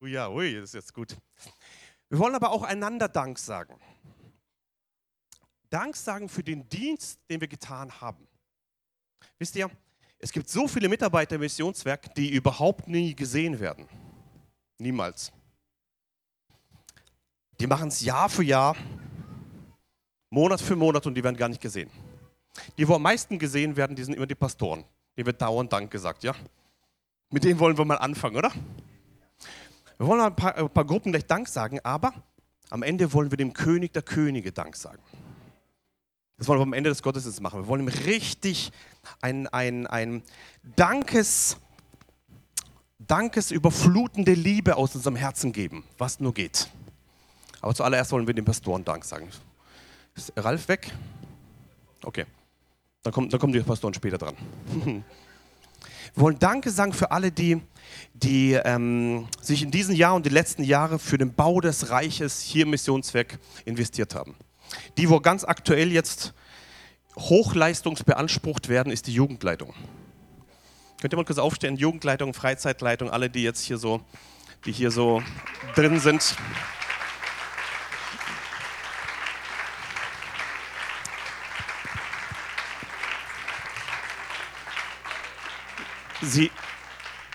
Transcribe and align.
Ja, 0.00 0.28
ui, 0.28 0.54
das 0.54 0.70
ist 0.70 0.74
jetzt 0.74 0.94
gut. 0.94 1.16
Wir 2.08 2.18
wollen 2.18 2.34
aber 2.34 2.50
auch 2.50 2.62
einander 2.62 3.08
Dank 3.08 3.38
sagen. 3.38 3.78
Dank 5.70 5.96
sagen 5.96 6.28
für 6.28 6.42
den 6.42 6.68
Dienst, 6.68 7.20
den 7.28 7.40
wir 7.40 7.48
getan 7.48 8.00
haben. 8.00 8.26
Wisst 9.38 9.56
ihr, 9.56 9.70
es 10.18 10.32
gibt 10.32 10.48
so 10.48 10.66
viele 10.68 10.88
Mitarbeiter 10.88 11.34
im 11.34 11.40
Missionswerk, 11.40 12.14
die 12.14 12.30
überhaupt 12.30 12.88
nie 12.88 13.14
gesehen 13.14 13.58
werden. 13.60 13.88
Niemals. 14.78 15.32
Die 17.60 17.66
machen 17.66 17.88
es 17.88 18.00
Jahr 18.00 18.28
für 18.28 18.44
Jahr, 18.44 18.76
Monat 20.30 20.60
für 20.60 20.76
Monat 20.76 21.06
und 21.06 21.14
die 21.14 21.24
werden 21.24 21.36
gar 21.36 21.48
nicht 21.48 21.60
gesehen. 21.60 21.90
Die, 22.76 22.86
wo 22.86 22.94
am 22.94 23.02
meisten 23.02 23.38
gesehen 23.38 23.76
werden, 23.76 23.96
die 23.96 24.04
sind 24.04 24.14
immer 24.14 24.26
die 24.26 24.34
Pastoren. 24.34 24.84
Denen 25.16 25.26
wird 25.26 25.42
dauernd 25.42 25.72
Dank 25.72 25.90
gesagt, 25.90 26.22
ja? 26.22 26.34
Mit 27.30 27.44
denen 27.44 27.58
wollen 27.58 27.76
wir 27.76 27.84
mal 27.84 27.98
anfangen, 27.98 28.36
oder? 28.36 28.52
Wir 29.98 30.06
wollen 30.06 30.20
ein 30.20 30.34
paar, 30.34 30.56
ein 30.56 30.70
paar 30.70 30.84
Gruppen 30.84 31.12
gleich 31.12 31.26
Dank 31.26 31.48
sagen, 31.48 31.80
aber 31.82 32.14
am 32.70 32.82
Ende 32.82 33.12
wollen 33.12 33.30
wir 33.32 33.36
dem 33.36 33.52
König 33.52 33.92
der 33.92 34.02
Könige 34.02 34.52
Dank 34.52 34.76
sagen. 34.76 35.02
Das 36.36 36.46
wollen 36.46 36.60
wir 36.60 36.62
am 36.62 36.72
Ende 36.72 36.88
des 36.88 37.02
Gottesdienstes 37.02 37.42
machen. 37.42 37.62
Wir 37.62 37.66
wollen 37.66 37.82
ihm 37.82 37.88
richtig 37.88 38.70
ein, 39.20 39.48
ein, 39.48 39.88
ein 39.88 40.22
Dankes, 40.76 41.56
Dankes 43.00 43.50
überflutende 43.50 44.34
Liebe 44.34 44.76
aus 44.76 44.94
unserem 44.94 45.16
Herzen 45.16 45.52
geben, 45.52 45.82
was 45.98 46.20
nur 46.20 46.32
geht. 46.32 46.68
Aber 47.60 47.74
zuallererst 47.74 48.12
wollen 48.12 48.26
wir 48.28 48.34
dem 48.34 48.44
Pastoren 48.44 48.84
Dank 48.84 49.04
sagen. 49.04 49.28
Ist 50.14 50.32
Ralf 50.36 50.68
weg? 50.68 50.92
Okay. 52.04 52.24
Dann 53.02 53.12
kommen, 53.12 53.30
dann 53.30 53.40
kommen 53.40 53.52
die 53.52 53.60
Pastoren 53.60 53.94
später 53.94 54.18
dran. 54.18 54.36
Wir 56.18 56.22
wollen 56.22 56.40
Danke 56.40 56.72
sagen 56.72 56.92
für 56.92 57.12
alle, 57.12 57.30
die, 57.30 57.62
die 58.12 58.54
ähm, 58.64 59.28
sich 59.40 59.62
in 59.62 59.70
diesem 59.70 59.94
Jahr 59.94 60.16
und 60.16 60.26
die 60.26 60.30
letzten 60.30 60.64
Jahre 60.64 60.98
für 60.98 61.16
den 61.16 61.32
Bau 61.32 61.60
des 61.60 61.90
Reiches 61.90 62.40
hier 62.40 62.64
im 62.64 62.70
Missionswerk 62.70 63.38
investiert 63.64 64.16
haben. 64.16 64.34
Die, 64.96 65.08
wo 65.08 65.20
ganz 65.20 65.44
aktuell 65.44 65.92
jetzt 65.92 66.34
hochleistungsbeansprucht 67.16 68.68
werden, 68.68 68.92
ist 68.92 69.06
die 69.06 69.12
Jugendleitung. 69.12 69.72
Könnt 71.00 71.14
ihr 71.14 71.16
mal 71.18 71.24
kurz 71.24 71.38
aufstehen? 71.38 71.76
Jugendleitung, 71.76 72.34
Freizeitleitung, 72.34 73.10
alle, 73.10 73.30
die 73.30 73.44
jetzt 73.44 73.62
hier 73.62 73.78
so, 73.78 74.00
die 74.64 74.72
hier 74.72 74.90
so 74.90 75.22
drin 75.76 76.00
sind. 76.00 76.34
Sie, 86.22 86.50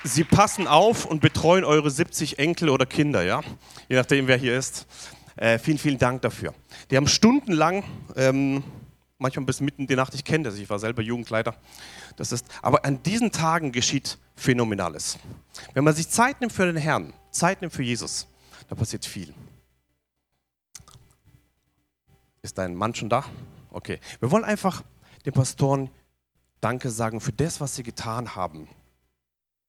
Sie 0.03 0.23
passen 0.23 0.67
auf 0.67 1.05
und 1.05 1.21
betreuen 1.21 1.63
eure 1.63 1.89
70 1.89 2.39
Enkel 2.39 2.69
oder 2.69 2.85
Kinder, 2.85 3.23
ja? 3.23 3.41
Je 3.87 3.95
nachdem, 3.95 4.27
wer 4.27 4.37
hier 4.37 4.57
ist. 4.57 4.85
Äh, 5.35 5.57
vielen, 5.57 5.77
vielen 5.77 5.97
Dank 5.97 6.21
dafür. 6.21 6.53
Die 6.91 6.97
haben 6.97 7.07
stundenlang, 7.07 7.83
ähm, 8.15 8.63
manchmal 9.17 9.45
bis 9.45 9.61
mitten 9.61 9.83
in 9.83 9.87
die 9.87 9.95
Nacht, 9.95 10.13
ich 10.13 10.23
kenne 10.23 10.43
das, 10.43 10.55
ich 10.55 10.69
war 10.69 10.79
selber 10.79 11.01
Jugendleiter. 11.01 11.55
Das 12.17 12.31
ist, 12.31 12.45
aber 12.61 12.85
an 12.85 13.01
diesen 13.03 13.31
Tagen 13.31 13.71
geschieht 13.71 14.17
Phänomenales. 14.35 15.17
Wenn 15.73 15.83
man 15.83 15.95
sich 15.95 16.09
Zeit 16.09 16.41
nimmt 16.41 16.51
für 16.51 16.65
den 16.65 16.77
Herrn, 16.77 17.13
Zeit 17.31 17.61
nimmt 17.61 17.73
für 17.73 17.83
Jesus, 17.83 18.27
da 18.67 18.75
passiert 18.75 19.05
viel. 19.05 19.33
Ist 22.41 22.57
dein 22.57 22.75
Mann 22.75 22.93
schon 22.93 23.09
da? 23.09 23.23
Okay. 23.71 23.99
Wir 24.19 24.29
wollen 24.29 24.43
einfach 24.43 24.83
den 25.25 25.33
Pastoren 25.33 25.89
Danke 26.63 26.89
sagen 26.89 27.19
für 27.19 27.33
das, 27.33 27.59
was 27.59 27.75
sie 27.75 27.83
getan 27.83 28.37
haben. 28.37 28.69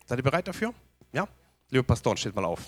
Seid 0.06 0.20
ihr 0.20 0.22
bereit 0.22 0.46
dafür? 0.46 0.72
Ja? 1.12 1.26
Liebe 1.70 1.82
Pastoren, 1.82 2.16
steht 2.16 2.36
mal 2.36 2.44
auf. 2.44 2.60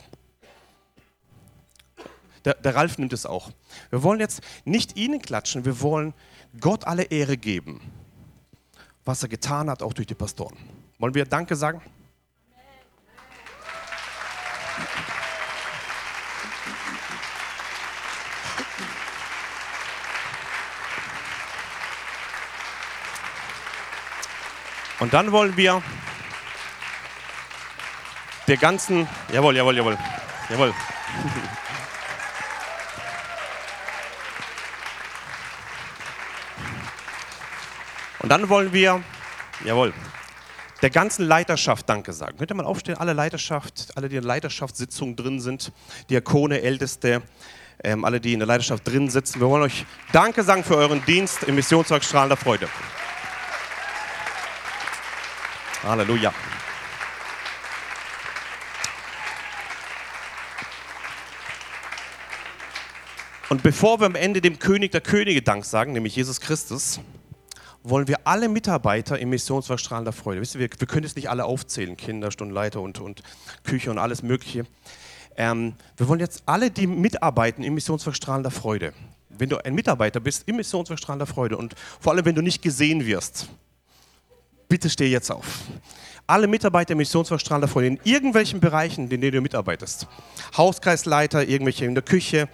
Der, 2.44 2.54
der, 2.54 2.75
Ralf 2.75 2.98
nimmt 2.98 3.12
es 3.12 3.25
auch. 3.25 3.53
Wir 3.91 4.03
wollen 4.03 4.19
jetzt 4.19 4.41
nicht 4.64 4.97
ihnen 4.97 5.22
klatschen, 5.22 5.64
wir 5.64 5.81
wollen 5.81 6.12
Gott 6.59 6.88
alle 6.88 7.04
Ehre 7.04 7.37
geben, 7.37 7.81
was 9.04 9.22
er 9.22 9.28
getan 9.28 9.70
hat, 9.70 9.81
auch 9.81 9.92
durch 9.92 10.09
die 10.09 10.14
Pastoren. 10.14 10.56
Wollen 10.98 11.14
wir 11.14 11.25
Danke 11.25 11.54
sagen? 11.54 11.81
Und 24.98 25.12
dann 25.12 25.30
wollen 25.32 25.56
wir 25.56 25.82
der 28.46 28.56
ganzen, 28.56 29.06
jawohl, 29.32 29.56
jawohl, 29.56 29.76
jawohl, 29.76 29.98
jawohl. 30.48 30.74
Und 38.20 38.30
dann 38.30 38.48
wollen 38.48 38.72
wir, 38.72 39.02
jawohl, 39.64 39.92
der 40.82 40.90
ganzen 40.90 41.26
Leiterschaft 41.26 41.88
Danke 41.88 42.12
sagen. 42.12 42.38
Könnt 42.38 42.50
ihr 42.50 42.54
mal 42.54 42.66
aufstehen, 42.66 42.96
alle 42.96 43.12
Leiterschaft, 43.12 43.92
alle, 43.96 44.08
die 44.08 44.16
in 44.16 44.22
der 44.22 44.28
Leiterschaftssitzung 44.28 45.14
drin 45.14 45.40
sind, 45.40 45.72
Diakone, 46.10 46.60
Älteste, 46.62 47.22
ähm, 47.84 48.04
alle, 48.04 48.20
die 48.20 48.32
in 48.32 48.38
der 48.38 48.48
Leiterschaft 48.48 48.86
drin 48.86 49.10
sitzen. 49.10 49.40
Wir 49.40 49.48
wollen 49.48 49.62
euch 49.62 49.84
Danke 50.12 50.42
sagen 50.42 50.64
für 50.64 50.76
euren 50.76 51.04
Dienst 51.04 51.44
im 51.44 51.54
Missionswerk 51.54 52.02
Strahlender 52.02 52.36
Freude. 52.36 52.68
Halleluja. 55.88 56.32
Und 63.48 63.62
bevor 63.62 64.00
wir 64.00 64.06
am 64.06 64.16
Ende 64.16 64.41
dem 64.41 64.58
König 64.58 64.91
der 64.91 65.00
Könige 65.00 65.41
Dank 65.41 65.64
sagen, 65.64 65.92
nämlich 65.92 66.16
Jesus 66.16 66.41
Christus, 66.41 66.98
wollen 67.84 68.08
wir 68.08 68.26
alle 68.26 68.48
Mitarbeiter 68.48 69.19
im 69.20 69.30
Missionswerk 69.30 69.78
Strahlender 69.78 70.12
Freude, 70.12 70.41
wisst 70.41 70.56
ihr, 70.56 70.60
wir, 70.60 70.69
wir 70.76 70.86
können 70.88 71.04
jetzt 71.04 71.14
nicht 71.14 71.30
alle 71.30 71.44
aufzählen, 71.44 71.96
Kinder, 71.96 72.32
Stundenleiter 72.32 72.80
und, 72.80 72.98
und 72.98 73.22
Küche 73.62 73.92
und 73.92 73.98
alles 73.98 74.25
Mögliche. 74.25 74.66
Ähm, 75.36 75.75
wir 75.96 76.08
wollen 76.08 76.19
jetzt 76.19 76.42
alle, 76.46 76.72
die 76.72 76.88
mitarbeiten 76.88 77.62
im 77.62 77.75
Missionswerk 77.75 78.16
Strahlender 78.16 78.50
Freude, 78.50 78.92
wenn 79.28 79.48
du 79.48 79.64
ein 79.64 79.75
Mitarbeiter 79.75 80.19
bist 80.19 80.48
im 80.48 80.56
Missionswerk 80.56 80.98
Strahlender 80.98 81.26
Freude 81.26 81.56
und 81.56 81.76
vor 82.00 82.12
allem, 82.12 82.25
wenn 82.25 82.34
du 82.34 82.42
nicht 82.42 82.62
gesehen 82.62 83.06
wirst, 83.06 83.48
bitte 84.69 84.91
steh 84.91 85.06
jetzt 85.06 85.31
auf. 85.31 85.47
Alle 86.27 86.49
Mitarbeiter 86.49 86.93
im 86.93 86.99
Missionsverstrahler 86.99 87.69
von 87.69 87.84
in 87.84 88.00
irgendwelchen 88.03 88.59
Bereichen, 88.59 89.04
in 89.04 89.21
denen 89.21 89.32
du 89.32 89.41
mitarbeitest. 89.41 90.09
Hauskreisleiter, 90.56 91.47
irgendwelche 91.47 91.84
in 91.84 91.94
der 91.94 92.03
Küche, 92.03 92.49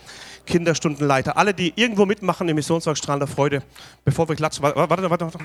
Kinderstundenleiter, 0.44 1.36
alle, 1.36 1.54
die 1.54 1.72
irgendwo 1.76 2.04
mitmachen 2.04 2.48
im 2.48 2.56
Missionswerk 2.56 2.98
Strahlender 2.98 3.26
Freude, 3.26 3.62
bevor 4.04 4.28
wir 4.28 4.36
klatschen. 4.36 4.62
Warte, 4.62 4.76
warte, 4.78 5.10
warte. 5.10 5.24
warte. 5.24 5.38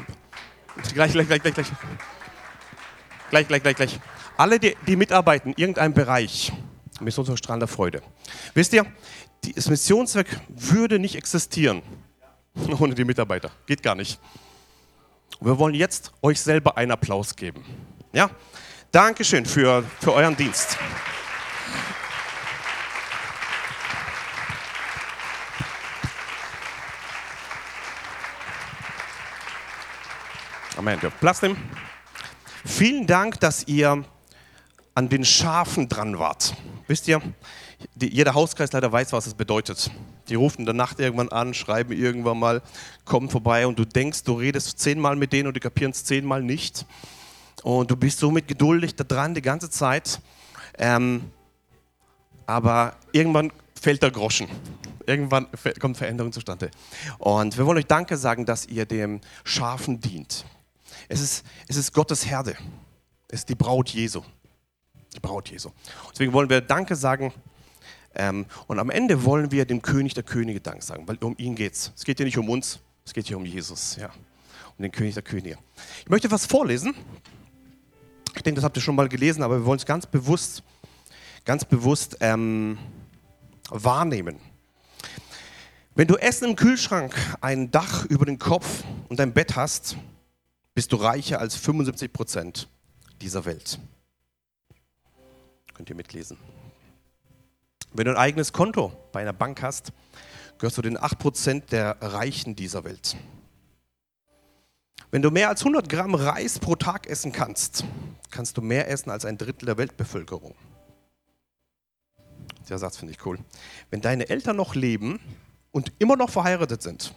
Gleich, 0.94 1.11
gleich, 1.13 1.27
gleich, 1.27 1.41
gleich, 1.41 1.53
gleich. 1.53 1.67
Gleich, 3.29 3.47
gleich, 3.47 3.63
gleich, 3.63 3.75
gleich. 3.75 4.00
Alle, 4.35 4.59
die, 4.59 4.75
die 4.85 4.95
mitarbeiten 4.95 5.51
in 5.53 5.57
irgendeinem 5.57 5.94
Bereich, 5.94 6.51
Missionswerk 7.00 7.39
Strahlender 7.39 7.67
Freude. 7.67 8.01
Wisst 8.53 8.73
ihr, 8.73 8.85
das 9.56 9.69
Missionswerk 9.69 10.27
würde 10.50 11.00
nicht 11.00 11.16
existieren 11.16 11.81
ohne 12.79 12.95
die 12.95 13.06
Mitarbeiter. 13.06 13.51
Geht 13.66 13.83
gar 13.83 13.95
nicht. 13.95 14.19
Wir 15.39 15.59
wollen 15.59 15.75
jetzt 15.75 16.11
euch 16.23 16.41
selber 16.41 16.77
einen 16.77 16.91
Applaus 16.91 17.35
geben. 17.35 17.63
Ja? 18.11 18.31
Dankeschön 18.91 19.45
für, 19.45 19.83
für 19.99 20.13
euren 20.13 20.35
Dienst. 20.35 20.77
Amen. 30.75 31.00
Platz 31.19 31.44
nehmen. 31.44 31.69
Vielen 32.65 33.06
Dank, 33.06 33.39
dass 33.39 33.67
ihr 33.67 34.03
an 34.95 35.09
den 35.09 35.23
Schafen 35.23 35.88
dran 35.88 36.17
wart. 36.17 36.56
Wisst 36.88 37.07
ihr, 37.07 37.21
jeder 38.00 38.33
Hauskreisleiter 38.33 38.91
weiß, 38.91 39.13
was 39.13 39.27
es 39.27 39.33
bedeutet. 39.33 39.91
Die 40.29 40.35
rufen 40.35 40.62
in 40.62 40.65
der 40.65 40.74
Nacht 40.74 41.00
irgendwann 41.00 41.29
an, 41.29 41.53
schreiben 41.53 41.94
irgendwann 41.94 42.39
mal, 42.39 42.62
kommen 43.06 43.29
vorbei 43.29 43.68
und 43.68 43.77
du 43.77 43.85
denkst, 43.85 44.24
du 44.24 44.33
redest 44.33 44.79
zehnmal 44.79 45.15
mit 45.15 45.31
denen 45.33 45.47
und 45.47 45.56
die 45.56 45.59
kapieren 45.59 45.91
es 45.91 46.03
zehnmal 46.03 46.41
nicht. 46.41 46.85
Und 47.63 47.89
du 47.91 47.95
bist 47.95 48.19
somit 48.19 48.47
geduldig 48.47 48.95
da 48.95 49.03
dran 49.03 49.33
die 49.33 49.41
ganze 49.41 49.69
Zeit. 49.69 50.19
Ähm, 50.77 51.31
aber 52.45 52.95
irgendwann 53.12 53.51
fällt 53.79 54.03
der 54.03 54.12
Groschen. 54.12 54.47
Irgendwann 55.06 55.47
kommt 55.79 55.97
Veränderung 55.97 56.31
zustande. 56.31 56.69
Und 57.18 57.57
wir 57.57 57.65
wollen 57.65 57.77
euch 57.77 57.88
Danke 57.88 58.18
sagen, 58.18 58.45
dass 58.45 58.65
ihr 58.65 58.85
dem 58.85 59.21
Schafen 59.44 60.00
dient. 60.01 60.45
Es 61.07 61.21
ist, 61.21 61.45
es 61.68 61.77
ist 61.77 61.94
Gottes 61.94 62.25
Herde. 62.25 62.56
Es 63.29 63.39
ist 63.39 63.50
die 63.50 63.56
Braut 63.56 63.89
Jesu. 63.89 64.21
Die 65.15 65.19
Braut 65.19 65.50
Jesu. 65.50 65.71
Deswegen 66.12 66.33
wollen 66.33 66.50
wir 66.50 66.62
Danke 66.62 66.95
sagen 66.95 67.33
und 68.67 68.79
am 68.79 68.89
Ende 68.89 69.23
wollen 69.25 69.51
wir 69.51 69.65
dem 69.65 69.81
König 69.81 70.13
der 70.15 70.23
Könige 70.23 70.59
Dank 70.59 70.81
sagen, 70.81 71.07
weil 71.07 71.17
um 71.17 71.35
ihn 71.37 71.55
geht 71.55 71.73
es. 71.73 71.91
Es 71.95 72.03
geht 72.03 72.17
hier 72.17 72.25
nicht 72.25 72.37
um 72.37 72.49
uns, 72.49 72.79
es 73.05 73.13
geht 73.13 73.27
hier 73.27 73.37
um 73.37 73.45
Jesus, 73.45 73.95
ja, 73.95 74.09
um 74.77 74.81
den 74.81 74.91
König 74.91 75.13
der 75.13 75.23
Könige. 75.23 75.57
Ich 76.01 76.09
möchte 76.09 76.31
was 76.31 76.45
vorlesen. 76.45 76.95
Ich 78.35 78.41
denke, 78.43 78.55
das 78.55 78.63
habt 78.63 78.75
ihr 78.77 78.81
schon 78.81 78.95
mal 78.95 79.07
gelesen, 79.07 79.43
aber 79.43 79.59
wir 79.59 79.65
wollen 79.65 79.79
es 79.79 79.85
ganz 79.85 80.05
bewusst, 80.05 80.63
ganz 81.45 81.63
bewusst 81.63 82.17
ähm, 82.19 82.77
wahrnehmen. 83.69 84.39
Wenn 85.95 86.07
du 86.07 86.15
Essen 86.15 86.49
im 86.49 86.55
Kühlschrank, 86.55 87.15
ein 87.41 87.71
Dach 87.71 88.05
über 88.05 88.25
den 88.25 88.37
Kopf 88.37 88.83
und 89.09 89.19
ein 89.19 89.33
Bett 89.33 89.55
hast, 89.55 89.97
bist 90.75 90.91
du 90.91 90.97
reicher 90.97 91.39
als 91.39 91.55
75 91.55 92.13
Prozent 92.13 92.67
dieser 93.21 93.45
Welt. 93.45 93.79
Könnt 95.73 95.89
ihr 95.89 95.95
mitlesen. 95.95 96.37
Wenn 97.94 98.06
du 98.06 98.12
ein 98.12 98.18
eigenes 98.18 98.54
Konto 98.54 98.92
bei 99.12 99.22
einer 99.22 99.34
Bank 99.34 99.62
hast, 99.62 99.92
gehörst 100.57 100.78
du 100.78 100.81
den 100.81 101.01
8 101.01 101.18
Prozent 101.19 101.72
der 101.72 101.98
Reichen 102.01 102.56
dieser 102.56 102.84
Welt. 102.84 103.16
Wenn 105.10 105.22
du 105.22 105.31
mehr 105.31 105.50
als 105.50 105.62
100 105.62 105.88
Gramm 105.88 106.16
Reis 106.16 106.60
pro 106.60 106.75
Tag 106.75 107.07
essen 107.07 107.31
kannst, 107.31 107.86
kannst 108.30 108.57
du 108.57 108.62
mehr 108.62 108.89
essen 108.89 109.10
als 109.10 109.24
ein 109.24 109.38
Drittel 109.38 109.66
der 109.66 109.78
Weltbevölkerung. 109.78 110.56
Der 112.68 112.78
Satz 112.78 112.98
finde 112.98 113.13
ich 113.13 113.25
cool. 113.25 113.39
Wenn 113.89 114.01
deine 114.01 114.28
Eltern 114.30 114.57
noch 114.57 114.75
leben 114.75 115.19
und 115.72 115.94
immer 116.00 116.18
noch 116.18 116.30
verheiratet 116.30 116.81
sind, 116.81 117.13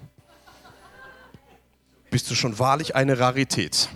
bist 2.11 2.31
du 2.31 2.35
schon 2.37 2.59
wahrlich 2.61 2.95
eine 2.95 3.19
Rarität. 3.19 3.89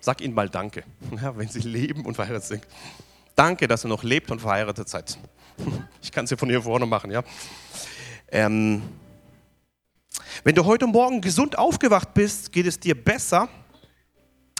Sag 0.00 0.20
ihnen 0.20 0.34
mal 0.34 0.48
Danke, 0.48 0.84
wenn 1.10 1.48
sie 1.48 1.60
leben 1.60 2.04
und 2.04 2.14
verheiratet 2.14 2.48
sind. 2.48 2.66
Danke, 3.36 3.68
dass 3.68 3.84
ihr 3.84 3.88
noch 3.88 4.02
lebt 4.02 4.30
und 4.30 4.40
verheiratet 4.40 4.88
seid. 4.88 5.18
Ich 6.02 6.12
kann 6.12 6.24
es 6.24 6.30
dir 6.30 6.36
von 6.36 6.48
hier 6.48 6.62
vorne 6.62 6.86
machen, 6.86 7.10
ja. 7.10 7.22
Ähm, 8.28 8.82
wenn 10.44 10.54
du 10.54 10.64
heute 10.64 10.86
Morgen 10.86 11.20
gesund 11.20 11.58
aufgewacht 11.58 12.14
bist, 12.14 12.52
geht 12.52 12.66
es 12.66 12.78
dir 12.78 12.94
besser 12.94 13.48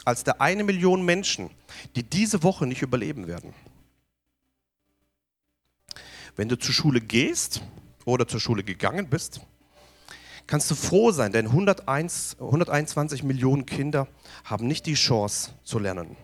als 0.03 0.23
der 0.23 0.41
eine 0.41 0.63
Million 0.63 1.05
Menschen, 1.05 1.49
die 1.95 2.03
diese 2.03 2.43
Woche 2.43 2.67
nicht 2.67 2.81
überleben 2.81 3.27
werden. 3.27 3.53
Wenn 6.35 6.49
du 6.49 6.57
zur 6.57 6.73
Schule 6.73 6.99
gehst 7.01 7.61
oder 8.05 8.27
zur 8.27 8.39
Schule 8.39 8.63
gegangen 8.63 9.09
bist, 9.09 9.41
kannst 10.45 10.69
du 10.69 10.75
froh 10.75 11.11
sein, 11.11 11.31
denn 11.31 11.47
101, 11.47 12.37
121 12.39 13.23
Millionen 13.23 13.65
Kinder 13.65 14.07
haben 14.43 14.67
nicht 14.67 14.85
die 14.85 14.95
Chance 14.95 15.51
zu 15.63 15.79
lernen. 15.79 16.15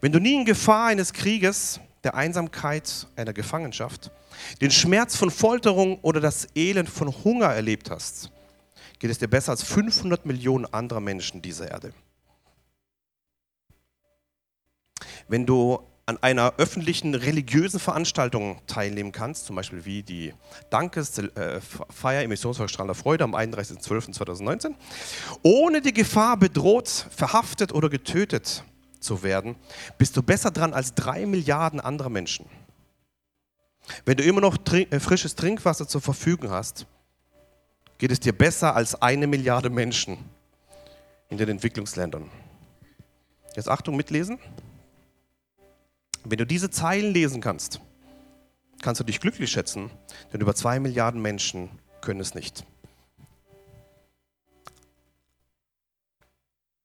Wenn 0.00 0.12
du 0.12 0.18
nie 0.18 0.34
in 0.34 0.44
Gefahr 0.44 0.86
eines 0.86 1.12
Krieges, 1.12 1.80
der 2.04 2.14
Einsamkeit 2.14 3.08
einer 3.16 3.32
Gefangenschaft, 3.32 4.10
den 4.60 4.70
Schmerz 4.70 5.16
von 5.16 5.30
Folterung 5.30 5.98
oder 6.00 6.20
das 6.20 6.48
Elend 6.54 6.88
von 6.88 7.12
Hunger 7.24 7.48
erlebt 7.48 7.90
hast, 7.90 8.30
geht 8.98 9.10
es 9.10 9.18
dir 9.18 9.28
besser 9.28 9.52
als 9.52 9.62
500 9.62 10.24
Millionen 10.24 10.66
anderer 10.66 11.00
Menschen 11.00 11.42
dieser 11.42 11.70
Erde. 11.70 11.92
Wenn 15.28 15.46
du 15.46 15.80
an 16.06 16.18
einer 16.22 16.54
öffentlichen 16.58 17.16
religiösen 17.16 17.80
Veranstaltung 17.80 18.60
teilnehmen 18.68 19.10
kannst, 19.10 19.46
zum 19.46 19.56
Beispiel 19.56 19.84
wie 19.84 20.04
die 20.04 20.32
Dankesfeier 20.70 22.22
im 22.22 22.28
Missionsverstrahler 22.28 22.94
Freude 22.94 23.24
am 23.24 23.34
31.12.2019, 23.34 24.74
ohne 25.42 25.80
die 25.80 25.92
Gefahr 25.92 26.36
bedroht, 26.36 26.88
verhaftet 27.10 27.72
oder 27.72 27.88
getötet 27.88 28.62
zu 29.06 29.22
werden, 29.22 29.56
bist 29.96 30.16
du 30.16 30.22
besser 30.22 30.50
dran 30.50 30.74
als 30.74 30.94
drei 30.94 31.24
Milliarden 31.24 31.80
anderer 31.80 32.10
Menschen. 32.10 32.46
Wenn 34.04 34.16
du 34.16 34.24
immer 34.24 34.40
noch 34.40 34.56
trink 34.56 34.92
äh, 34.92 35.00
frisches 35.00 35.36
Trinkwasser 35.36 35.88
zur 35.88 36.00
Verfügung 36.00 36.50
hast, 36.50 36.86
geht 37.98 38.10
es 38.10 38.20
dir 38.20 38.36
besser 38.36 38.74
als 38.74 39.00
eine 39.00 39.26
Milliarde 39.26 39.70
Menschen 39.70 40.18
in 41.28 41.38
den 41.38 41.48
Entwicklungsländern. 41.48 42.30
Jetzt 43.54 43.68
Achtung, 43.68 43.96
mitlesen. 43.96 44.38
Wenn 46.24 46.38
du 46.38 46.46
diese 46.46 46.70
Zeilen 46.70 47.12
lesen 47.12 47.40
kannst, 47.40 47.80
kannst 48.82 49.00
du 49.00 49.04
dich 49.04 49.20
glücklich 49.20 49.50
schätzen, 49.50 49.90
denn 50.32 50.40
über 50.40 50.54
zwei 50.54 50.78
Milliarden 50.80 51.22
Menschen 51.22 51.70
können 52.00 52.20
es 52.20 52.34
nicht. 52.34 52.64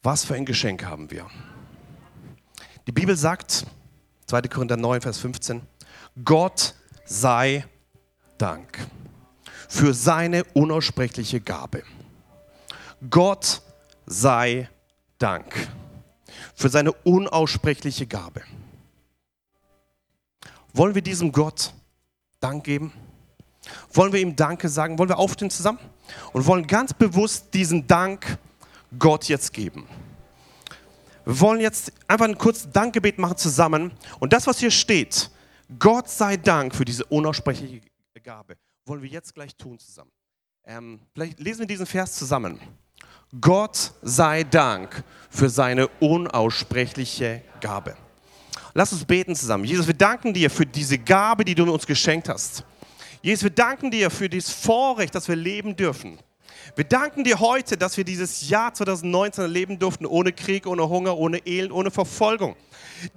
Was 0.04 0.24
für 0.24 0.36
ein 0.36 0.46
Geschenk 0.46 0.84
haben 0.84 1.12
wir? 1.12 1.28
Die 2.92 3.00
Bibel 3.00 3.16
sagt, 3.16 3.66
2. 4.26 4.42
Korinther 4.50 4.76
9, 4.76 5.00
Vers 5.00 5.18
15, 5.20 5.62
Gott 6.26 6.76
sei 7.06 7.64
Dank 8.38 8.86
für 9.70 9.94
seine 9.94 10.44
unaussprechliche 10.54 11.40
Gabe. 11.40 11.84
Gott 13.10 13.62
sei 14.06 14.70
Dank 15.20 15.70
für 16.54 16.68
seine 16.68 16.92
unaussprechliche 16.92 18.08
Gabe. 18.08 18.42
Wollen 20.74 20.94
wir 20.94 21.02
diesem 21.02 21.32
Gott 21.32 21.74
Dank 22.42 22.66
geben? 22.66 22.92
Wollen 23.94 24.12
wir 24.12 24.20
ihm 24.20 24.36
Danke 24.36 24.68
sagen? 24.68 25.00
Wollen 25.00 25.08
wir 25.08 25.18
aufstehen 25.18 25.50
zusammen? 25.50 25.80
Und 26.34 26.46
wollen 26.46 26.68
ganz 26.68 26.94
bewusst 26.94 27.54
diesen 27.54 27.88
Dank 27.88 28.38
Gott 29.00 29.30
jetzt 29.30 29.54
geben. 29.54 29.88
Wir 31.26 31.40
wollen 31.40 31.62
jetzt 31.62 31.92
einfach 32.08 32.26
ein 32.26 32.38
kurzes 32.38 32.72
Dankgebet 32.72 33.18
machen 33.18 33.38
zusammen. 33.38 33.92
Und 34.20 34.34
das, 34.34 34.48
was 34.48 34.60
hier 34.60 34.72
steht, 34.72 35.30
Gott 35.80 36.10
sei 36.10 36.38
Dank 36.38 36.76
für 36.76 36.86
diese 36.86 37.06
unaussprechliche 37.06 37.82
Gabe, 38.24 38.58
wollen 38.86 39.02
wir 39.02 39.10
jetzt 39.10 39.34
gleich 39.34 39.56
tun 39.56 39.80
zusammen. 39.80 40.12
Ähm, 40.66 41.00
vielleicht 41.14 41.40
lesen 41.40 41.62
wir 41.62 41.68
diesen 41.68 41.86
Vers 41.86 42.14
zusammen. 42.14 42.60
Gott 43.40 43.94
sei 44.02 44.44
Dank 44.44 45.04
für 45.30 45.50
seine 45.50 45.88
unaussprechliche 46.00 47.42
Gabe. 47.62 47.96
Lass 48.74 48.92
uns 48.92 49.06
beten 49.06 49.36
zusammen. 49.36 49.66
Jesus, 49.66 49.88
wir 49.88 49.94
danken 49.94 50.34
dir 50.34 50.50
für 50.50 50.66
diese 50.66 50.98
Gabe, 50.98 51.46
die 51.46 51.56
du 51.56 51.72
uns 51.72 51.86
geschenkt 51.86 52.30
hast. 52.30 52.64
Jesus, 53.22 53.44
wir 53.44 53.52
danken 53.52 53.92
dir 53.92 54.10
für 54.10 54.28
dieses 54.28 54.52
Vorrecht, 54.52 55.14
dass 55.16 55.28
wir 55.28 55.36
leben 55.36 55.76
dürfen. 55.76 56.20
Wir 56.76 56.86
danken 56.86 57.24
dir 57.24 57.40
heute, 57.40 57.78
dass 57.78 57.98
wir 57.98 58.04
dieses 58.04 58.48
Jahr 58.50 58.74
2019 58.74 59.44
erleben 59.44 59.80
durften, 59.80 60.06
ohne 60.06 60.32
Krieg, 60.32 60.66
ohne 60.66 60.88
Hunger, 60.88 61.18
ohne 61.18 61.46
Elend, 61.46 61.72
ohne 61.72 61.92
Verfolgung. 61.92 62.56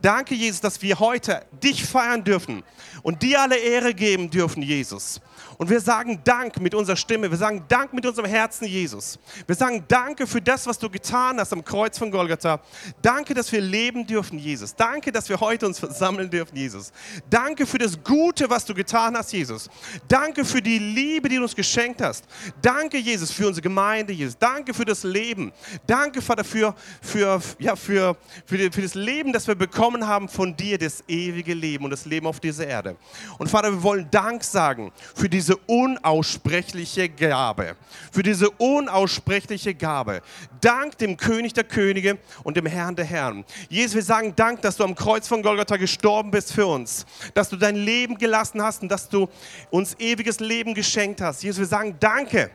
Danke, 0.01 0.35
Jesus, 0.35 0.61
dass 0.61 0.83
wir 0.83 0.99
heute 0.99 1.45
dich 1.63 1.85
feiern 1.85 2.25
dürfen 2.25 2.63
und 3.03 3.23
dir 3.23 3.43
alle 3.43 3.57
Ehre 3.57 3.95
geben 3.95 4.31
dürfen, 4.31 4.63
Jesus. 4.63 5.21
Und 5.59 5.71
wir 5.71 5.81
sagen 5.81 6.21
Dank 6.25 6.61
mit 6.61 6.75
unserer 6.75 6.97
Stimme. 6.97 7.31
Wir 7.31 7.39
sagen 7.39 7.65
Dank 7.69 7.93
mit 7.93 8.05
unserem 8.07 8.29
Herzen, 8.29 8.67
Jesus. 8.67 9.19
Wir 9.47 9.55
sagen 9.55 9.85
Danke 9.89 10.27
für 10.27 10.41
das, 10.41 10.67
was 10.67 10.79
du 10.79 10.91
getan 10.91 11.39
hast 11.39 11.53
am 11.53 11.65
Kreuz 11.65 11.99
von 11.99 12.11
Golgatha. 12.11 12.61
Danke, 13.01 13.35
dass 13.35 13.51
wir 13.53 13.61
leben 13.61 14.07
dürfen, 14.07 14.39
Jesus. 14.39 14.75
Danke, 14.75 15.13
dass 15.13 15.29
wir 15.29 15.39
heute 15.39 15.67
uns 15.67 15.79
versammeln 15.79 16.29
dürfen, 16.29 16.57
Jesus. 16.57 16.93
Danke 17.31 17.67
für 17.67 17.79
das 17.79 18.03
Gute, 18.03 18.49
was 18.51 18.65
du 18.65 18.75
getan 18.75 19.17
hast, 19.17 19.33
Jesus. 19.33 19.69
Danke 20.09 20.45
für 20.45 20.61
die 20.61 20.79
Liebe, 20.79 21.29
die 21.29 21.37
du 21.37 21.43
uns 21.43 21.55
geschenkt 21.55 22.03
hast. 22.03 22.25
Danke, 22.61 22.99
Jesus, 22.99 23.31
für 23.31 23.47
unsere 23.47 23.63
Gemeinde, 23.63 24.13
Jesus. 24.13 24.37
Danke 24.39 24.75
für 24.75 24.85
das 24.85 25.05
Leben. 25.05 25.53
Danke, 25.87 26.21
Vater, 26.21 26.45
für, 26.45 26.75
für, 27.01 27.41
ja, 27.59 27.77
für, 27.77 28.17
für, 28.47 28.73
für 28.73 28.83
das 28.83 28.95
Leben, 28.95 29.33
das 29.33 29.47
wir 29.47 29.55
bekommen 29.55 30.07
haben 30.07 30.29
von 30.29 30.57
dir, 30.57 30.79
das 30.79 31.05
ewige 31.09 31.55
Leben 31.55 31.85
und 31.85 31.91
das 31.91 32.05
Leben 32.05 32.27
auf 32.27 32.41
dieser 32.41 32.67
Erde. 32.67 32.97
Und 33.39 33.49
Vater, 33.49 33.71
wir 33.73 33.83
wollen 33.83 34.09
Dank 34.11 34.43
sagen 34.43 34.93
für 35.15 35.29
diese 35.29 35.34
diese 35.35 35.57
unaussprechliche 35.57 37.09
Gabe. 37.09 37.75
Für 38.13 38.23
diese 38.23 38.51
unaussprechliche 38.51 39.75
Gabe. 39.75 40.23
Dank 40.61 40.97
dem 40.99 41.17
König 41.17 41.53
der 41.53 41.65
Könige 41.65 42.19
und 42.45 42.57
dem 42.57 42.67
Herrn 42.67 42.95
der 42.95 43.05
Herren. 43.05 43.45
Jesus, 43.69 43.97
wir 43.97 44.03
sagen 44.05 44.35
Dank, 44.37 44.63
dass 44.63 44.77
du 44.77 44.85
am 44.85 44.95
Kreuz 44.95 45.27
von 45.27 45.43
Golgatha 45.43 45.77
gestorben 45.77 46.31
bist 46.31 46.53
für 46.53 46.67
uns. 46.67 47.05
Dass 47.35 47.49
du 47.49 47.57
dein 47.57 47.75
Leben 47.75 48.17
gelassen 48.17 48.63
hast 48.63 48.83
und 48.83 48.89
dass 48.89 49.09
du 49.09 49.29
uns 49.71 49.95
ewiges 49.99 50.39
Leben 50.39 50.73
geschenkt 50.73 51.21
hast. 51.21 51.43
Jesus, 51.43 51.59
wir 51.59 51.67
sagen 51.67 51.97
Danke. 51.99 52.53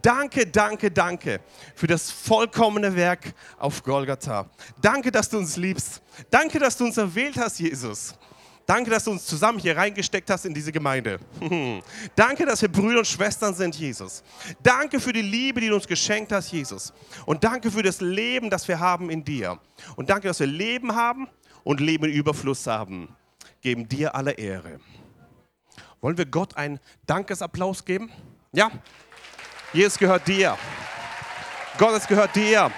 Danke, 0.00 0.46
danke, 0.46 0.90
danke 0.90 1.40
für 1.74 1.86
das 1.86 2.10
vollkommene 2.10 2.96
Werk 2.96 3.34
auf 3.58 3.82
Golgatha. 3.82 4.48
Danke, 4.80 5.12
dass 5.12 5.28
du 5.28 5.36
uns 5.36 5.58
liebst. 5.58 6.00
Danke, 6.30 6.58
dass 6.58 6.78
du 6.78 6.84
uns 6.86 6.96
erwählt 6.96 7.36
hast, 7.36 7.60
Jesus. 7.60 8.14
Danke, 8.66 8.90
dass 8.90 9.04
du 9.04 9.10
uns 9.10 9.26
zusammen 9.26 9.58
hier 9.58 9.76
reingesteckt 9.76 10.30
hast 10.30 10.44
in 10.46 10.54
diese 10.54 10.70
Gemeinde. 10.70 11.18
Danke, 12.16 12.46
dass 12.46 12.62
wir 12.62 12.70
Brüder 12.70 12.98
und 12.98 13.06
Schwestern 13.06 13.54
sind, 13.54 13.74
Jesus. 13.74 14.22
Danke 14.62 15.00
für 15.00 15.12
die 15.12 15.22
Liebe, 15.22 15.60
die 15.60 15.68
du 15.68 15.74
uns 15.74 15.86
geschenkt 15.86 16.32
hast, 16.32 16.52
Jesus. 16.52 16.92
Und 17.26 17.42
danke 17.44 17.70
für 17.70 17.82
das 17.82 18.00
Leben, 18.00 18.50
das 18.50 18.68
wir 18.68 18.78
haben 18.78 19.10
in 19.10 19.24
dir. 19.24 19.58
Und 19.96 20.10
danke, 20.10 20.28
dass 20.28 20.40
wir 20.40 20.46
Leben 20.46 20.94
haben 20.94 21.28
und 21.64 21.80
Leben 21.80 22.04
in 22.04 22.12
Überfluss 22.12 22.66
haben. 22.66 23.14
Geben 23.60 23.88
dir 23.88 24.14
alle 24.14 24.32
Ehre. 24.32 24.80
Wollen 26.00 26.18
wir 26.18 26.26
Gott 26.26 26.56
einen 26.56 26.80
Dankesapplaus 27.06 27.84
geben? 27.84 28.10
Ja? 28.52 28.70
Jesus 29.72 29.98
gehört 29.98 30.26
dir. 30.26 30.56
Gott, 31.78 31.94
es 31.96 32.06
gehört 32.06 32.34
dir. 32.36 32.70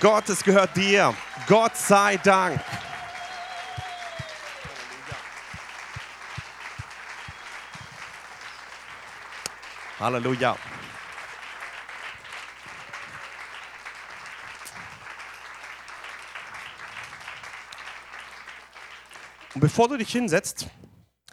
Gott, 0.00 0.28
es 0.28 0.44
gehört 0.44 0.76
dir. 0.76 1.12
Gott 1.48 1.76
sei 1.76 2.16
Dank. 2.18 2.60
Halleluja. 9.98 10.56
Und 19.54 19.60
bevor 19.60 19.88
du 19.88 19.96
dich 19.96 20.12
hinsetzt, 20.12 20.68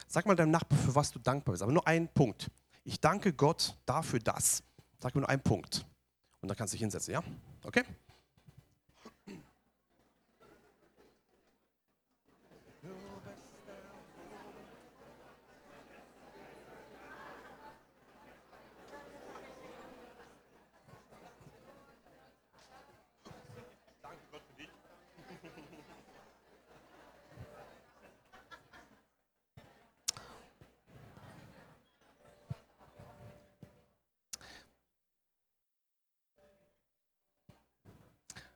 sag 0.07 0.25
mal 0.25 0.35
deinem 0.35 0.49
Nachbarn, 0.49 0.81
für 0.81 0.95
was 0.95 1.11
du 1.11 1.19
dankbar 1.19 1.53
bist. 1.53 1.61
Aber 1.61 1.71
nur 1.71 1.85
einen 1.85 2.07
Punkt. 2.07 2.49
Ich 2.83 2.99
danke 2.99 3.31
Gott 3.31 3.77
dafür 3.85 4.17
dass. 4.17 4.63
Sag 4.99 5.13
mir 5.13 5.21
nur 5.21 5.29
einen 5.29 5.43
Punkt. 5.43 5.85
Und 6.41 6.47
dann 6.47 6.57
kannst 6.57 6.73
du 6.73 6.75
dich 6.75 6.81
hinsetzen, 6.81 7.13
ja? 7.13 7.23
Okay? 7.63 7.83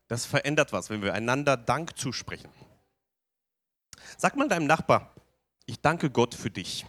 Das 0.10 0.26
verändert 0.26 0.74
was, 0.74 0.90
wenn 0.90 1.02
wir 1.04 1.14
einander 1.14 1.56
Dank 1.56 1.98
zusprechen. 1.98 2.50
Sag 4.18 4.36
mal 4.36 4.50
deinem 4.50 4.66
Nachbar, 4.66 5.14
ich 5.66 5.80
danke 5.80 6.10
Gott 6.10 6.34
für 6.36 6.50
dich. 6.50 6.86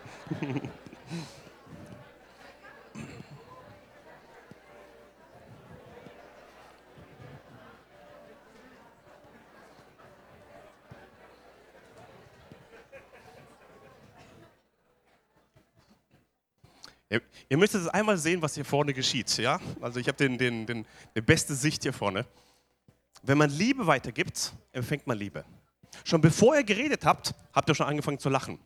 Ihr, 17.17 17.23
ihr 17.49 17.57
müsst 17.57 17.75
es 17.75 17.89
einmal 17.89 18.19
sehen, 18.19 18.43
was 18.43 18.55
hier 18.55 18.65
vorne 18.65 18.93
geschieht. 18.93 19.37
Ja? 19.39 19.61
Also 19.81 19.99
ich 20.01 20.09
habe 20.09 20.19
den, 20.19 20.37
den, 20.37 20.67
den, 20.67 20.87
die 21.15 21.21
beste 21.21 21.55
Sicht 21.55 21.83
hier 21.83 21.93
vorne. 21.93 22.27
Wenn 23.23 23.39
man 23.39 23.51
Liebe 23.51 23.87
weitergibt, 23.87 24.53
empfängt 24.73 25.07
man 25.07 25.19
Liebe. 25.19 25.45
Schon 26.05 26.21
bevor 26.21 26.57
ihr 26.57 26.65
geredet 26.65 27.05
habt, 27.05 27.35
habt 27.53 27.69
ihr 27.69 27.75
schon 27.75 27.87
angefangen 27.87 28.19
zu 28.19 28.29
lachen. 28.29 28.59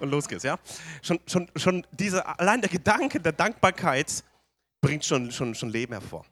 Und 0.00 0.10
los 0.10 0.28
geht's, 0.28 0.42
ja? 0.42 0.58
Schon, 1.02 1.18
schon, 1.26 1.48
schon 1.56 1.86
diese, 1.92 2.26
allein 2.38 2.60
der 2.60 2.68
Gedanke 2.68 3.20
der 3.20 3.32
Dankbarkeit 3.32 4.22
bringt 4.80 5.04
schon, 5.04 5.32
schon, 5.32 5.54
schon 5.54 5.70
Leben 5.70 5.92
hervor. 5.94 6.26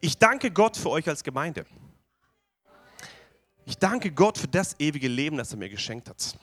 Ich 0.00 0.16
danke 0.16 0.50
Gott 0.50 0.76
für 0.76 0.90
euch 0.90 1.08
als 1.08 1.22
Gemeinde. 1.22 1.66
Ich 3.66 3.76
danke 3.76 4.10
Gott 4.10 4.38
für 4.38 4.48
das 4.48 4.76
ewige 4.78 5.08
Leben, 5.08 5.36
das 5.36 5.52
er 5.52 5.58
mir 5.58 5.68
geschenkt 5.68 6.08
hat. 6.08 6.38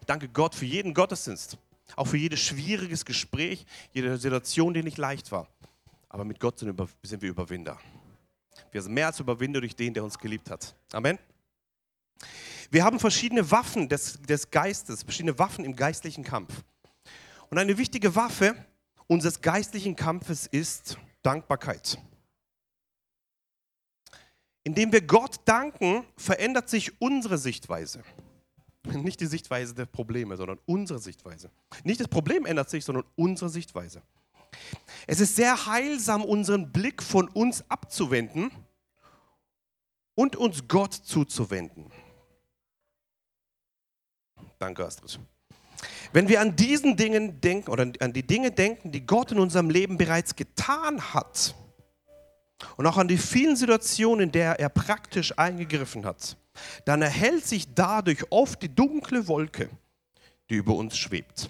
Ich 0.00 0.06
danke 0.06 0.28
Gott 0.28 0.54
für 0.54 0.64
jeden 0.64 0.94
Gottesdienst. 0.94 1.56
Auch 1.96 2.06
für 2.06 2.16
jedes 2.16 2.40
schwieriges 2.40 3.04
Gespräch, 3.04 3.66
jede 3.92 4.16
Situation, 4.16 4.74
die 4.74 4.82
nicht 4.82 4.98
leicht 4.98 5.32
war. 5.32 5.48
Aber 6.08 6.24
mit 6.24 6.40
Gott 6.40 6.58
sind, 6.58 6.76
wir 6.76 7.30
Überwinder. 7.30 7.78
Wir 8.72 8.82
sind 8.82 8.92
mehr 8.92 9.06
als 9.06 9.20
Überwinder 9.20 9.60
durch 9.60 9.76
den, 9.76 9.94
der 9.94 10.04
uns 10.04 10.18
geliebt 10.18 10.50
hat. 10.50 10.74
Amen. 10.92 11.18
Wir 12.70 12.84
haben 12.84 13.00
verschiedene 13.00 13.50
Waffen 13.50 13.88
des, 13.88 14.20
des 14.22 14.50
Geistes, 14.50 15.02
verschiedene 15.02 15.38
Waffen 15.38 15.64
im 15.64 15.74
geistlichen 15.74 16.22
Kampf. 16.22 16.62
Und 17.48 17.58
eine 17.58 17.76
wichtige 17.78 18.14
Waffe 18.14 18.54
unseres 19.08 19.40
geistlichen 19.40 19.96
Kampfes 19.96 20.46
ist 20.46 20.96
Dankbarkeit. 21.22 21.98
Indem 24.62 24.92
wir 24.92 25.00
Gott 25.00 25.40
danken, 25.46 26.04
verändert 26.16 26.68
sich 26.68 27.00
unsere 27.00 27.38
Sichtweise. 27.38 28.04
Nicht 28.92 29.20
die 29.20 29.26
Sichtweise 29.26 29.74
der 29.74 29.86
Probleme, 29.86 30.36
sondern 30.36 30.58
unsere 30.66 30.98
Sichtweise. 30.98 31.50
Nicht 31.84 32.00
das 32.00 32.08
Problem 32.08 32.46
ändert 32.46 32.70
sich, 32.70 32.84
sondern 32.84 33.04
unsere 33.16 33.50
Sichtweise. 33.50 34.02
Es 35.06 35.20
ist 35.20 35.36
sehr 35.36 35.66
heilsam, 35.66 36.24
unseren 36.24 36.72
Blick 36.72 37.02
von 37.02 37.28
uns 37.28 37.64
abzuwenden 37.68 38.50
und 40.14 40.36
uns 40.36 40.66
Gott 40.66 40.94
zuzuwenden. 40.94 41.90
Danke, 44.58 44.84
Astrid. 44.84 45.18
Wenn 46.12 46.28
wir 46.28 46.40
an 46.40 46.56
diesen 46.56 46.96
Dingen 46.96 47.40
denken 47.40 47.70
oder 47.70 47.90
an 48.00 48.12
die 48.12 48.26
Dinge 48.26 48.50
denken, 48.50 48.90
die 48.90 49.06
Gott 49.06 49.32
in 49.32 49.38
unserem 49.38 49.70
Leben 49.70 49.96
bereits 49.96 50.34
getan 50.34 51.14
hat 51.14 51.54
und 52.76 52.86
auch 52.86 52.98
an 52.98 53.08
die 53.08 53.16
vielen 53.16 53.56
Situationen, 53.56 54.24
in 54.24 54.32
der 54.32 54.58
er 54.58 54.68
praktisch 54.68 55.38
eingegriffen 55.38 56.04
hat, 56.04 56.36
dann 56.84 57.02
erhält 57.02 57.46
sich 57.46 57.72
dadurch 57.74 58.24
oft 58.30 58.62
die 58.62 58.74
dunkle 58.74 59.26
Wolke, 59.28 59.70
die 60.48 60.56
über 60.56 60.74
uns 60.74 60.96
schwebt. 60.96 61.48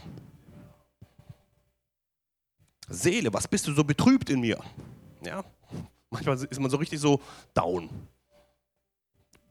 Seele, 2.88 3.33
was 3.33 3.47
bist 3.47 3.66
du 3.66 3.73
so 3.73 3.85
betrübt 3.85 4.30
in 4.30 4.40
mir? 4.40 4.59
Ja, 5.23 5.45
manchmal 6.11 6.42
ist 6.42 6.61
man 6.61 6.71
so 6.71 6.76
richtig 6.76 6.99
so 7.00 7.21
down. 7.54 7.88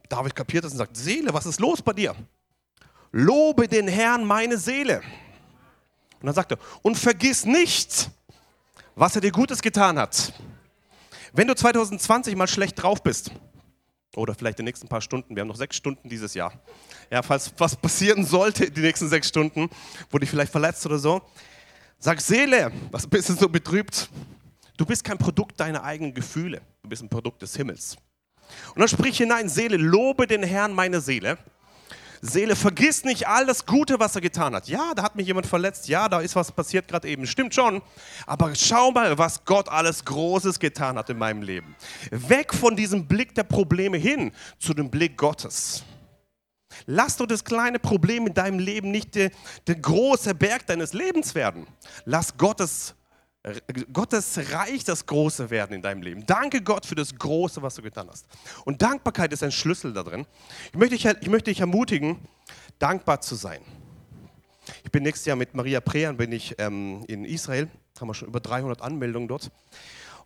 David 0.10 0.36
kapiert 0.36 0.66
das 0.66 0.72
und 0.74 0.80
sagt, 0.80 0.98
Seele, 0.98 1.34
was 1.34 1.46
ist 1.46 1.60
los 1.60 1.82
bei 1.82 1.94
dir? 1.94 2.16
Lobe 3.12 3.68
den 3.68 3.88
Herrn 3.88 4.26
meine 4.26 4.58
Seele. 4.58 5.02
Und 6.20 6.26
dann 6.26 6.36
sagt 6.36 6.52
er, 6.52 6.58
und 6.82 6.98
vergiss 6.98 7.46
nicht, 7.46 8.10
was 8.96 9.16
er 9.16 9.22
dir 9.22 9.32
Gutes 9.32 9.62
getan 9.62 9.98
hat. 9.98 10.34
Wenn 11.32 11.48
du 11.48 11.56
2020 11.56 12.36
mal 12.36 12.48
schlecht 12.48 12.82
drauf 12.82 13.02
bist, 13.02 13.32
oder 14.16 14.34
vielleicht 14.34 14.60
die 14.60 14.64
nächsten 14.64 14.88
paar 14.88 15.02
Stunden. 15.02 15.36
Wir 15.36 15.42
haben 15.42 15.48
noch 15.48 15.56
sechs 15.56 15.76
Stunden 15.76 16.10
dieses 16.10 16.34
Jahr. 16.34 16.54
Ja, 17.12 17.22
falls 17.22 17.54
was 17.58 17.76
passieren 17.76 18.26
sollte, 18.26 18.70
die 18.72 18.82
nächsten 18.82 19.08
sechs 19.08 19.28
Stunden, 19.28 19.70
wurde 20.10 20.26
ich 20.26 20.30
vielleicht 20.30 20.52
verletzt 20.52 20.86
oder 20.86 21.00
so. 21.00 21.22
Sag 22.00 22.22
Seele, 22.22 22.72
was 22.92 23.06
bist 23.06 23.30
du 23.30 23.34
so 23.34 23.50
betrübt? 23.50 24.10
Du 24.78 24.86
bist 24.86 25.04
kein 25.04 25.18
Produkt 25.18 25.60
deiner 25.60 25.84
eigenen 25.84 26.14
Gefühle. 26.14 26.62
Du 26.82 26.90
bist 26.90 27.04
ein 27.04 27.10
Produkt 27.10 27.42
des 27.42 27.56
Himmels. 27.56 27.98
Und 28.74 28.80
dann 28.80 28.88
sprich 28.88 29.18
hinein, 29.18 29.50
Seele, 29.50 29.78
lobe 29.78 30.26
den 30.26 30.44
Herrn 30.44 30.74
meine 30.74 31.02
Seele 31.02 31.38
Seele, 32.22 32.56
vergiss 32.56 33.04
nicht 33.04 33.28
all 33.28 33.46
das 33.46 33.66
Gute, 33.66 34.00
was 34.00 34.16
er 34.16 34.22
getan 34.22 34.56
hat. 34.56 34.68
Ja, 34.68 34.94
da 34.96 35.04
hat 35.04 35.16
mich 35.16 35.28
jemand 35.28 35.48
verletzt. 35.48 35.88
Ja, 35.88 36.10
da 36.10 36.20
ist 36.20 36.36
was 36.36 36.52
passiert 36.52 36.88
gerade 36.88 37.08
eben. 37.08 37.26
Stimmt 37.26 37.54
schon. 37.54 37.82
Aber 38.26 38.54
schau 38.56 38.92
mal, 38.92 39.18
was 39.18 39.46
Gott 39.46 39.70
alles 39.70 40.04
Großes 40.06 40.60
getan 40.60 40.98
hat 40.98 41.10
in 41.10 41.18
meinem 41.18 41.42
Leben. 41.42 41.76
Weg 42.12 42.54
von 42.54 42.76
diesem 42.76 43.08
Blick 43.08 43.36
der 43.36 43.44
Probleme 43.44 43.98
hin 43.98 44.32
zu 44.60 44.74
dem 44.74 44.90
Blick 44.90 45.18
Gottes. 45.18 45.84
Lass 46.86 47.18
doch 47.18 47.26
das 47.26 47.44
kleine 47.44 47.80
Problem 47.80 48.28
in 48.28 48.34
deinem 48.34 48.60
Leben 48.60 48.92
nicht 48.92 49.16
der, 49.16 49.32
der 49.68 49.76
große 49.76 50.36
Berg 50.36 50.68
deines 50.68 50.94
Lebens 50.94 51.36
werden. 51.36 51.68
Lass 52.06 52.38
Gottes 52.38 52.96
Gottes 53.94 54.40
Reich 54.52 54.84
das 54.84 55.06
Große 55.06 55.50
werden 55.50 55.74
in 55.74 55.82
deinem 55.82 56.02
Leben. 56.02 56.26
Danke 56.26 56.62
Gott 56.62 56.86
für 56.86 56.96
das 56.96 57.16
Große, 57.16 57.62
was 57.62 57.76
du 57.76 57.82
getan 57.82 58.08
hast. 58.10 58.26
Und 58.66 58.82
Dankbarkeit 58.82 59.32
ist 59.34 59.44
ein 59.44 59.52
Schlüssel 59.52 59.94
da 59.94 60.04
drin. 60.04 60.26
Ich 60.72 60.78
möchte 60.78 60.96
dich, 60.96 61.06
ich 61.06 61.30
möchte 61.30 61.52
dich 61.52 61.60
ermutigen, 61.60 62.18
dankbar 62.80 63.22
zu 63.22 63.36
sein. 63.36 63.62
Ich 64.84 64.92
bin 64.92 65.04
nächstes 65.04 65.26
Jahr 65.26 65.36
mit 65.36 65.54
Maria 65.54 65.82
Prean 65.82 66.18
bin 66.18 66.32
ich 66.32 66.56
ähm, 66.58 67.04
in 67.08 67.26
Israel. 67.26 67.70
Haben 68.00 68.08
wir 68.08 68.14
schon 68.14 68.28
über 68.28 68.40
300 68.40 68.82
Anmeldungen 68.82 69.28
dort. 69.28 69.52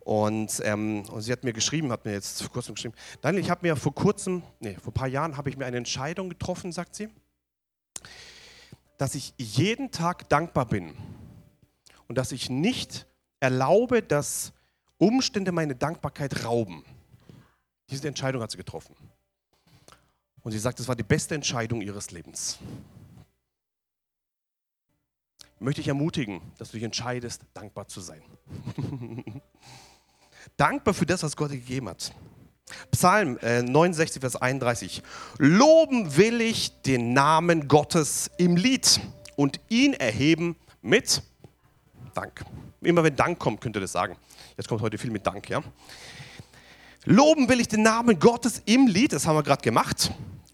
Und, 0.00 0.60
ähm, 0.64 1.02
und, 1.10 1.22
sie 1.22 1.32
hat 1.32 1.44
mir 1.44 1.54
geschrieben, 1.54 1.90
hat 1.90 2.04
mir 2.04 2.12
jetzt 2.12 2.42
vor 2.42 2.52
kurzem 2.52 2.74
geschrieben, 2.74 2.94
Daniel, 3.22 3.42
ich 3.42 3.50
habe 3.50 3.66
mir 3.66 3.74
vor 3.74 3.94
kurzem, 3.94 4.42
nee, 4.60 4.74
vor 4.74 4.90
ein 4.90 4.94
paar 4.94 5.08
Jahren 5.08 5.38
habe 5.38 5.48
ich 5.48 5.56
mir 5.56 5.64
eine 5.64 5.78
Entscheidung 5.78 6.28
getroffen, 6.28 6.72
sagt 6.72 6.94
sie, 6.94 7.08
dass 8.98 9.14
ich 9.14 9.32
jeden 9.38 9.90
Tag 9.90 10.28
dankbar 10.28 10.66
bin 10.66 10.94
und 12.06 12.18
dass 12.18 12.32
ich 12.32 12.50
nicht 12.50 13.06
erlaube, 13.44 14.02
dass 14.02 14.52
Umstände 14.96 15.52
meine 15.52 15.74
Dankbarkeit 15.74 16.44
rauben. 16.44 16.82
Diese 17.90 18.08
Entscheidung 18.08 18.42
hat 18.42 18.50
sie 18.50 18.56
getroffen. 18.56 18.96
Und 20.42 20.52
sie 20.52 20.58
sagt, 20.58 20.80
es 20.80 20.88
war 20.88 20.96
die 20.96 21.02
beste 21.02 21.34
Entscheidung 21.34 21.82
ihres 21.82 22.10
Lebens. 22.10 22.58
Ich 25.56 25.60
möchte 25.60 25.82
dich 25.82 25.88
ermutigen, 25.88 26.40
dass 26.58 26.70
du 26.70 26.78
dich 26.78 26.84
entscheidest, 26.84 27.42
dankbar 27.52 27.86
zu 27.86 28.00
sein. 28.00 28.22
dankbar 30.56 30.94
für 30.94 31.06
das, 31.06 31.22
was 31.22 31.36
Gott 31.36 31.50
dir 31.50 31.58
gegeben 31.58 31.88
hat. 31.90 32.14
Psalm 32.90 33.38
äh, 33.42 33.62
69, 33.62 34.20
Vers 34.20 34.36
31. 34.36 35.02
Loben 35.38 36.16
will 36.16 36.40
ich 36.40 36.80
den 36.82 37.12
Namen 37.12 37.68
Gottes 37.68 38.30
im 38.38 38.56
Lied 38.56 39.00
und 39.36 39.60
ihn 39.68 39.92
erheben 39.92 40.56
mit 40.80 41.22
Dank. 42.14 42.44
Immer 42.84 43.04
wenn 43.04 43.16
Dank 43.16 43.38
kommt, 43.38 43.60
könnt 43.60 43.76
ihr 43.76 43.80
das 43.80 43.92
sagen. 43.92 44.16
Jetzt 44.56 44.68
kommt 44.68 44.80
heute 44.80 44.98
viel 44.98 45.10
mit 45.10 45.26
Dank, 45.26 45.48
ja. 45.48 45.62
Loben 47.04 47.48
will 47.48 47.60
ich 47.60 47.68
den 47.68 47.82
Namen 47.82 48.18
Gottes 48.18 48.62
im 48.64 48.86
Lied, 48.86 49.12
das 49.12 49.26
haben 49.26 49.36
wir 49.36 49.42
gerade 49.42 49.62
gemacht, 49.62 50.10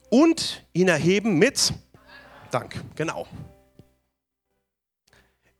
und 0.08 0.64
ihn 0.72 0.88
erheben 0.88 1.38
mit 1.38 1.72
Dank. 2.50 2.82
Genau. 2.96 3.26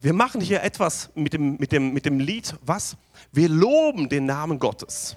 Wir 0.00 0.12
machen 0.12 0.40
hier 0.40 0.62
etwas 0.62 1.10
mit 1.14 1.34
dem, 1.34 1.56
mit 1.58 1.72
dem, 1.72 1.92
mit 1.92 2.06
dem 2.06 2.18
Lied, 2.18 2.54
was? 2.62 2.96
Wir 3.32 3.48
loben 3.48 4.08
den 4.08 4.26
Namen 4.26 4.58
Gottes. 4.58 5.16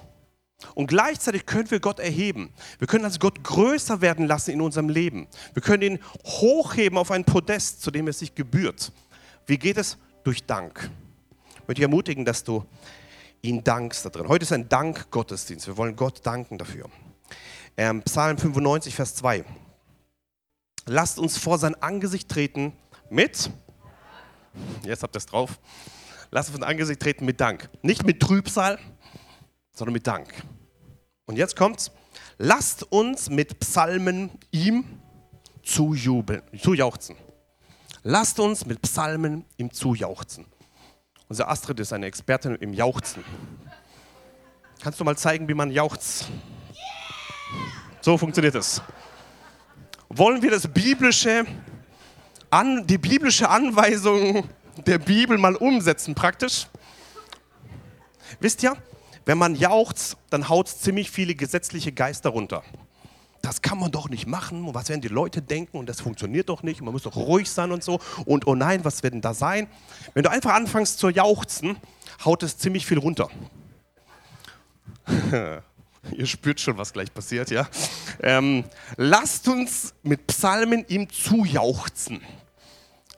Und 0.74 0.86
gleichzeitig 0.86 1.46
können 1.46 1.70
wir 1.70 1.80
Gott 1.80 1.98
erheben. 1.98 2.50
Wir 2.78 2.86
können 2.86 3.04
also 3.04 3.18
Gott 3.18 3.42
größer 3.42 4.00
werden 4.00 4.26
lassen 4.26 4.50
in 4.50 4.60
unserem 4.60 4.88
Leben. 4.88 5.26
Wir 5.52 5.62
können 5.62 5.82
ihn 5.82 5.98
hochheben 6.24 6.98
auf 6.98 7.10
ein 7.10 7.24
Podest, 7.24 7.82
zu 7.82 7.90
dem 7.90 8.08
es 8.08 8.18
sich 8.18 8.34
gebührt. 8.34 8.92
Wie 9.46 9.58
geht 9.58 9.76
es? 9.76 9.98
Durch 10.22 10.44
Dank. 10.44 10.90
Ich 11.64 11.68
möchte 11.68 11.80
dich 11.80 11.84
ermutigen, 11.84 12.26
dass 12.26 12.44
du 12.44 12.62
ihn 13.40 13.64
dankst 13.64 14.04
da 14.04 14.10
drin. 14.10 14.28
Heute 14.28 14.42
ist 14.42 14.52
ein 14.52 14.68
Dank-Gottesdienst. 14.68 15.66
Wir 15.66 15.78
wollen 15.78 15.96
Gott 15.96 16.20
danken 16.26 16.58
dafür. 16.58 16.90
Ähm, 17.78 18.02
Psalm 18.02 18.36
95, 18.36 18.94
Vers 18.94 19.14
2. 19.14 19.46
Lasst 20.84 21.18
uns 21.18 21.38
vor 21.38 21.56
sein 21.56 21.74
Angesicht 21.76 22.28
treten 22.28 22.74
mit, 23.08 23.48
jetzt 24.84 25.02
habt 25.02 25.16
ihr 25.16 25.20
es 25.20 25.24
drauf, 25.24 25.58
lasst 26.30 26.50
uns 26.50 26.58
vor 26.58 26.66
sein 26.66 26.70
Angesicht 26.70 27.00
treten 27.00 27.24
mit 27.24 27.40
Dank. 27.40 27.70
Nicht 27.80 28.04
mit 28.04 28.20
Trübsal, 28.20 28.78
sondern 29.72 29.94
mit 29.94 30.06
Dank. 30.06 30.34
Und 31.24 31.38
jetzt 31.38 31.56
kommt's. 31.56 31.92
Lasst 32.36 32.82
uns 32.92 33.30
mit 33.30 33.58
Psalmen 33.60 34.32
ihm 34.50 35.00
zujubeln, 35.62 36.42
zujauchzen. 36.60 37.16
Lasst 38.02 38.38
uns 38.38 38.66
mit 38.66 38.82
Psalmen 38.82 39.46
ihm 39.56 39.72
zujauchzen. 39.72 40.44
Unsere 41.28 41.48
Astrid 41.48 41.80
ist 41.80 41.92
eine 41.92 42.06
Expertin 42.06 42.56
im 42.56 42.72
Jauchzen. 42.74 43.24
Kannst 44.82 45.00
du 45.00 45.04
mal 45.04 45.16
zeigen, 45.16 45.48
wie 45.48 45.54
man 45.54 45.70
jauchzt? 45.70 46.26
So 48.02 48.18
funktioniert 48.18 48.54
es. 48.54 48.82
Wollen 50.10 50.42
wir 50.42 50.50
das 50.50 50.68
biblische, 50.68 51.46
an, 52.50 52.86
die 52.86 52.98
biblische 52.98 53.48
Anweisung 53.48 54.48
der 54.86 54.98
Bibel 54.98 55.38
mal 55.38 55.56
umsetzen 55.56 56.14
praktisch? 56.14 56.66
Wisst 58.40 58.62
ihr, 58.62 58.76
wenn 59.24 59.38
man 59.38 59.54
jauchzt, 59.54 60.18
dann 60.28 60.50
haut 60.50 60.68
ziemlich 60.68 61.10
viele 61.10 61.34
gesetzliche 61.34 61.92
Geister 61.92 62.30
runter. 62.30 62.62
Das 63.44 63.60
kann 63.60 63.78
man 63.78 63.90
doch 63.90 64.08
nicht 64.08 64.26
machen. 64.26 64.64
Und 64.64 64.74
was 64.74 64.88
werden 64.88 65.02
die 65.02 65.08
Leute 65.08 65.42
denken? 65.42 65.76
Und 65.76 65.86
das 65.86 66.00
funktioniert 66.00 66.48
doch 66.48 66.62
nicht. 66.62 66.80
Und 66.80 66.86
man 66.86 66.94
muss 66.94 67.02
doch 67.02 67.14
ruhig 67.14 67.50
sein 67.50 67.72
und 67.72 67.84
so. 67.84 68.00
Und 68.24 68.46
oh 68.46 68.54
nein, 68.54 68.86
was 68.86 69.02
wird 69.02 69.12
denn 69.12 69.20
da 69.20 69.34
sein? 69.34 69.66
Wenn 70.14 70.22
du 70.22 70.30
einfach 70.30 70.54
anfängst 70.54 70.98
zu 70.98 71.10
jauchzen, 71.10 71.76
haut 72.24 72.42
es 72.42 72.56
ziemlich 72.56 72.86
viel 72.86 72.96
runter. 72.96 73.28
Ihr 76.12 76.26
spürt 76.26 76.58
schon, 76.58 76.78
was 76.78 76.94
gleich 76.94 77.12
passiert, 77.12 77.50
ja? 77.50 77.68
Ähm, 78.22 78.64
lasst 78.96 79.46
uns 79.46 79.92
mit 80.02 80.26
Psalmen 80.26 80.86
ihm 80.88 81.10
zujauchzen. 81.10 82.22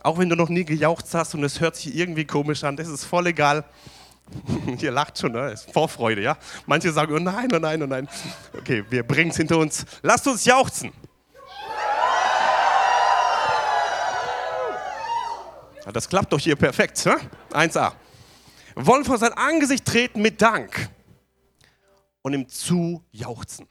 Auch 0.02 0.18
wenn 0.18 0.28
du 0.28 0.35
noch 0.35 0.49
nie 0.49 0.64
gejauchzt 0.64 1.14
hast 1.14 1.35
und 1.35 1.45
es 1.45 1.61
hört 1.61 1.76
sich 1.76 1.95
irgendwie 1.95 2.25
komisch 2.25 2.64
an, 2.64 2.76
das 2.76 2.88
ist 2.88 3.04
voll 3.04 3.28
egal. 3.28 3.64
Ihr 4.80 4.90
lacht 4.90 5.18
schon, 5.18 5.33
ne? 5.33 5.50
ist 5.50 5.71
Vorfreude, 5.73 6.23
ja? 6.23 6.37
Manche 6.66 6.92
sagen, 6.92 7.14
oh 7.14 7.18
nein, 7.18 7.49
oh 7.54 7.59
nein, 7.59 7.83
oh 7.83 7.87
nein. 7.87 8.09
Okay, 8.56 8.85
wir 8.88 9.02
bringen 9.02 9.30
es 9.30 9.37
hinter 9.37 9.59
uns. 9.59 9.85
Lasst 10.02 10.26
uns 10.26 10.45
jauchzen. 10.45 10.92
Das 15.92 16.09
klappt 16.09 16.33
doch 16.33 16.40
hier 16.40 16.56
perfekt, 16.56 17.06
ne? 17.06 17.16
1a. 17.52 17.92
Wir 18.75 18.87
wollen 18.87 19.04
vor 19.04 19.18
sein 19.18 19.33
Angesicht 19.33 19.85
treten 19.85 20.21
mit 20.21 20.42
Dank 20.42 20.90
und 22.23 22.35
ihm 22.35 22.49
zu 22.49 23.04
jauchzen. 23.12 23.68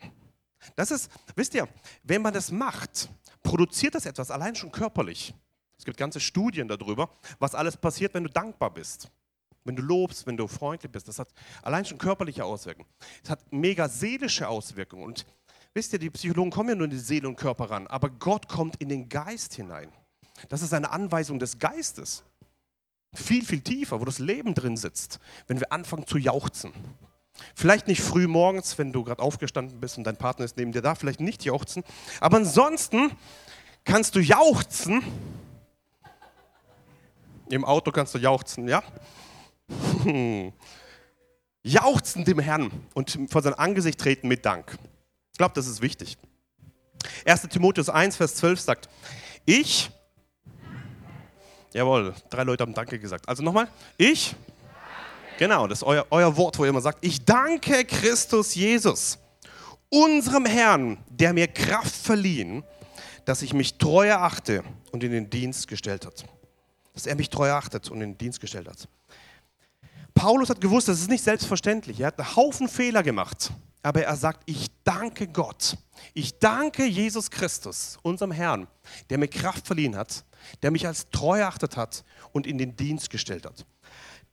Das 0.76 0.92
ist, 0.92 1.12
wisst 1.36 1.54
ihr, 1.54 1.68
wenn 2.04 2.22
man 2.22 2.34
das 2.34 2.52
macht, 2.52 3.10
produziert 3.44 3.96
das 3.96 4.06
etwas, 4.06 4.32
allein 4.32 4.56
schon 4.56 4.72
körperlich. 4.72 5.34
Es 5.78 5.84
gibt 5.84 5.98
ganze 5.98 6.20
Studien 6.20 6.68
darüber, 6.68 7.10
was 7.38 7.54
alles 7.54 7.76
passiert, 7.76 8.14
wenn 8.14 8.24
du 8.24 8.30
dankbar 8.30 8.74
bist. 8.74 9.12
Wenn 9.66 9.76
du 9.76 9.82
lobst, 9.82 10.28
wenn 10.28 10.38
du 10.38 10.48
freundlich 10.48 10.92
bist, 10.92 11.08
das 11.08 11.20
hat 11.20 11.28
allein 11.64 11.84
schon 11.84 11.98
körperliche 11.98 12.46
Auswirkungen. 12.46 12.88
Es 13.24 13.30
hat 13.32 13.52
mega 13.52 13.90
seelische 13.90 14.48
Auswirkungen. 14.48 15.04
Und 15.04 15.26
wisst 15.74 15.92
ihr, 15.92 16.00
die 16.00 16.12
Psychologen 16.12 16.52
kommen 16.52 16.70
ja 16.70 16.76
nur 16.76 16.86
in 16.86 16.92
die 16.92 17.00
Seele 17.00 17.28
und 17.28 17.36
Körper 17.36 17.72
ran, 17.72 17.88
aber 17.88 18.10
Gott 18.10 18.48
kommt 18.48 18.76
in 18.78 18.90
den 18.90 19.10
Geist 19.10 19.56
hinein. 19.56 19.90
Das 20.50 20.62
ist 20.62 20.74
eine 20.74 20.92
Anweisung 20.92 21.40
des 21.40 21.58
Geistes. 21.58 22.24
Viel, 23.16 23.44
viel 23.44 23.62
tiefer, 23.62 24.00
wo 24.00 24.06
das 24.06 24.20
Leben 24.20 24.54
drin 24.54 24.78
sitzt, 24.78 25.20
wenn 25.48 25.60
wir 25.60 25.72
anfangen 25.72 26.06
zu 26.06 26.18
jauchzen. 26.18 26.72
Vielleicht 27.56 27.88
nicht 27.88 28.02
früh 28.02 28.28
morgens, 28.28 28.78
wenn 28.78 28.94
du 28.94 29.04
gerade 29.04 29.22
aufgestanden 29.22 29.80
bist 29.80 29.98
und 29.98 30.04
dein 30.04 30.18
Partner 30.18 30.46
ist 30.46 30.58
neben 30.58 30.72
dir 30.72 30.82
da, 30.82 30.96
vielleicht 30.96 31.20
nicht 31.20 31.44
jauchzen. 31.44 31.84
Aber 32.20 32.38
ansonsten 32.38 33.12
kannst 33.84 34.16
du 34.16 34.20
jauchzen. 34.20 35.02
Im 37.50 37.66
Auto 37.66 37.92
kannst 37.92 38.14
du 38.14 38.20
jauchzen, 38.20 38.68
ja? 38.68 38.84
Jauchzen 41.64 42.26
dem 42.26 42.40
Herrn 42.40 42.72
und 42.94 43.18
vor 43.30 43.42
sein 43.42 43.54
Angesicht 43.56 44.00
treten 44.00 44.28
mit 44.28 44.46
Dank. 44.46 44.78
Ich 45.32 45.38
glaube, 45.38 45.54
das 45.56 45.68
ist 45.68 45.82
wichtig. 45.82 46.18
1. 47.26 47.42
Timotheus 47.50 47.90
1, 47.90 48.16
Vers 48.16 48.36
12 48.36 48.60
sagt, 48.60 48.90
ich, 49.46 49.92
jawohl, 51.74 52.14
drei 52.30 52.44
Leute 52.44 52.64
haben 52.64 52.74
Danke 52.74 53.00
gesagt. 53.00 53.28
Also 53.28 53.44
nochmal, 53.44 53.68
ich, 53.98 54.36
genau, 55.38 55.68
das 55.68 55.80
ist 55.80 55.84
euer, 55.84 56.06
euer 56.10 56.36
Wort, 56.38 56.58
wo 56.58 56.64
ihr 56.64 56.70
immer 56.70 56.82
sagt, 56.82 57.00
ich 57.02 57.26
danke 57.26 57.86
Christus 57.86 58.56
Jesus, 58.56 59.18
unserem 59.90 60.46
Herrn, 60.46 60.98
der 61.10 61.34
mir 61.34 61.48
Kraft 61.48 61.96
verliehen, 61.96 62.64
dass 63.26 63.42
ich 63.42 63.54
mich 63.54 63.78
treu 63.78 64.08
erachte 64.08 64.64
und 64.92 65.04
in 65.04 65.12
den 65.12 65.30
Dienst 65.30 65.68
gestellt 65.68 66.06
hat. 66.06 66.26
Dass 66.94 67.08
er 67.08 67.16
mich 67.16 67.30
treu 67.30 67.52
achtet 67.52 67.90
und 67.90 68.02
in 68.02 68.12
den 68.12 68.18
Dienst 68.18 68.40
gestellt 68.40 68.68
hat. 68.68 68.88
Paulus 70.16 70.50
hat 70.50 70.62
gewusst, 70.62 70.88
das 70.88 71.02
ist 71.02 71.10
nicht 71.10 71.24
selbstverständlich. 71.24 72.00
Er 72.00 72.08
hat 72.08 72.20
einen 72.20 72.36
Haufen 72.36 72.68
Fehler 72.68 73.04
gemacht. 73.04 73.52
Aber 73.84 74.02
er 74.02 74.16
sagt, 74.16 74.42
ich 74.48 74.68
danke 74.84 75.28
Gott. 75.28 75.78
Ich 76.16 76.40
danke 76.40 76.86
Jesus 76.86 77.30
Christus, 77.30 78.00
unserem 78.02 78.32
Herrn, 78.32 78.68
der 79.12 79.20
mir 79.20 79.28
Kraft 79.28 79.68
verliehen 79.68 79.96
hat, 79.96 80.26
der 80.64 80.72
mich 80.72 80.88
als 80.88 81.08
treu 81.12 81.38
erachtet 81.38 81.78
hat 81.78 82.04
und 82.32 82.48
in 82.48 82.58
den 82.58 82.76
Dienst 82.76 83.12
gestellt 83.12 83.46
hat. 83.46 83.66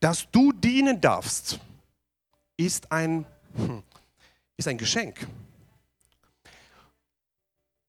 Dass 0.01 0.31
du 0.31 0.53
dienen 0.53 1.01
darfst, 1.01 1.59
ist 2.57 2.91
ein, 2.91 3.27
hm, 3.55 3.83
ist 4.57 4.69
ein 4.69 4.79
Geschenk. 4.79 5.27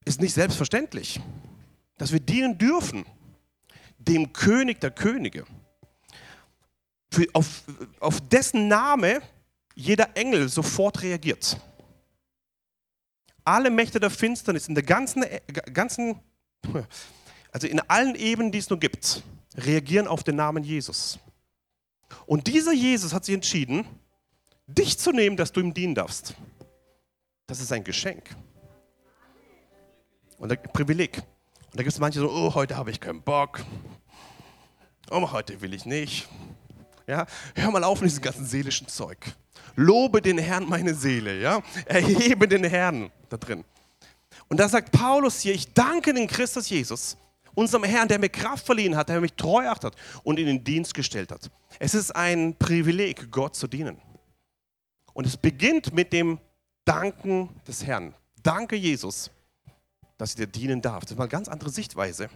Ist 0.03 0.19
nicht 0.19 0.34
selbstverständlich, 0.34 1.21
dass 1.97 2.12
wir 2.12 2.19
dienen 2.19 2.58
dürfen, 2.58 3.06
dem 3.99 4.34
König 4.34 4.82
der 4.82 4.91
Könige 4.91 5.45
für, 7.13 7.28
auf, 7.34 7.63
auf 7.99 8.21
dessen 8.21 8.67
Name 8.67 9.21
jeder 9.76 10.17
Engel 10.17 10.49
sofort 10.49 11.02
reagiert. 11.02 11.58
Alle 13.45 13.69
Mächte 13.69 13.99
der 13.99 14.10
Finsternis 14.10 14.67
in 14.67 14.76
der 14.76 14.84
ganzen, 14.84 15.23
ganzen, 15.73 16.19
also 17.52 17.67
in 17.67 17.80
allen 17.82 18.15
Ebenen, 18.15 18.52
die 18.52 18.58
es 18.58 18.69
nur 18.69 18.80
gibt, 18.80 19.21
reagieren 19.56 20.08
auf 20.08 20.23
den 20.23 20.38
Namen 20.38 20.63
Jesus. 20.63 21.19
Und 22.26 22.47
dieser 22.47 22.73
Jesus 22.73 23.13
hat 23.13 23.26
sich 23.26 23.36
entschieden, 23.36 23.86
dich 24.65 24.97
zu 24.97 25.12
nehmen, 25.12 25.38
dass 25.38 25.52
du 25.52 25.60
ihm 25.60 25.73
dienen 25.73 25.93
darfst. 25.93 26.36
Das 27.47 27.60
ist 27.60 27.71
ein 27.71 27.84
Geschenk. 27.84 28.36
Und 30.38 30.52
ein 30.52 30.63
Privileg. 30.73 31.17
Und 31.17 31.80
da 31.80 31.84
gibt 31.84 31.93
es 31.93 31.99
manche 31.99 32.19
so, 32.19 32.30
oh, 32.32 32.56
heute 32.56 32.76
habe 32.78 32.91
ich 32.91 32.99
keinen 32.99 33.21
Bock. 33.21 33.63
Oh, 35.12 35.32
heute 35.32 35.62
will 35.62 35.73
ich 35.73 35.86
nicht. 35.86 36.28
Ja? 37.08 37.26
Hör 37.56 37.72
mal 37.72 37.84
auf 37.84 38.02
mit 38.02 38.10
diesem 38.10 38.24
ganzen 38.24 38.46
seelischen 38.46 38.88
Zeug. 38.88 39.18
Lobe 39.76 40.22
den 40.22 40.38
Herrn 40.38 40.68
meine 40.68 40.94
Seele. 40.94 41.39
Ja? 41.39 41.62
Erhebe 41.86 42.48
den 42.48 42.63
Herrn 42.63 43.12
da 43.30 43.38
drin. 43.38 43.63
Und 44.50 44.60
da 44.60 44.70
sagt 44.70 44.92
Paulus 44.92 45.42
hier, 45.42 45.54
ich 45.54 45.74
danke 45.74 46.13
den 46.13 46.28
Christus 46.28 46.70
Jesus, 46.70 47.18
unserem 47.56 47.84
Herrn, 47.84 48.08
der 48.08 48.20
mir 48.20 48.30
Kraft 48.30 48.66
verliehen 48.66 48.96
hat, 48.96 49.10
der 49.10 49.22
mich 49.22 49.34
treu 49.34 49.68
achtet 49.68 49.96
und 50.24 50.39
in 50.39 50.46
den 50.46 50.63
Dienst 50.63 50.94
gestellt 50.94 51.32
hat. 51.32 51.50
Es 51.80 51.94
ist 51.94 52.16
ein 52.16 52.56
Privileg, 52.58 53.32
Gott 53.32 53.56
zu 53.56 53.68
dienen. 53.68 53.98
Und 55.13 55.26
es 55.26 55.38
beginnt 55.38 55.94
mit 55.94 56.13
dem 56.13 56.39
Danken 56.86 57.50
des 57.68 57.86
Herrn. 57.86 58.13
Danke, 58.42 58.76
Jesus, 58.76 59.32
dass 60.18 60.32
ich 60.32 60.36
dir 60.36 60.48
dienen 60.48 60.82
darf. 60.82 61.04
Das 61.04 61.12
ist 61.12 61.18
mal 61.18 61.24
eine 61.24 61.32
ganz 61.32 61.48
andere 61.48 61.70
Sichtweise. 61.70 62.30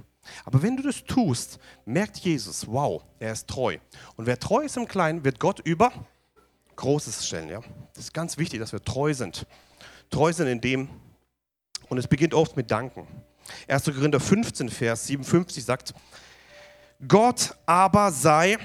Aber 0.45 0.61
wenn 0.61 0.77
du 0.77 0.83
das 0.83 1.03
tust, 1.03 1.59
merkt 1.85 2.17
Jesus, 2.17 2.67
wow, 2.67 3.03
er 3.19 3.33
ist 3.33 3.47
treu. 3.47 3.77
Und 4.15 4.25
wer 4.25 4.39
treu 4.39 4.61
ist 4.61 4.77
im 4.77 4.87
Kleinen, 4.87 5.23
wird 5.23 5.39
Gott 5.39 5.59
über 5.59 5.91
Großes 6.75 7.25
stellen. 7.27 7.49
Ja? 7.49 7.61
Das 7.93 8.05
ist 8.05 8.13
ganz 8.13 8.37
wichtig, 8.37 8.59
dass 8.59 8.71
wir 8.71 8.83
treu 8.83 9.13
sind. 9.13 9.45
Treu 10.09 10.31
sind 10.31 10.47
in 10.47 10.61
dem, 10.61 10.89
und 11.89 11.97
es 11.97 12.07
beginnt 12.07 12.33
oft 12.33 12.55
mit 12.55 12.71
Danken. 12.71 13.07
1. 13.67 13.85
Korinther 13.85 14.19
15, 14.19 14.69
Vers 14.69 15.07
57 15.07 15.63
sagt, 15.63 15.93
Gott 17.07 17.55
aber 17.65 18.11
sei, 18.11 18.57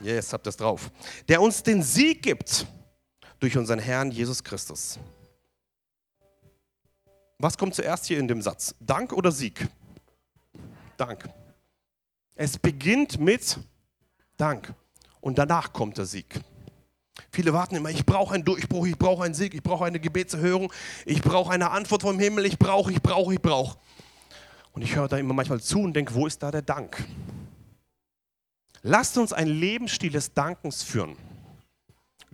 jetzt 0.00 0.32
habt 0.32 0.46
ihr 0.46 0.50
es 0.50 0.56
drauf, 0.56 0.90
der 1.28 1.40
uns 1.40 1.62
den 1.62 1.82
Sieg 1.82 2.22
gibt 2.22 2.66
durch 3.38 3.56
unseren 3.56 3.78
Herrn 3.78 4.10
Jesus 4.10 4.42
Christus. 4.42 4.98
Was 7.38 7.56
kommt 7.56 7.74
zuerst 7.74 8.06
hier 8.06 8.18
in 8.18 8.28
dem 8.28 8.42
Satz? 8.42 8.74
Dank 8.80 9.12
oder 9.12 9.32
Sieg? 9.32 9.66
Dank. 11.00 11.28
Es 12.34 12.58
beginnt 12.58 13.18
mit 13.18 13.58
Dank 14.36 14.74
und 15.20 15.38
danach 15.38 15.72
kommt 15.72 15.96
der 15.98 16.04
Sieg. 16.04 16.40
Viele 17.30 17.52
warten 17.52 17.76
immer, 17.76 17.90
ich 17.90 18.04
brauche 18.04 18.34
einen 18.34 18.44
Durchbruch, 18.44 18.86
ich 18.86 18.98
brauche 18.98 19.24
einen 19.24 19.34
Sieg, 19.34 19.54
ich 19.54 19.62
brauche 19.62 19.84
eine 19.84 19.98
Gebetserhörung, 19.98 20.72
ich 21.06 21.22
brauche 21.22 21.52
eine 21.52 21.70
Antwort 21.70 22.02
vom 22.02 22.18
Himmel, 22.18 22.46
ich 22.46 22.58
brauche, 22.58 22.92
ich 22.92 23.02
brauche, 23.02 23.34
ich 23.34 23.40
brauche. 23.40 23.78
Und 24.72 24.82
ich 24.82 24.94
höre 24.94 25.08
da 25.08 25.18
immer 25.18 25.34
manchmal 25.34 25.60
zu 25.60 25.80
und 25.80 25.94
denke, 25.94 26.14
wo 26.14 26.26
ist 26.26 26.42
da 26.42 26.50
der 26.50 26.62
Dank? 26.62 27.02
Lasst 28.82 29.18
uns 29.18 29.32
ein 29.32 29.48
Lebensstil 29.48 30.12
des 30.12 30.32
Dankens 30.32 30.82
führen. 30.82 31.16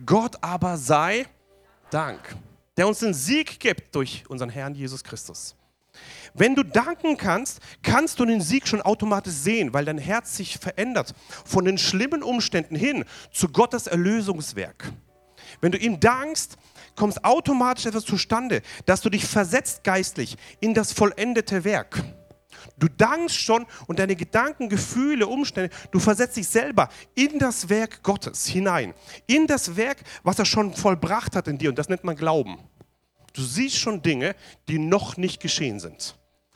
Gott 0.05 0.41
aber 0.41 0.77
sei 0.77 1.25
Dank, 1.89 2.35
der 2.77 2.87
uns 2.87 2.99
den 2.99 3.13
Sieg 3.13 3.59
gibt 3.59 3.95
durch 3.95 4.29
unseren 4.29 4.49
Herrn 4.49 4.75
Jesus 4.75 5.03
Christus. 5.03 5.56
Wenn 6.33 6.55
du 6.55 6.63
danken 6.63 7.17
kannst, 7.17 7.59
kannst 7.81 8.19
du 8.19 8.25
den 8.25 8.41
Sieg 8.41 8.67
schon 8.67 8.81
automatisch 8.81 9.33
sehen, 9.33 9.73
weil 9.73 9.85
dein 9.85 9.97
Herz 9.97 10.37
sich 10.37 10.57
verändert 10.57 11.13
von 11.45 11.65
den 11.65 11.77
schlimmen 11.77 12.23
Umständen 12.23 12.75
hin 12.75 13.05
zu 13.31 13.49
Gottes 13.49 13.87
Erlösungswerk. 13.87 14.91
Wenn 15.61 15.71
du 15.71 15.77
ihm 15.77 15.99
dankst, 15.99 16.57
kommt 16.95 17.23
automatisch 17.23 17.85
etwas 17.85 18.05
zustande, 18.05 18.61
dass 18.85 19.01
du 19.01 19.09
dich 19.09 19.25
versetzt 19.25 19.83
geistlich 19.83 20.37
in 20.59 20.73
das 20.73 20.93
vollendete 20.93 21.63
Werk. 21.63 22.03
Du 22.77 22.87
dankst 22.87 23.39
schon 23.39 23.65
und 23.87 23.99
deine 23.99 24.15
Gedanken, 24.15 24.69
Gefühle, 24.69 25.27
Umstände, 25.27 25.73
du 25.91 25.99
versetzt 25.99 26.37
dich 26.37 26.47
selber 26.47 26.89
in 27.15 27.39
das 27.39 27.69
Werk 27.69 28.03
Gottes 28.03 28.45
hinein. 28.45 28.93
In 29.25 29.47
das 29.47 29.75
Werk, 29.75 29.97
was 30.23 30.37
er 30.37 30.45
schon 30.45 30.73
vollbracht 30.73 31.35
hat 31.35 31.47
in 31.47 31.57
dir. 31.57 31.69
Und 31.69 31.79
das 31.79 31.89
nennt 31.89 32.03
man 32.03 32.15
Glauben. 32.15 32.59
Du 33.37 33.43
siehst 33.43 33.77
schon 33.77 34.01
Dinge, 34.01 34.35
die 34.67 34.79
noch 34.79 35.15
nicht 35.15 35.39
geschehen 35.39 35.79
sind. 35.79 36.15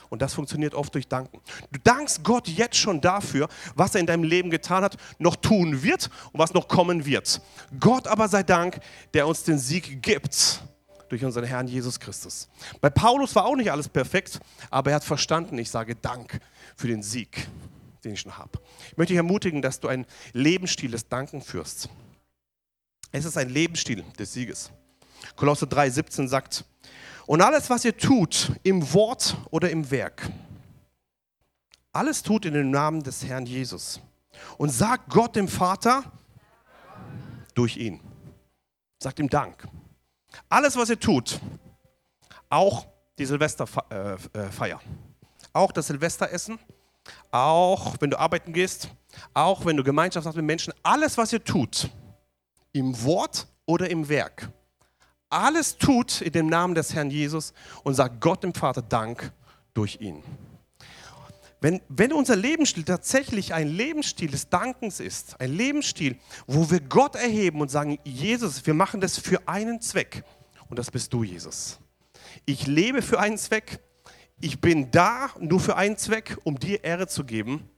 Und 0.10 0.24
das 0.24 0.34
funktioniert 0.34 0.74
oft 0.74 0.94
durch 0.96 1.08
Danken. 1.08 1.40
Du 1.72 1.80
dankst 1.80 2.24
Gott 2.24 2.48
jetzt 2.48 2.76
schon 2.76 3.00
dafür, 3.00 3.48
was 3.76 3.94
er 3.94 4.02
in 4.02 4.08
deinem 4.08 4.24
Leben 4.24 4.50
getan 4.50 4.84
hat, 4.84 4.98
noch 5.20 5.36
tun 5.36 5.84
wird 5.84 6.10
und 6.34 6.40
was 6.40 6.56
noch 6.56 6.68
kommen 6.68 7.06
wird. 7.06 7.40
Gott 7.80 8.08
aber 8.08 8.28
sei 8.28 8.42
Dank, 8.42 8.80
der 9.14 9.28
uns 9.28 9.44
den 9.44 9.60
Sieg 9.60 10.02
gibt 10.02 10.64
durch 11.08 11.24
unseren 11.24 11.46
Herrn 11.46 11.68
Jesus 11.68 12.00
Christus. 12.00 12.50
Bei 12.82 12.90
Paulus 12.90 13.36
war 13.36 13.46
auch 13.46 13.56
nicht 13.56 13.72
alles 13.72 13.88
perfekt, 13.88 14.40
aber 14.72 14.90
er 14.90 14.96
hat 14.96 15.04
verstanden, 15.04 15.60
ich 15.60 15.70
sage 15.70 15.96
Dank 15.96 16.40
für 16.76 16.88
den 16.88 17.04
Sieg, 17.04 17.48
den 18.04 18.14
ich 18.14 18.22
schon 18.22 18.40
habe. 18.40 18.60
Ich 18.90 18.98
möchte 18.98 19.14
dich 19.14 19.18
ermutigen, 19.18 19.62
dass 19.62 19.80
du 19.80 19.88
einen 19.88 20.08
Lebensstil 20.34 20.90
des 20.90 21.08
Danken 21.08 21.44
führst. 21.44 21.90
Es 23.12 23.26
ist 23.26 23.38
ein 23.38 23.50
Lebensstil 23.50 24.04
des 24.18 24.34
Sieges. 24.34 24.72
Kolosse 25.36 25.68
3,17 25.68 26.28
sagt, 26.28 26.66
und 27.26 27.42
alles, 27.42 27.70
was 27.70 27.86
ihr 27.86 27.96
tut, 27.96 28.52
im 28.64 28.94
Wort 28.94 29.38
oder 29.52 29.70
im 29.70 29.90
Werk, 29.92 30.30
alles 31.94 32.24
tut 32.24 32.46
in 32.46 32.54
dem 32.54 32.72
Namen 32.72 33.04
des 33.04 33.26
Herrn 33.26 33.46
Jesus. 33.46 34.00
Und 34.58 34.70
sagt 34.70 35.10
Gott 35.10 35.36
dem 35.36 35.48
Vater 35.48 36.04
durch 37.54 37.78
ihn. 37.78 38.00
Sagt 39.00 39.20
ihm 39.20 39.30
Dank. 39.30 39.68
Alles, 40.50 40.78
was 40.78 40.90
ihr 40.90 41.00
tut, 41.00 41.40
auch 42.50 42.88
die 43.18 43.26
Silvesterfeier, 43.26 44.20
äh, 44.34 44.70
äh, 44.70 44.76
auch 45.54 45.72
das 45.72 45.88
Silvesteressen, 45.88 46.60
auch 47.30 47.96
wenn 48.00 48.10
du 48.10 48.20
arbeiten 48.20 48.54
gehst, 48.54 48.90
auch 49.34 49.66
wenn 49.66 49.76
du 49.76 49.84
Gemeinschaft 49.84 50.26
hast 50.26 50.36
mit 50.36 50.46
Menschen, 50.46 50.74
alles, 50.82 51.18
was 51.18 51.34
ihr 51.34 51.44
tut, 51.44 51.90
im 52.72 53.04
Wort 53.04 53.48
oder 53.66 53.90
im 53.90 54.08
Werk, 54.08 54.50
alles 55.32 55.78
tut 55.78 56.22
in 56.22 56.32
dem 56.32 56.48
Namen 56.48 56.76
des 56.76 56.94
Herrn 56.94 57.10
Jesus 57.10 57.54
und 57.84 57.94
sagt 57.96 58.22
Gott 58.22 58.44
dem 58.44 58.54
Vater 58.54 58.82
Dank 58.82 59.32
durch 59.74 60.00
ihn. 60.02 60.24
Wenn, 61.62 61.80
wenn 61.90 62.12
unser 62.12 62.36
Lebensstil 62.36 62.84
tatsächlich 62.84 63.54
ein 63.54 63.68
Lebensstil 63.68 64.32
des 64.32 64.50
Dankens 64.50 65.00
ist, 65.00 65.40
ein 65.40 65.54
Lebensstil, 65.54 66.18
wo 66.48 66.72
wir 66.72 66.80
Gott 66.80 67.16
erheben 67.16 67.62
und 67.62 67.70
sagen, 67.70 68.00
Jesus, 68.04 68.66
wir 68.66 68.74
machen 68.74 69.00
das 69.00 69.20
für 69.20 69.48
einen 69.48 69.80
Zweck 69.80 70.24
und 70.70 70.80
das 70.80 70.90
bist 70.90 71.14
du, 71.14 71.24
Jesus. 71.24 71.80
Ich 72.46 72.66
lebe 72.66 73.04
für 73.04 73.20
einen 73.20 73.38
Zweck, 73.38 73.80
ich 74.40 74.60
bin 74.60 74.90
da 74.90 75.30
nur 75.40 75.60
für 75.60 75.76
einen 75.76 75.98
Zweck, 75.98 76.36
um 76.44 76.58
dir 76.58 76.84
Ehre 76.84 77.08
zu 77.08 77.24
geben, 77.24 77.70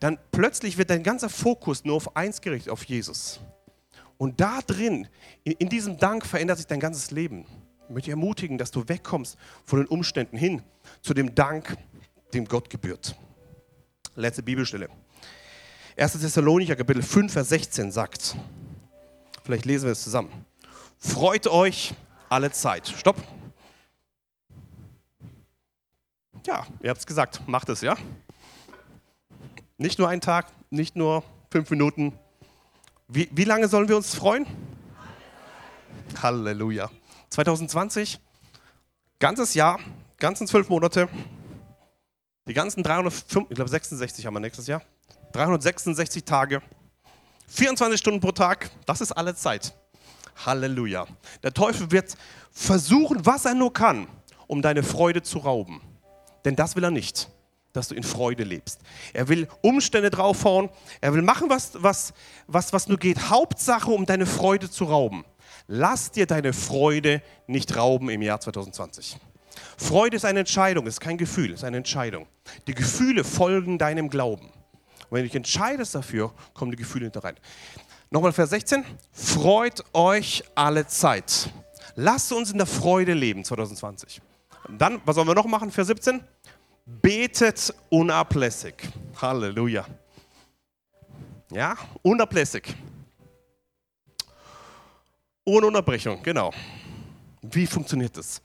dann 0.00 0.18
plötzlich 0.32 0.76
wird 0.76 0.90
dein 0.90 1.04
ganzer 1.04 1.28
Fokus 1.28 1.84
nur 1.84 1.94
auf 1.94 2.16
eins 2.16 2.40
gerichtet, 2.40 2.72
auf 2.72 2.84
Jesus. 2.84 3.40
Und 4.18 4.40
da 4.40 4.60
drin, 4.60 5.08
in, 5.44 5.52
in 5.52 5.68
diesem 5.68 5.96
Dank 5.96 6.26
verändert 6.26 6.58
sich 6.58 6.66
dein 6.66 6.80
ganzes 6.80 7.12
Leben. 7.12 7.46
Ich 7.84 7.94
möchte 7.94 8.06
dich 8.06 8.10
ermutigen, 8.10 8.58
dass 8.58 8.70
du 8.70 8.86
wegkommst 8.86 9.38
von 9.64 9.78
den 9.78 9.88
Umständen 9.88 10.36
hin 10.36 10.62
zu 11.00 11.14
dem 11.14 11.34
Dank, 11.34 11.76
dem 12.34 12.44
Gott 12.44 12.68
gebührt. 12.68 13.16
Letzte 14.16 14.42
Bibelstelle. 14.42 14.88
1. 15.96 16.12
Thessalonicher 16.12 16.76
Kapitel 16.76 17.02
5, 17.02 17.32
Vers 17.32 17.48
16 17.48 17.90
sagt, 17.90 18.36
vielleicht 19.44 19.64
lesen 19.64 19.86
wir 19.86 19.92
es 19.92 20.02
zusammen. 20.02 20.30
Freut 20.98 21.46
euch 21.46 21.94
alle 22.28 22.50
Zeit. 22.50 22.88
Stopp. 22.88 23.16
Ja, 26.46 26.66
ihr 26.82 26.90
habt 26.90 27.00
es 27.00 27.06
gesagt, 27.06 27.46
macht 27.46 27.68
es, 27.68 27.80
ja? 27.80 27.96
Nicht 29.76 29.98
nur 29.98 30.08
einen 30.08 30.20
Tag, 30.20 30.46
nicht 30.70 30.96
nur 30.96 31.22
fünf 31.50 31.70
Minuten, 31.70 32.12
wie, 33.08 33.28
wie 33.32 33.44
lange 33.44 33.68
sollen 33.68 33.88
wir 33.88 33.96
uns 33.96 34.14
freuen? 34.14 34.46
Halleluja. 36.22 36.90
2020, 37.30 38.20
ganzes 39.18 39.54
Jahr, 39.54 39.78
ganzen 40.18 40.46
zwölf 40.46 40.68
Monate, 40.68 41.08
die 42.46 42.54
ganzen 42.54 42.82
305, 42.82 43.46
ich 43.48 43.54
glaube 43.54 43.70
66 43.70 44.26
haben 44.26 44.34
wir 44.34 44.40
nächstes 44.40 44.66
Jahr, 44.66 44.82
366 45.32 46.24
Tage, 46.24 46.62
24 47.48 47.98
Stunden 47.98 48.20
pro 48.20 48.32
Tag, 48.32 48.70
das 48.86 49.00
ist 49.00 49.12
alle 49.12 49.34
Zeit. 49.34 49.74
Halleluja. 50.44 51.06
Der 51.42 51.52
Teufel 51.52 51.90
wird 51.90 52.16
versuchen, 52.52 53.24
was 53.26 53.44
er 53.44 53.54
nur 53.54 53.72
kann, 53.72 54.06
um 54.46 54.62
deine 54.62 54.82
Freude 54.82 55.22
zu 55.22 55.38
rauben. 55.38 55.80
Denn 56.44 56.56
das 56.56 56.76
will 56.76 56.84
er 56.84 56.90
nicht 56.90 57.28
dass 57.72 57.88
du 57.88 57.94
in 57.94 58.02
Freude 58.02 58.44
lebst. 58.44 58.80
Er 59.12 59.28
will 59.28 59.48
Umstände 59.62 60.10
draufhauen. 60.10 60.70
Er 61.00 61.14
will 61.14 61.22
machen, 61.22 61.50
was, 61.50 61.72
was, 61.74 62.12
was, 62.46 62.72
was 62.72 62.88
nur 62.88 62.98
geht. 62.98 63.30
Hauptsache, 63.30 63.90
um 63.90 64.06
deine 64.06 64.26
Freude 64.26 64.70
zu 64.70 64.84
rauben. 64.84 65.24
Lass 65.66 66.10
dir 66.10 66.26
deine 66.26 66.52
Freude 66.52 67.22
nicht 67.46 67.76
rauben 67.76 68.08
im 68.08 68.22
Jahr 68.22 68.40
2020. 68.40 69.18
Freude 69.76 70.16
ist 70.16 70.24
eine 70.24 70.40
Entscheidung, 70.40 70.86
ist 70.86 71.00
kein 71.00 71.18
Gefühl, 71.18 71.52
ist 71.52 71.64
eine 71.64 71.76
Entscheidung. 71.76 72.26
Die 72.66 72.74
Gefühle 72.74 73.22
folgen 73.22 73.78
deinem 73.78 74.08
Glauben. 74.08 74.46
Und 74.46 75.12
wenn 75.16 75.22
du 75.22 75.28
dich 75.28 75.36
entscheidest 75.36 75.94
dafür, 75.94 76.32
kommen 76.54 76.70
die 76.70 76.76
Gefühle 76.76 77.04
hinter 77.04 77.24
rein. 77.24 77.36
Nochmal 78.10 78.32
Vers 78.32 78.50
16. 78.50 78.84
Freut 79.12 79.84
euch 79.92 80.42
alle 80.54 80.86
Zeit. 80.86 81.50
Lasst 81.94 82.32
uns 82.32 82.50
in 82.50 82.58
der 82.58 82.66
Freude 82.66 83.12
leben 83.12 83.44
2020. 83.44 84.22
Und 84.68 84.78
dann, 84.78 85.00
was 85.04 85.16
sollen 85.16 85.28
wir 85.28 85.34
noch 85.34 85.46
machen? 85.46 85.70
Vers 85.70 85.88
17. 85.88 86.20
Betet 86.88 87.74
unablässig. 87.90 88.74
Halleluja. 89.20 89.84
Ja, 91.50 91.76
unablässig. 92.02 92.74
Ohne 95.44 95.66
Unterbrechung, 95.66 96.22
genau. 96.22 96.52
Wie 97.42 97.66
funktioniert 97.66 98.16
das? 98.16 98.40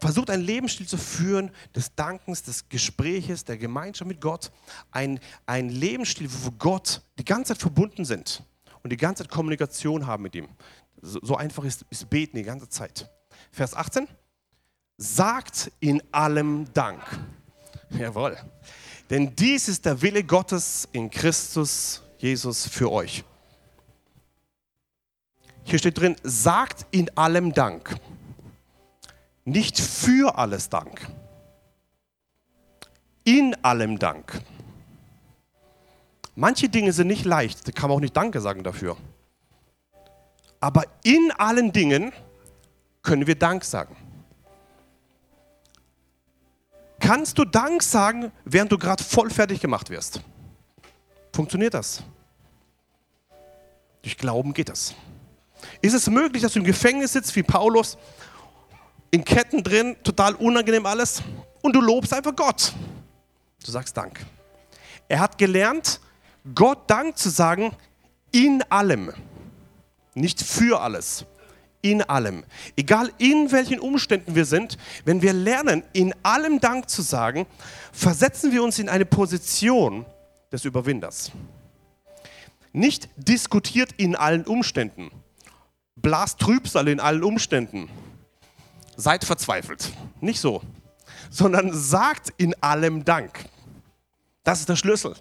Versucht 0.00 0.30
einen 0.30 0.44
Lebensstil 0.44 0.86
zu 0.86 0.96
führen 0.96 1.50
des 1.74 1.94
Dankens, 1.94 2.42
des 2.42 2.68
Gespräches, 2.68 3.44
der 3.44 3.58
Gemeinschaft 3.58 4.08
mit 4.08 4.20
Gott. 4.20 4.52
Ein, 4.92 5.18
ein 5.46 5.68
Lebensstil, 5.68 6.28
wo 6.30 6.52
Gott 6.52 7.02
die 7.18 7.24
ganze 7.24 7.52
Zeit 7.54 7.60
verbunden 7.60 8.04
sind 8.04 8.44
und 8.82 8.90
die 8.90 8.96
ganze 8.96 9.24
Zeit 9.24 9.30
Kommunikation 9.30 10.06
haben 10.06 10.22
mit 10.22 10.36
ihm. 10.36 10.48
So, 11.02 11.18
so 11.22 11.36
einfach 11.36 11.64
ist, 11.64 11.84
ist 11.90 12.08
Beten 12.08 12.36
die 12.36 12.44
ganze 12.44 12.68
Zeit. 12.68 13.10
Vers 13.50 13.74
18. 13.74 14.08
Sagt 14.96 15.70
in 15.80 16.02
allem 16.12 16.72
Dank. 16.72 17.02
Jawohl. 17.90 18.36
Denn 19.10 19.34
dies 19.34 19.68
ist 19.68 19.84
der 19.84 20.00
Wille 20.02 20.22
Gottes 20.22 20.88
in 20.92 21.10
Christus 21.10 22.02
Jesus 22.18 22.66
für 22.66 22.90
euch. 22.90 23.24
Hier 25.64 25.78
steht 25.78 25.98
drin, 25.98 26.16
sagt 26.22 26.86
in 26.90 27.14
allem 27.16 27.52
Dank. 27.52 27.96
Nicht 29.44 29.80
für 29.80 30.36
alles 30.36 30.68
Dank. 30.68 31.08
In 33.24 33.54
allem 33.62 33.98
Dank. 33.98 34.42
Manche 36.34 36.68
Dinge 36.68 36.92
sind 36.92 37.08
nicht 37.08 37.24
leicht, 37.24 37.66
da 37.66 37.72
kann 37.72 37.88
man 37.88 37.96
auch 37.96 38.00
nicht 38.00 38.16
Danke 38.16 38.40
sagen 38.40 38.62
dafür. 38.62 38.96
Aber 40.60 40.84
in 41.02 41.30
allen 41.32 41.72
Dingen 41.72 42.12
können 43.02 43.26
wir 43.26 43.34
Dank 43.34 43.64
sagen. 43.64 43.96
Kannst 47.08 47.38
du 47.38 47.46
Dank 47.46 47.82
sagen, 47.82 48.32
während 48.44 48.70
du 48.70 48.76
gerade 48.76 49.02
voll 49.02 49.30
fertig 49.30 49.62
gemacht 49.62 49.88
wirst? 49.88 50.20
Funktioniert 51.32 51.72
das? 51.72 52.02
Durch 54.02 54.18
Glauben 54.18 54.52
geht 54.52 54.68
das. 54.68 54.94
Ist 55.80 55.94
es 55.94 56.10
möglich, 56.10 56.42
dass 56.42 56.52
du 56.52 56.58
im 56.58 56.66
Gefängnis 56.66 57.14
sitzt 57.14 57.34
wie 57.34 57.42
Paulus, 57.42 57.96
in 59.10 59.24
Ketten 59.24 59.64
drin, 59.64 59.96
total 60.04 60.34
unangenehm 60.34 60.84
alles, 60.84 61.22
und 61.62 61.74
du 61.74 61.80
lobst 61.80 62.12
einfach 62.12 62.36
Gott? 62.36 62.74
Du 63.64 63.70
sagst 63.70 63.96
Dank. 63.96 64.20
Er 65.08 65.20
hat 65.20 65.38
gelernt, 65.38 66.00
Gott 66.54 66.90
Dank 66.90 67.16
zu 67.16 67.30
sagen 67.30 67.74
in 68.32 68.62
allem. 68.68 69.14
nicht 70.12 70.42
für 70.42 70.82
alles. 70.82 71.24
In 71.80 72.02
allem. 72.02 72.44
Egal 72.76 73.12
in 73.18 73.52
welchen 73.52 73.78
Umständen 73.78 74.34
wir 74.34 74.44
sind, 74.44 74.78
wenn 75.04 75.22
wir 75.22 75.32
lernen, 75.32 75.84
in 75.92 76.12
allem 76.22 76.60
Dank 76.60 76.90
zu 76.90 77.02
sagen, 77.02 77.46
versetzen 77.92 78.52
wir 78.52 78.62
uns 78.62 78.78
in 78.78 78.88
eine 78.88 79.04
Position 79.04 80.04
des 80.50 80.64
Überwinders. 80.64 81.30
Nicht 82.72 83.08
diskutiert 83.16 83.92
in 83.96 84.16
allen 84.16 84.44
Umständen, 84.44 85.10
blast 85.96 86.40
Trübsal 86.40 86.88
in 86.88 87.00
allen 87.00 87.22
Umständen, 87.22 87.88
seid 88.96 89.24
verzweifelt. 89.24 89.92
Nicht 90.20 90.40
so, 90.40 90.62
sondern 91.30 91.72
sagt 91.72 92.32
in 92.36 92.54
allem 92.62 93.04
Dank. 93.04 93.44
Das 94.42 94.60
ist 94.60 94.68
der 94.68 94.76
Schlüssel. 94.76 95.14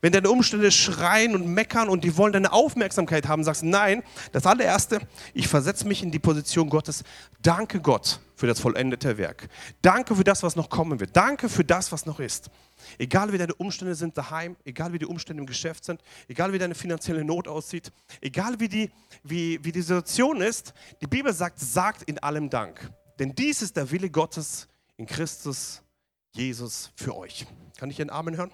Wenn 0.00 0.12
deine 0.12 0.30
Umstände 0.30 0.70
schreien 0.70 1.34
und 1.34 1.46
meckern 1.46 1.88
und 1.88 2.04
die 2.04 2.16
wollen 2.16 2.32
deine 2.32 2.52
Aufmerksamkeit 2.52 3.26
haben, 3.26 3.42
sagst 3.42 3.62
du, 3.62 3.66
nein, 3.66 4.02
das 4.32 4.46
allererste, 4.46 5.00
ich 5.34 5.48
versetze 5.48 5.86
mich 5.88 6.02
in 6.02 6.10
die 6.10 6.20
Position 6.20 6.70
Gottes. 6.70 7.02
Danke 7.42 7.80
Gott 7.80 8.20
für 8.36 8.46
das 8.46 8.60
vollendete 8.60 9.18
Werk. 9.18 9.48
Danke 9.82 10.14
für 10.14 10.22
das, 10.22 10.44
was 10.44 10.54
noch 10.54 10.70
kommen 10.70 11.00
wird. 11.00 11.16
Danke 11.16 11.48
für 11.48 11.64
das, 11.64 11.90
was 11.90 12.06
noch 12.06 12.20
ist. 12.20 12.48
Egal 12.96 13.32
wie 13.32 13.38
deine 13.38 13.54
Umstände 13.54 13.96
sind 13.96 14.16
daheim, 14.16 14.56
egal 14.64 14.92
wie 14.92 14.98
die 14.98 15.06
Umstände 15.06 15.40
im 15.40 15.46
Geschäft 15.46 15.84
sind, 15.84 16.00
egal 16.28 16.52
wie 16.52 16.58
deine 16.58 16.76
finanzielle 16.76 17.24
Not 17.24 17.48
aussieht, 17.48 17.90
egal 18.20 18.60
wie 18.60 18.68
die, 18.68 18.90
wie, 19.24 19.58
wie 19.64 19.72
die 19.72 19.82
Situation 19.82 20.40
ist, 20.40 20.72
die 21.00 21.08
Bibel 21.08 21.32
sagt, 21.32 21.58
sagt 21.58 22.02
in 22.04 22.20
allem 22.20 22.48
Dank. 22.48 22.92
Denn 23.18 23.34
dies 23.34 23.62
ist 23.62 23.76
der 23.76 23.90
Wille 23.90 24.10
Gottes 24.10 24.68
in 24.96 25.06
Christus 25.06 25.82
Jesus 26.30 26.92
für 26.94 27.16
euch. 27.16 27.46
Kann 27.78 27.90
ich 27.90 28.00
einen 28.00 28.10
Amen 28.10 28.36
hören? 28.36 28.52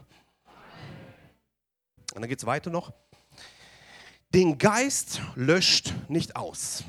Und 2.15 2.23
dann 2.23 2.29
geht 2.29 2.39
es 2.39 2.47
weiter 2.47 2.71
noch. 2.71 2.93
Den 4.33 4.59
Geist 4.59 5.21
löscht 5.35 5.93
nicht 6.09 6.37
aus. 6.37 6.85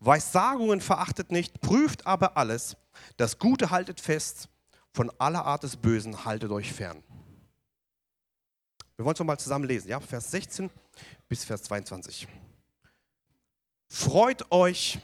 Weissagungen 0.00 0.80
verachtet 0.80 1.32
nicht, 1.32 1.60
prüft 1.60 2.06
aber 2.06 2.36
alles. 2.36 2.76
Das 3.16 3.38
Gute 3.38 3.70
haltet 3.70 4.00
fest, 4.00 4.48
von 4.92 5.10
aller 5.18 5.44
Art 5.44 5.62
des 5.62 5.76
Bösen 5.76 6.24
haltet 6.24 6.50
euch 6.50 6.72
fern. 6.72 7.02
Wir 8.96 9.04
wollen 9.04 9.14
es 9.14 9.18
nochmal 9.18 9.38
zusammen 9.38 9.66
lesen, 9.66 9.88
ja? 9.88 10.00
Vers 10.00 10.30
16 10.30 10.70
bis 11.28 11.44
Vers 11.44 11.64
22. 11.64 12.26
Freut 13.88 14.50
euch 14.50 14.98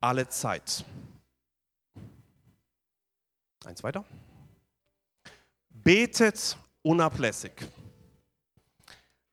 alle 0.00 0.28
Zeit. 0.28 0.84
Eins 3.64 3.82
weiter. 3.82 4.04
Betet 5.70 6.56
unablässig. 6.82 7.52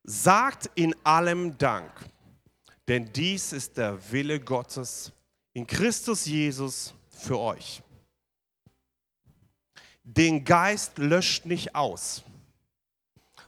Sagt 0.03 0.69
in 0.75 0.95
allem 1.05 1.57
Dank, 1.57 1.91
denn 2.87 3.11
dies 3.13 3.53
ist 3.53 3.77
der 3.77 4.11
Wille 4.11 4.39
Gottes 4.39 5.11
in 5.53 5.67
Christus 5.67 6.25
Jesus 6.25 6.93
für 7.09 7.39
euch. 7.39 7.83
Den 10.03 10.43
Geist 10.43 10.97
löscht 10.97 11.45
nicht 11.45 11.75
aus. 11.75 12.23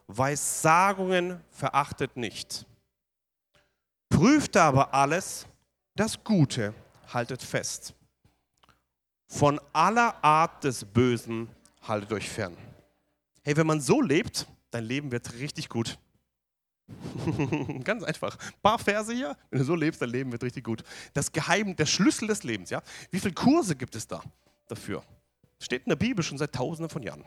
Weissagungen 0.07 1.41
verachtet 1.49 2.15
nicht. 2.15 2.65
Prüft 4.09 4.55
aber 4.57 4.93
alles, 4.93 5.47
das 5.95 6.23
Gute 6.23 6.73
haltet 7.11 7.41
fest. 7.41 7.93
Von 9.27 9.59
aller 9.73 10.23
Art 10.23 10.63
des 10.63 10.85
Bösen 10.85 11.49
haltet 11.81 12.13
euch 12.13 12.29
fern. 12.29 12.55
Hey, 13.43 13.57
wenn 13.57 13.65
man 13.65 13.81
so 13.81 14.01
lebt, 14.01 14.47
dein 14.69 14.83
Leben 14.83 15.11
wird 15.11 15.33
richtig 15.33 15.67
gut. 15.69 15.97
Ganz 17.83 18.03
einfach. 18.03 18.37
Ein 18.37 18.61
paar 18.61 18.79
Verse 18.79 19.13
hier. 19.13 19.37
Wenn 19.49 19.59
du 19.59 19.65
so 19.65 19.75
lebst, 19.75 20.01
dein 20.01 20.09
Leben 20.09 20.31
wird 20.31 20.43
richtig 20.43 20.63
gut. 20.63 20.83
Das 21.13 21.31
Geheim, 21.31 21.75
der 21.75 21.85
Schlüssel 21.85 22.27
des 22.27 22.43
Lebens. 22.43 22.69
Ja? 22.69 22.81
Wie 23.11 23.19
viele 23.19 23.33
Kurse 23.33 23.75
gibt 23.75 23.95
es 23.95 24.07
da 24.07 24.21
dafür? 24.67 25.03
Steht 25.59 25.83
in 25.83 25.89
der 25.89 25.95
Bibel 25.95 26.23
schon 26.23 26.37
seit 26.37 26.53
Tausenden 26.53 26.89
von 26.89 27.03
Jahren. 27.03 27.23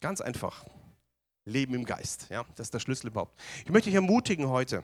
Ganz 0.00 0.20
einfach. 0.20 0.64
Leben 1.44 1.74
im 1.74 1.84
Geist. 1.84 2.26
Ja? 2.28 2.44
Das 2.56 2.66
ist 2.66 2.74
der 2.74 2.80
Schlüssel 2.80 3.08
überhaupt. 3.08 3.40
Ich 3.64 3.70
möchte 3.70 3.88
dich 3.88 3.94
ermutigen 3.94 4.48
heute, 4.48 4.82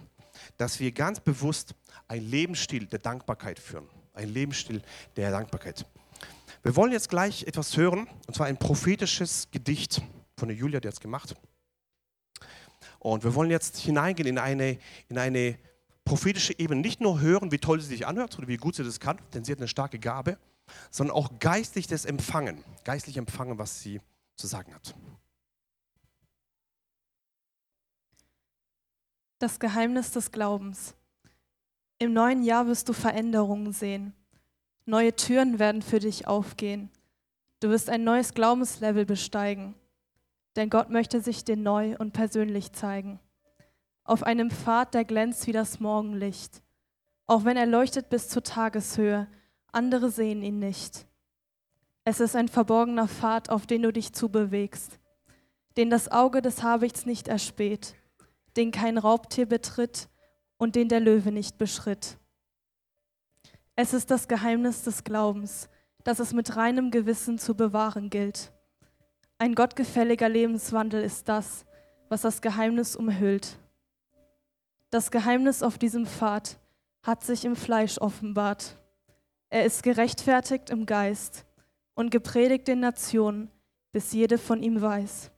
dass 0.57 0.81
wir 0.81 0.93
ganz 0.93 1.21
bewusst 1.21 1.75
einen 2.09 2.29
Lebensstil 2.29 2.87
der 2.87 3.01
Dankbarkeit 3.01 3.59
führen. 3.59 3.89
Ein 4.15 4.29
Lebensstil 4.29 4.83
der 5.17 5.31
Dankbarkeit. 5.31 5.87
Wir 6.63 6.77
wollen 6.77 6.93
jetzt 6.93 7.09
gleich 7.09 7.43
etwas 7.45 7.77
hören, 7.77 8.07
und 8.27 8.35
zwar 8.35 8.47
ein 8.47 8.57
prophetisches 8.57 9.49
Gedicht 9.51 10.01
von 10.37 10.49
der 10.49 10.57
Julia, 10.57 10.81
die 10.81 10.89
hat 10.89 10.95
es 10.95 11.01
gemacht. 11.01 11.35
Und 13.03 13.25
wir 13.25 13.35
wollen 13.35 13.51
jetzt 13.51 13.79
hineingehen 13.79 14.29
in 14.29 14.39
eine, 14.39 14.79
in 15.09 15.19
eine 15.19 15.59
prophetische 16.05 16.57
Ebene. 16.57 16.81
Nicht 16.81 17.01
nur 17.01 17.21
hören, 17.21 17.51
wie 17.51 17.59
toll 17.59 17.81
sie 17.81 17.89
sich 17.89 18.07
anhört 18.07 18.39
oder 18.39 18.47
wie 18.47 18.57
gut 18.57 18.77
sie 18.77 18.85
das 18.85 19.01
kann, 19.01 19.19
denn 19.35 19.43
sie 19.43 19.51
hat 19.51 19.59
eine 19.59 19.67
starke 19.67 19.99
Gabe, 19.99 20.39
sondern 20.89 21.17
auch 21.17 21.41
geistlich 21.41 21.89
das 21.89 22.05
Empfangen, 22.05 22.63
geistlich 22.85 23.17
empfangen, 23.17 23.59
was 23.59 23.81
sie 23.81 24.01
zu 24.37 24.47
sagen 24.47 24.73
hat. 24.73 24.95
Das 29.41 29.59
Geheimnis 29.59 30.13
des 30.13 30.31
Glaubens. 30.31 30.95
Im 31.99 32.13
neuen 32.13 32.45
Jahr 32.45 32.69
wirst 32.69 32.89
du 32.89 32.93
Veränderungen 32.93 33.73
sehen. 33.73 34.13
Neue 34.87 35.17
Türen 35.17 35.59
werden 35.59 35.83
für 35.83 35.99
dich 35.99 36.29
aufgehen. 36.29 36.89
Du 37.59 37.69
wirst 37.69 37.91
ein 37.91 38.05
neues 38.05 38.33
Glaubenslevel 38.33 39.05
besteigen 39.05 39.75
denn 40.57 40.71
Gott 40.71 40.91
möchte 40.91 41.21
sich 41.21 41.45
dir 41.45 41.57
neu 41.57 41.97
und 41.99 42.13
persönlich 42.13 42.73
zeigen. 42.73 43.21
Auf 44.05 44.23
einem 44.23 44.51
Pfad, 44.51 44.95
der 44.95 45.05
glänzt 45.05 45.47
wie 45.47 45.53
das 45.53 45.81
Morgenlicht. 45.81 46.63
Auch 47.27 47.45
wenn 47.45 47.57
er 47.57 47.67
leuchtet 47.67 48.09
bis 48.11 48.29
zur 48.29 48.43
Tageshöhe, 48.43 49.29
andere 49.71 50.11
sehen 50.11 50.43
ihn 50.43 50.59
nicht. 50.59 51.07
Es 52.05 52.21
ist 52.21 52.35
ein 52.35 52.49
verborgener 52.49 53.09
Pfad, 53.09 53.49
auf 53.49 53.67
den 53.67 53.83
du 53.83 53.93
dich 53.93 54.13
zubewegst, 54.13 54.99
den 55.77 55.89
das 55.89 56.11
Auge 56.11 56.43
des 56.43 56.63
Habichts 56.63 57.07
nicht 57.07 57.29
erspäht, 57.29 57.95
den 58.57 58.73
kein 58.73 58.99
Raubtier 58.99 59.47
betritt 59.47 60.09
und 60.59 60.75
den 60.75 60.89
der 60.89 61.01
Löwe 61.01 61.31
nicht 61.31 61.59
beschritt. 61.59 62.19
Es 63.77 63.95
ist 63.95 64.11
das 64.11 64.29
Geheimnis 64.29 64.83
des 64.83 65.05
Glaubens, 65.05 65.69
das 66.05 66.19
es 66.19 66.33
mit 66.33 66.57
reinem 66.57 66.91
Gewissen 66.91 67.39
zu 67.39 67.55
bewahren 67.55 68.11
gilt. 68.11 68.53
Ein 69.43 69.57
gottgefälliger 69.57 70.29
Lebenswandel 70.29 71.03
ist 71.03 71.29
das, 71.29 71.65
was 72.09 72.21
das 72.21 72.43
Geheimnis 72.43 72.95
umhüllt. 72.95 73.59
Das 74.91 75.11
Geheimnis 75.11 75.65
auf 75.65 75.79
diesem 75.79 76.07
Pfad 76.07 76.61
hat 77.03 77.25
sich 77.25 77.45
im 77.45 77.57
Fleisch 77.57 77.99
offenbart. 77.99 78.77
Er 79.51 79.65
ist 79.65 79.83
gerechtfertigt 79.83 80.71
im 80.71 80.87
Geist 80.87 81.45
und 81.95 82.13
gepredigt 82.13 82.69
den 82.69 82.79
Nationen, 82.79 83.51
bis 83.91 84.13
jede 84.13 84.39
von 84.39 84.63
ihm 84.63 84.81
weiß. 84.81 85.33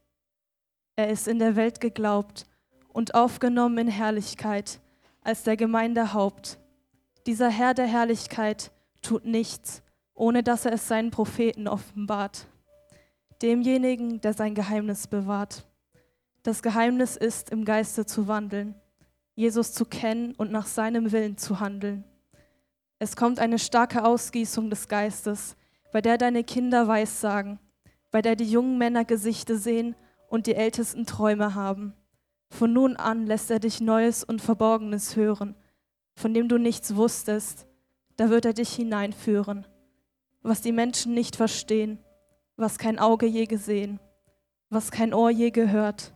Er 0.96 1.08
ist 1.08 1.26
in 1.26 1.38
der 1.38 1.56
Welt 1.56 1.80
geglaubt 1.80 2.44
und 2.92 3.14
aufgenommen 3.14 3.78
in 3.78 3.88
Herrlichkeit 3.88 4.80
als 5.22 5.44
der 5.44 5.56
Gemeindehaupt. 5.56 6.58
Dieser 7.24 7.48
Herr 7.48 7.72
der 7.72 7.86
Herrlichkeit 7.86 8.70
tut 9.00 9.24
nichts, 9.24 9.82
ohne 10.12 10.42
dass 10.42 10.66
er 10.66 10.74
es 10.74 10.88
seinen 10.88 11.10
Propheten 11.10 11.66
offenbart 11.66 12.48
demjenigen, 13.42 14.20
der 14.20 14.33
sein 14.33 14.55
Geheimnis 14.55 15.07
bewahrt. 15.07 15.66
Das 16.42 16.62
Geheimnis 16.62 17.16
ist, 17.16 17.51
im 17.51 17.64
Geiste 17.64 18.05
zu 18.05 18.29
wandeln, 18.29 18.75
Jesus 19.35 19.73
zu 19.73 19.85
kennen 19.85 20.35
und 20.37 20.53
nach 20.53 20.66
seinem 20.66 21.11
Willen 21.11 21.38
zu 21.38 21.59
handeln. 21.61 22.05
Es 22.99 23.16
kommt 23.16 23.38
eine 23.38 23.59
starke 23.59 24.05
Ausgießung 24.05 24.70
des 24.70 24.88
Geistes, 24.88 25.57
bei 25.92 26.01
der 26.01 26.18
deine 26.18 26.44
Kinder 26.44 26.87
Weissagen, 26.87 27.59
bei 28.11 28.20
der 28.23 28.37
die 28.37 28.51
jungen 28.51 28.79
Männer 28.79 29.05
Gesichter 29.05 29.57
sehen 29.57 29.97
und 30.29 30.47
die 30.47 30.55
Ältesten 30.55 31.07
Träume 31.07 31.55
haben. 31.55 31.94
Von 32.51 32.73
nun 32.73 32.97
an 32.97 33.27
lässt 33.27 33.51
er 33.51 33.59
dich 33.59 33.81
Neues 33.81 34.23
und 34.23 34.42
Verborgenes 34.42 35.16
hören, 35.16 35.57
von 36.14 36.35
dem 36.35 36.49
du 36.49 36.59
nichts 36.59 36.94
wusstest, 36.94 37.66
da 38.16 38.31
wird 38.31 38.44
er 38.44 38.53
dich 38.53 38.75
hineinführen, 38.75 39.66
was 40.42 40.61
die 40.61 40.73
Menschen 40.73 41.14
nicht 41.14 41.37
verstehen 41.37 41.99
was 42.56 42.78
kein 42.78 42.98
Auge 42.98 43.26
je 43.26 43.46
gesehen, 43.46 44.00
was 44.70 44.90
kein 44.90 45.14
Ohr 45.14 45.30
je 45.30 45.50
gehört, 45.50 46.14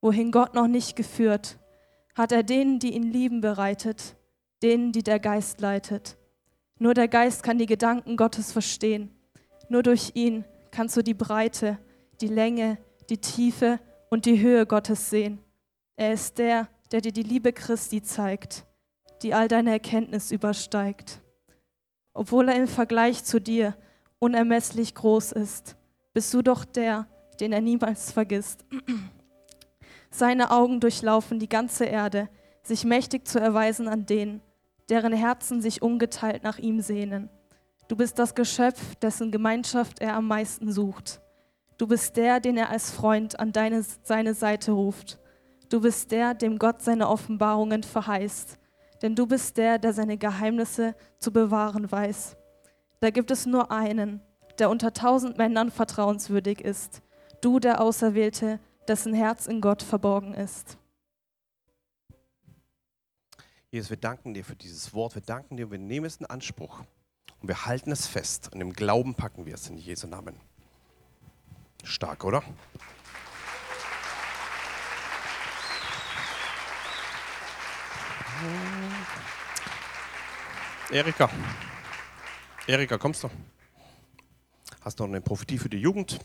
wohin 0.00 0.30
Gott 0.30 0.54
noch 0.54 0.68
nicht 0.68 0.96
geführt, 0.96 1.58
hat 2.14 2.32
er 2.32 2.42
denen, 2.42 2.78
die 2.78 2.94
ihn 2.94 3.02
lieben, 3.02 3.40
bereitet, 3.40 4.16
denen, 4.62 4.92
die 4.92 5.02
der 5.02 5.18
Geist 5.18 5.60
leitet. 5.60 6.16
Nur 6.78 6.94
der 6.94 7.08
Geist 7.08 7.42
kann 7.42 7.58
die 7.58 7.66
Gedanken 7.66 8.16
Gottes 8.16 8.52
verstehen. 8.52 9.10
Nur 9.68 9.82
durch 9.82 10.12
ihn 10.14 10.44
kannst 10.70 10.96
du 10.96 11.02
die 11.02 11.14
Breite, 11.14 11.78
die 12.20 12.28
Länge, 12.28 12.78
die 13.08 13.18
Tiefe 13.18 13.80
und 14.10 14.26
die 14.26 14.40
Höhe 14.40 14.66
Gottes 14.66 15.10
sehen. 15.10 15.38
Er 15.96 16.12
ist 16.12 16.38
der, 16.38 16.68
der 16.92 17.00
dir 17.00 17.12
die 17.12 17.22
Liebe 17.22 17.52
Christi 17.52 18.02
zeigt, 18.02 18.66
die 19.22 19.34
all 19.34 19.48
deine 19.48 19.70
Erkenntnis 19.70 20.30
übersteigt. 20.30 21.20
Obwohl 22.12 22.48
er 22.48 22.56
im 22.56 22.68
Vergleich 22.68 23.24
zu 23.24 23.40
dir 23.40 23.76
unermesslich 24.18 24.94
groß 24.94 25.32
ist, 25.32 25.76
bist 26.12 26.32
du 26.32 26.42
doch 26.42 26.64
der, 26.64 27.06
den 27.40 27.52
er 27.52 27.60
niemals 27.60 28.12
vergisst. 28.12 28.64
Seine 30.10 30.50
Augen 30.50 30.80
durchlaufen 30.80 31.38
die 31.38 31.48
ganze 31.48 31.84
Erde, 31.84 32.28
sich 32.62 32.84
mächtig 32.84 33.28
zu 33.28 33.38
erweisen 33.38 33.88
an 33.88 34.06
denen, 34.06 34.40
deren 34.88 35.12
Herzen 35.12 35.60
sich 35.60 35.82
ungeteilt 35.82 36.42
nach 36.42 36.58
ihm 36.58 36.80
sehnen. 36.80 37.28
Du 37.88 37.96
bist 37.96 38.18
das 38.18 38.34
Geschöpf, 38.34 38.96
dessen 38.96 39.30
Gemeinschaft 39.30 40.00
er 40.00 40.14
am 40.14 40.26
meisten 40.26 40.72
sucht. 40.72 41.20
Du 41.78 41.86
bist 41.86 42.16
der, 42.16 42.40
den 42.40 42.56
er 42.56 42.70
als 42.70 42.90
Freund 42.90 43.38
an 43.38 43.52
deine, 43.52 43.84
seine 44.02 44.34
Seite 44.34 44.72
ruft. 44.72 45.18
Du 45.68 45.80
bist 45.80 46.10
der, 46.10 46.34
dem 46.34 46.58
Gott 46.58 46.82
seine 46.82 47.08
Offenbarungen 47.08 47.82
verheißt. 47.82 48.58
Denn 49.02 49.14
du 49.14 49.26
bist 49.26 49.56
der, 49.58 49.78
der 49.78 49.92
seine 49.92 50.16
Geheimnisse 50.16 50.94
zu 51.18 51.32
bewahren 51.32 51.90
weiß. 51.90 52.36
Da 53.00 53.10
gibt 53.10 53.30
es 53.30 53.46
nur 53.46 53.70
einen, 53.70 54.20
der 54.58 54.70
unter 54.70 54.92
tausend 54.92 55.36
Männern 55.38 55.70
vertrauenswürdig 55.70 56.60
ist. 56.60 57.02
Du, 57.40 57.58
der 57.58 57.80
Auserwählte, 57.80 58.58
dessen 58.88 59.12
Herz 59.12 59.46
in 59.46 59.60
Gott 59.60 59.82
verborgen 59.82 60.34
ist. 60.34 60.78
Jesus, 63.70 63.90
wir 63.90 63.96
danken 63.98 64.32
dir 64.32 64.44
für 64.44 64.56
dieses 64.56 64.94
Wort. 64.94 65.14
Wir 65.14 65.22
danken 65.22 65.56
dir, 65.56 65.70
wir 65.70 65.78
nehmen 65.78 66.06
es 66.06 66.16
in 66.16 66.26
Anspruch 66.26 66.80
und 67.40 67.48
wir 67.48 67.66
halten 67.66 67.92
es 67.92 68.06
fest 68.06 68.50
und 68.52 68.60
im 68.60 68.72
Glauben 68.72 69.14
packen 69.14 69.44
wir 69.44 69.54
es 69.54 69.68
in 69.68 69.76
Jesu 69.76 70.06
Namen. 70.06 70.40
Stark, 71.84 72.24
oder? 72.24 72.42
Erika, 80.90 81.28
Erika, 82.68 82.98
kommst 82.98 83.22
du? 83.22 83.30
Hast 84.80 84.98
noch 84.98 85.06
eine 85.06 85.20
Prophetie 85.20 85.56
für 85.56 85.68
die 85.68 85.78
Jugend? 85.78 86.18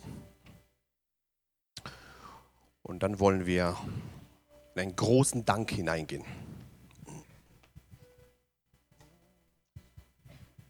Und 2.82 3.04
dann 3.04 3.20
wollen 3.20 3.46
wir 3.46 3.78
in 4.74 4.82
einen 4.82 4.96
großen 4.96 5.46
Dank 5.46 5.70
hineingehen. 5.70 6.26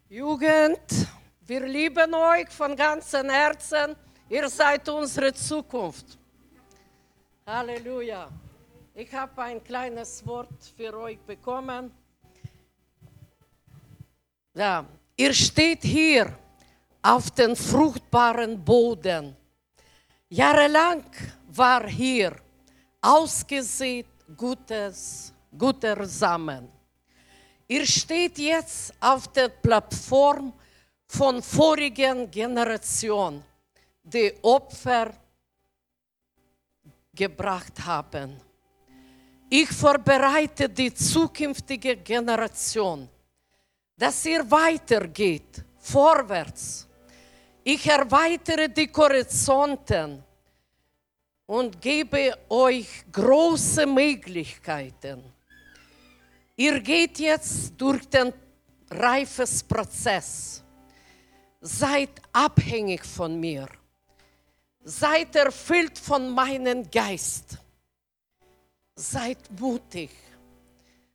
Jugend, 0.10 1.08
wir 1.40 1.66
lieben 1.66 2.14
euch 2.16 2.50
von 2.50 2.76
ganzem 2.76 3.30
Herzen. 3.30 3.96
Ihr 4.28 4.50
seid 4.50 4.90
unsere 4.90 5.34
Zukunft. 5.34 6.20
Halleluja. 7.46 8.30
Ich 8.94 9.14
habe 9.14 9.42
ein 9.42 9.64
kleines 9.64 10.28
Wort 10.28 10.74
für 10.76 10.98
euch 10.98 11.20
bekommen. 11.22 11.94
Ja, 14.54 14.86
ihr 15.22 15.34
steht 15.34 15.84
hier 15.84 16.36
auf 17.04 17.30
dem 17.30 17.56
fruchtbaren 17.56 18.54
Boden. 18.64 19.36
Jahrelang 20.30 21.04
war 21.48 21.88
hier 21.88 22.36
ausgesät 23.00 24.08
gutes, 24.36 25.32
guter 25.56 26.08
Samen. 26.08 26.68
Ihr 27.68 27.86
steht 27.86 28.40
jetzt 28.40 28.94
auf 29.00 29.28
der 29.28 29.50
Plattform 29.50 30.54
von 31.06 31.44
vorigen 31.44 32.32
Generationen, 32.32 33.44
die 34.02 34.34
Opfer 34.42 35.14
gebracht 37.14 37.78
haben. 37.86 38.42
Ich 39.52 39.70
vorbereite 39.70 40.68
die 40.68 40.92
zukünftige 40.92 41.98
Generation, 41.98 43.08
dass 44.02 44.26
ihr 44.26 44.50
weitergeht, 44.50 45.64
vorwärts. 45.78 46.88
Ich 47.64 47.86
erweitere 47.86 48.68
die 48.68 48.92
Horizonten 48.92 50.24
und 51.46 51.80
gebe 51.80 52.36
euch 52.50 52.88
große 53.12 53.86
Möglichkeiten. 53.86 55.24
Ihr 56.56 56.80
geht 56.80 57.20
jetzt 57.20 57.74
durch 57.78 58.10
den 58.10 58.34
Reifesprozess. 58.90 60.64
Seid 61.60 62.20
abhängig 62.34 63.06
von 63.06 63.40
mir. 63.40 63.68
Seid 64.84 65.36
erfüllt 65.36 66.00
von 66.00 66.28
meinem 66.28 66.90
Geist. 66.90 67.56
Seid 68.96 69.38
mutig. 69.60 70.10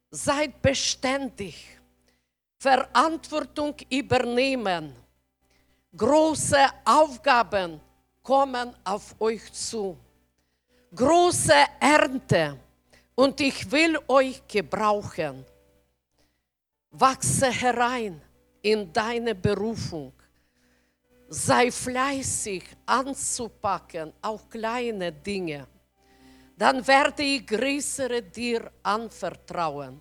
Seid 0.09 0.63
beständig. 0.63 1.76
Verantwortung 2.59 3.75
übernehmen. 3.91 4.95
Große 5.97 6.65
Aufgaben 6.85 7.81
kommen 8.23 8.75
auf 8.85 9.15
euch 9.21 9.53
zu. 9.53 9.97
Große 10.95 11.53
Ernte 11.81 12.59
und 13.15 13.41
ich 13.41 13.71
will 13.71 13.99
euch 14.09 14.43
gebrauchen. 14.47 15.45
Wachse 16.91 17.51
herein 17.51 18.21
in 18.63 18.93
deine 18.93 19.35
Berufung. 19.35 20.13
Sei 21.29 21.71
fleißig 21.71 22.65
anzupacken, 22.87 24.13
auch 24.23 24.49
kleine 24.49 25.13
Dinge. 25.13 25.67
Dann 26.57 26.87
werde 26.87 27.23
ich 27.23 27.47
größere 27.47 28.23
dir 28.23 28.71
anvertrauen. 28.83 30.01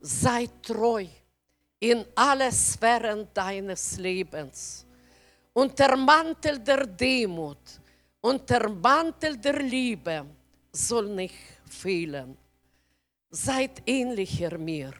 Sei 0.00 0.48
treu 0.62 1.06
in 1.80 2.04
alle 2.14 2.50
Sphären 2.50 3.28
deines 3.32 3.98
Lebens. 3.98 4.84
Und 5.52 5.78
der 5.78 5.96
Mantel 5.96 6.58
der 6.58 6.86
Demut 6.86 7.80
und 8.20 8.48
der 8.48 8.68
Mantel 8.68 9.36
der 9.36 9.60
Liebe 9.60 10.26
soll 10.72 11.08
nicht 11.08 11.34
fehlen. 11.66 12.36
Seid 13.30 13.82
ähnlicher 13.86 14.56
mir 14.56 14.92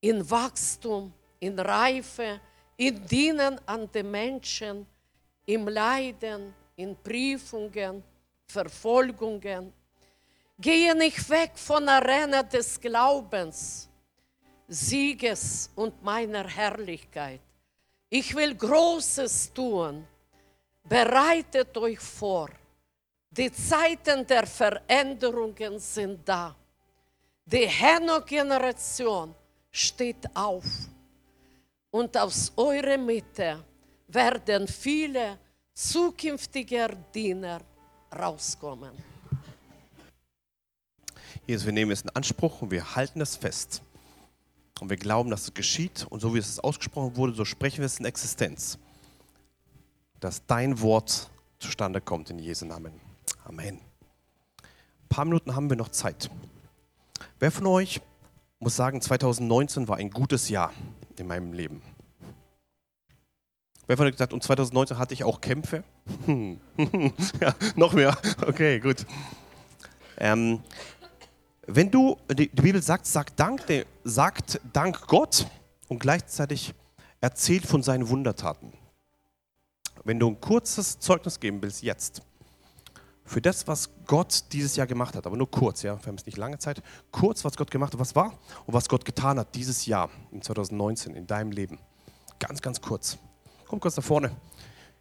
in 0.00 0.28
Wachstum, 0.30 1.12
in 1.40 1.58
Reife, 1.58 2.40
in 2.76 3.06
Dienen 3.06 3.60
an 3.66 3.90
den 3.90 4.10
Menschen, 4.10 4.86
im 5.44 5.68
Leiden, 5.68 6.54
in 6.76 6.96
Prüfungen, 6.96 8.02
Verfolgungen. 8.46 9.72
Gehe 10.58 10.94
nicht 10.94 11.28
weg 11.28 11.52
von 11.54 11.84
der 11.84 11.96
Arena 11.96 12.42
des 12.42 12.80
Glaubens, 12.80 13.85
Sieges 14.68 15.70
und 15.74 16.02
meiner 16.02 16.46
Herrlichkeit. 16.48 17.40
Ich 18.10 18.34
will 18.34 18.54
Großes 18.54 19.52
tun. 19.52 20.06
Bereitet 20.84 21.76
euch 21.76 21.98
vor 21.98 22.50
die 23.36 23.52
Zeiten 23.52 24.26
der 24.26 24.46
Veränderungen 24.46 25.78
sind 25.78 26.26
da. 26.26 26.56
Die 27.44 27.66
Henoch-Generation 27.68 29.34
steht 29.70 30.24
auf. 30.34 30.64
Und 31.90 32.16
aus 32.16 32.52
eurer 32.56 32.96
Mitte 32.96 33.62
werden 34.08 34.66
viele 34.66 35.38
zukünftige 35.74 36.96
Diener 37.14 37.60
rauskommen. 38.18 38.92
Jesus, 41.46 41.66
wir 41.66 41.72
nehmen 41.72 41.92
es 41.92 42.02
in 42.02 42.10
Anspruch 42.10 42.62
und 42.62 42.70
wir 42.70 42.96
halten 42.96 43.20
es 43.20 43.36
fest. 43.36 43.82
Und 44.80 44.90
wir 44.90 44.96
glauben, 44.96 45.30
dass 45.30 45.42
es 45.42 45.54
geschieht. 45.54 46.06
Und 46.10 46.20
so 46.20 46.34
wie 46.34 46.38
es 46.38 46.60
ausgesprochen 46.60 47.16
wurde, 47.16 47.34
so 47.34 47.44
sprechen 47.44 47.78
wir 47.78 47.86
es 47.86 47.98
in 47.98 48.04
Existenz. 48.04 48.78
Dass 50.20 50.44
dein 50.46 50.80
Wort 50.80 51.30
zustande 51.58 52.00
kommt 52.00 52.30
in 52.30 52.38
Jesu 52.38 52.66
Namen. 52.66 52.92
Amen. 53.44 53.76
Ein 53.76 55.08
paar 55.08 55.24
Minuten 55.24 55.54
haben 55.54 55.70
wir 55.70 55.76
noch 55.76 55.88
Zeit. 55.88 56.30
Wer 57.38 57.50
von 57.50 57.66
euch 57.66 58.00
muss 58.58 58.76
sagen, 58.76 59.00
2019 59.00 59.88
war 59.88 59.96
ein 59.96 60.10
gutes 60.10 60.48
Jahr 60.48 60.72
in 61.18 61.26
meinem 61.26 61.52
Leben? 61.52 61.82
Wer 63.86 63.96
von 63.96 64.06
euch 64.06 64.12
gesagt, 64.12 64.32
und 64.32 64.42
2019 64.42 64.98
hatte 64.98 65.14
ich 65.14 65.24
auch 65.24 65.40
Kämpfe? 65.40 65.84
ja, 67.40 67.54
noch 67.76 67.92
mehr. 67.92 68.16
Okay, 68.46 68.80
gut. 68.80 69.06
Ähm, 70.18 70.60
wenn 71.66 71.90
du, 71.90 72.16
die, 72.30 72.48
die, 72.48 72.62
Bibel 72.62 72.82
sagt, 72.82 73.06
sagt 73.06 73.38
Dank, 73.38 73.62
sagt 74.04 74.60
Dank 74.72 75.06
Gott 75.06 75.46
und 75.88 75.98
gleichzeitig 75.98 76.74
erzählt 77.20 77.66
von 77.66 77.82
seinen 77.82 78.08
Wundertaten. 78.08 78.72
Wenn 80.04 80.20
du 80.20 80.28
ein 80.28 80.40
kurzes 80.40 80.98
Zeugnis 80.98 81.40
geben 81.40 81.60
willst, 81.62 81.82
jetzt, 81.82 82.22
für 83.24 83.40
das, 83.40 83.66
was 83.66 83.90
Gott 84.06 84.44
dieses 84.52 84.76
Jahr 84.76 84.86
gemacht 84.86 85.16
hat, 85.16 85.26
aber 85.26 85.36
nur 85.36 85.50
kurz, 85.50 85.82
ja, 85.82 86.00
wir 86.00 86.06
haben 86.06 86.14
es 86.14 86.26
nicht 86.26 86.38
lange 86.38 86.58
Zeit, 86.58 86.80
kurz, 87.10 87.44
was 87.44 87.56
Gott 87.56 87.70
gemacht 87.72 87.92
hat, 87.92 87.98
was 87.98 88.14
war 88.14 88.38
und 88.66 88.74
was 88.74 88.88
Gott 88.88 89.04
getan 89.04 89.38
hat 89.38 89.54
dieses 89.54 89.84
Jahr, 89.86 90.10
in 90.30 90.42
2019, 90.42 91.14
in 91.14 91.26
deinem 91.26 91.50
Leben. 91.50 91.80
Ganz, 92.38 92.62
ganz 92.62 92.80
kurz. 92.80 93.18
Komm 93.66 93.80
kurz 93.80 93.96
da 93.96 94.02
vorne. 94.02 94.30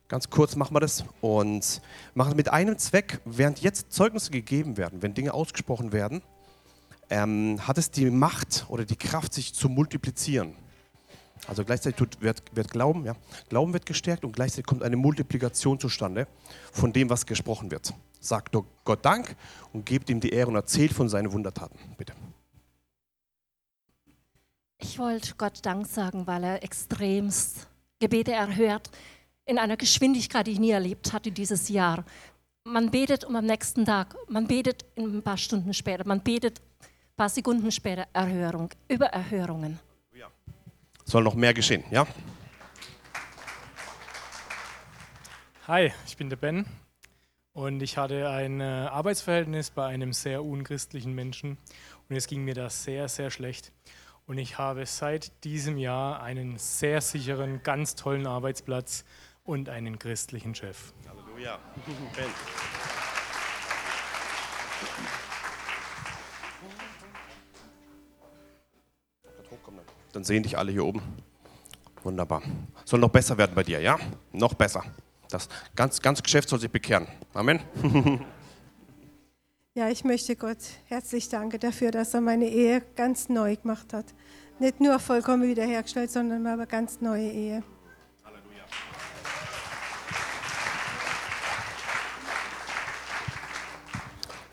Ganz 0.07 0.29
kurz 0.29 0.55
machen 0.55 0.75
wir 0.75 0.79
das 0.79 1.03
und 1.21 1.81
machen 2.15 2.31
es 2.31 2.35
mit 2.35 2.49
einem 2.49 2.77
Zweck, 2.77 3.21
während 3.25 3.61
jetzt 3.61 3.91
Zeugnisse 3.91 4.31
gegeben 4.31 4.77
werden, 4.77 5.01
wenn 5.01 5.13
Dinge 5.13 5.33
ausgesprochen 5.33 5.91
werden, 5.91 6.23
ähm, 7.09 7.59
hat 7.67 7.77
es 7.77 7.91
die 7.91 8.09
Macht 8.09 8.65
oder 8.69 8.85
die 8.85 8.95
Kraft, 8.95 9.33
sich 9.33 9.53
zu 9.53 9.69
multiplizieren. 9.69 10.55
Also 11.47 11.63
gleichzeitig 11.63 11.97
tut, 11.97 12.21
wird, 12.21 12.43
wird 12.55 12.71
Glauben, 12.71 13.05
ja, 13.05 13.15
Glauben 13.49 13.73
wird 13.73 13.85
gestärkt 13.85 14.23
und 14.23 14.33
gleichzeitig 14.33 14.65
kommt 14.65 14.83
eine 14.83 14.95
Multiplikation 14.95 15.79
zustande 15.79 16.27
von 16.71 16.91
dem, 16.91 17.09
was 17.09 17.25
gesprochen 17.25 17.69
wird. 17.71 17.93
Sagt 18.19 18.55
Gott 18.83 19.05
Dank 19.05 19.35
und 19.71 19.85
gebt 19.85 20.09
ihm 20.09 20.19
die 20.19 20.29
Ehre 20.29 20.47
und 20.49 20.55
erzählt 20.55 20.93
von 20.93 21.09
seinen 21.09 21.31
Wundertaten. 21.31 21.77
Bitte. 21.97 22.13
Ich 24.79 24.97
wollte 24.97 25.35
Gott 25.37 25.65
Dank 25.65 25.87
sagen, 25.87 26.25
weil 26.25 26.43
er 26.43 26.63
extremst 26.63 27.67
Gebete 27.99 28.33
erhört 28.33 28.89
in 29.45 29.59
einer 29.59 29.77
Geschwindigkeit, 29.77 30.47
die 30.47 30.51
ich 30.51 30.59
nie 30.59 30.71
erlebt 30.71 31.13
hatte 31.13 31.31
dieses 31.31 31.69
Jahr. 31.69 32.03
Man 32.63 32.89
betet 32.89 33.23
und 33.23 33.35
am 33.35 33.45
nächsten 33.45 33.85
Tag, 33.85 34.15
man 34.27 34.47
betet 34.47 34.85
ein 34.97 35.21
paar 35.21 35.37
Stunden 35.37 35.73
später, 35.73 36.05
man 36.07 36.21
betet 36.21 36.61
ein 37.15 37.23
paar 37.23 37.29
Sekunden 37.29 37.71
später 37.71 38.07
Erhörung, 38.11 38.69
über 38.89 39.05
Erhörungen. 39.05 39.79
Soll 41.05 41.23
noch 41.23 41.35
mehr 41.35 41.53
geschehen, 41.53 41.83
ja? 41.89 42.05
Hi, 45.65 45.93
ich 46.05 46.17
bin 46.17 46.29
der 46.29 46.35
Ben 46.35 46.65
und 47.53 47.81
ich 47.81 47.97
hatte 47.97 48.29
ein 48.29 48.59
äh, 48.59 48.63
Arbeitsverhältnis 48.63 49.69
bei 49.69 49.85
einem 49.85 50.11
sehr 50.11 50.43
unchristlichen 50.43 51.13
Menschen 51.13 51.57
und 52.09 52.17
es 52.17 52.27
ging 52.27 52.43
mir 52.43 52.53
da 52.53 52.69
sehr, 52.69 53.07
sehr 53.07 53.31
schlecht. 53.31 53.71
Und 54.25 54.37
ich 54.37 54.57
habe 54.57 54.85
seit 54.85 55.43
diesem 55.45 55.77
Jahr 55.77 56.21
einen 56.21 56.57
sehr 56.57 56.99
sicheren, 56.99 57.63
ganz 57.63 57.95
tollen 57.95 58.27
Arbeitsplatz 58.27 59.05
und 59.43 59.69
einen 59.69 59.99
christlichen 59.99 60.53
Chef. 60.53 60.91
Halleluja. 61.07 61.59
Ben. 62.15 62.25
Dann 70.15 70.23
sehen 70.23 70.43
dich 70.43 70.57
alle 70.57 70.71
hier 70.71 70.85
oben. 70.85 71.01
Wunderbar. 72.01 72.41
Soll 72.85 73.01
noch 73.01 73.09
besser 73.09 73.37
werden 73.37 73.51
bei 73.53 73.63
dir, 73.63 73.81
ja? 73.81 73.99
Noch 74.31 74.53
besser. 74.53 74.81
Das 75.29 75.49
ganz, 75.75 76.01
ganz 76.01 76.23
Geschäft 76.23 76.47
soll 76.47 76.59
sich 76.59 76.71
bekehren. 76.71 77.07
Amen. 77.33 77.59
Ja, 79.77 79.89
ich 79.89 80.05
möchte 80.05 80.37
Gott 80.37 80.59
herzlich 80.85 81.27
danken 81.27 81.59
dafür, 81.59 81.91
dass 81.91 82.13
er 82.13 82.21
meine 82.21 82.47
Ehe 82.47 82.81
ganz 82.95 83.27
neu 83.27 83.57
gemacht 83.57 83.91
hat. 83.91 84.05
Nicht 84.57 84.79
nur 84.79 84.99
vollkommen 84.99 85.43
wiederhergestellt, 85.43 86.09
sondern 86.09 86.47
aber 86.47 86.65
ganz 86.65 87.01
neue 87.01 87.29
Ehe. 87.29 87.61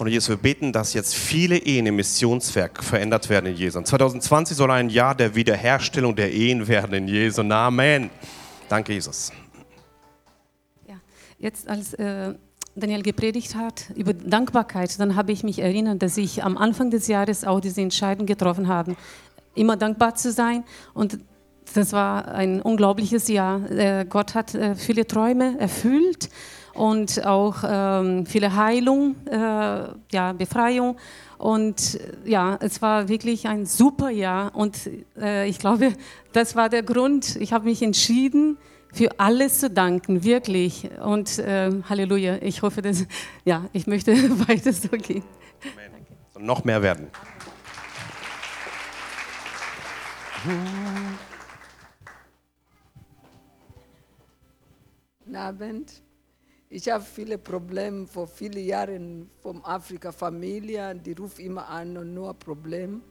Und 0.03 0.09
Jesus, 0.09 0.31
wir 0.31 0.37
beten, 0.37 0.73
dass 0.73 0.95
jetzt 0.95 1.15
viele 1.15 1.57
Ehen 1.59 1.87
im 1.87 1.95
Missionswerk 1.95 2.83
verändert 2.83 3.29
werden 3.29 3.47
in 3.47 3.55
Jesu. 3.55 3.81
2020 3.81 4.57
soll 4.57 4.73
ein 4.73 4.91
Jahr 4.91 5.15
der 5.15 5.37
Wiederherstellung 5.37 6.17
der 6.17 6.33
Ehen 6.33 6.67
werden 6.67 6.93
in 6.95 7.07
Jesu 7.07 7.45
Namen. 7.45 8.11
Danke, 8.69 8.95
Jesus. 8.95 9.31
Ja, 10.89 10.97
jetzt 11.39 11.69
als 11.69 11.95
äh, 11.95 12.35
Daniel 12.75 13.05
gepredigt 13.05 13.55
hat 13.55 13.93
über 13.95 14.13
Dankbarkeit, 14.13 14.99
dann 14.99 15.15
habe 15.15 15.31
ich 15.31 15.45
mich 15.45 15.61
erinnert, 15.61 16.03
dass 16.03 16.17
ich 16.17 16.43
am 16.43 16.59
Anfang 16.59 16.91
des 16.91 17.07
Jahres 17.07 17.45
auch 17.45 17.61
diese 17.61 17.81
Entscheidung 17.81 18.27
getroffen 18.27 18.67
habe, 18.67 18.97
immer 19.55 19.77
dankbar 19.77 20.17
zu 20.17 20.33
sein. 20.33 20.65
Und 20.95 21.21
das 21.75 21.93
war 21.93 22.27
ein 22.27 22.61
unglaubliches 22.61 23.29
Jahr. 23.29 23.71
Äh, 23.71 24.05
Gott 24.09 24.35
hat 24.35 24.53
äh, 24.57 24.75
viele 24.75 25.07
Träume 25.07 25.61
erfüllt 25.61 26.29
und 26.75 27.25
auch 27.25 27.57
ähm, 27.66 28.27
viele 28.27 28.57
Heilung, 28.57 29.16
äh, 29.27 29.37
ja, 30.12 30.33
Befreiung. 30.37 30.97
Und 31.39 31.99
ja, 32.25 32.57
es 32.61 32.81
war 32.81 33.09
wirklich 33.09 33.49
ein 33.49 33.66
super 33.66 34.11
Jahr. 34.11 34.55
Und 34.55 34.89
äh, 35.20 35.49
ich 35.49 35.59
glaube, 35.59 35.93
das 36.33 36.55
war 36.55 36.68
der 36.68 36.83
Grund. 36.83 37.37
Ich 37.37 37.53
habe 37.53 37.64
mich 37.64 37.83
entschieden, 37.83 38.59
für 38.93 39.09
alles 39.18 39.59
zu 39.59 39.70
danken, 39.70 40.23
wirklich. 40.23 40.89
Und 41.03 41.39
äh, 41.39 41.70
Halleluja. 41.89 42.37
Ich 42.43 42.62
hoffe, 42.62 42.83
dass, 42.83 43.07
ja, 43.45 43.64
ich 43.73 43.87
möchte 43.87 44.12
weiter 44.49 44.73
so 44.73 44.89
gehen. 44.89 45.25
Amen. 45.62 46.07
Soll 46.33 46.43
noch 46.43 46.64
mehr 46.64 46.83
werden. 46.83 47.09
Guten 55.25 55.37
Abend. 55.37 56.03
Ich 56.75 56.89
habe 56.89 57.05
viele 57.05 57.37
Probleme 57.37 58.07
vor 58.07 58.27
vielen 58.27 58.64
Jahren 58.64 59.29
vom 59.43 59.62
Afrika-Familie. 59.62 60.95
Die 60.95 61.12
rufen 61.12 61.45
immer 61.45 61.68
an 61.68 61.99
und 61.99 62.14
nur 62.14 62.33
Probleme. 62.33 63.03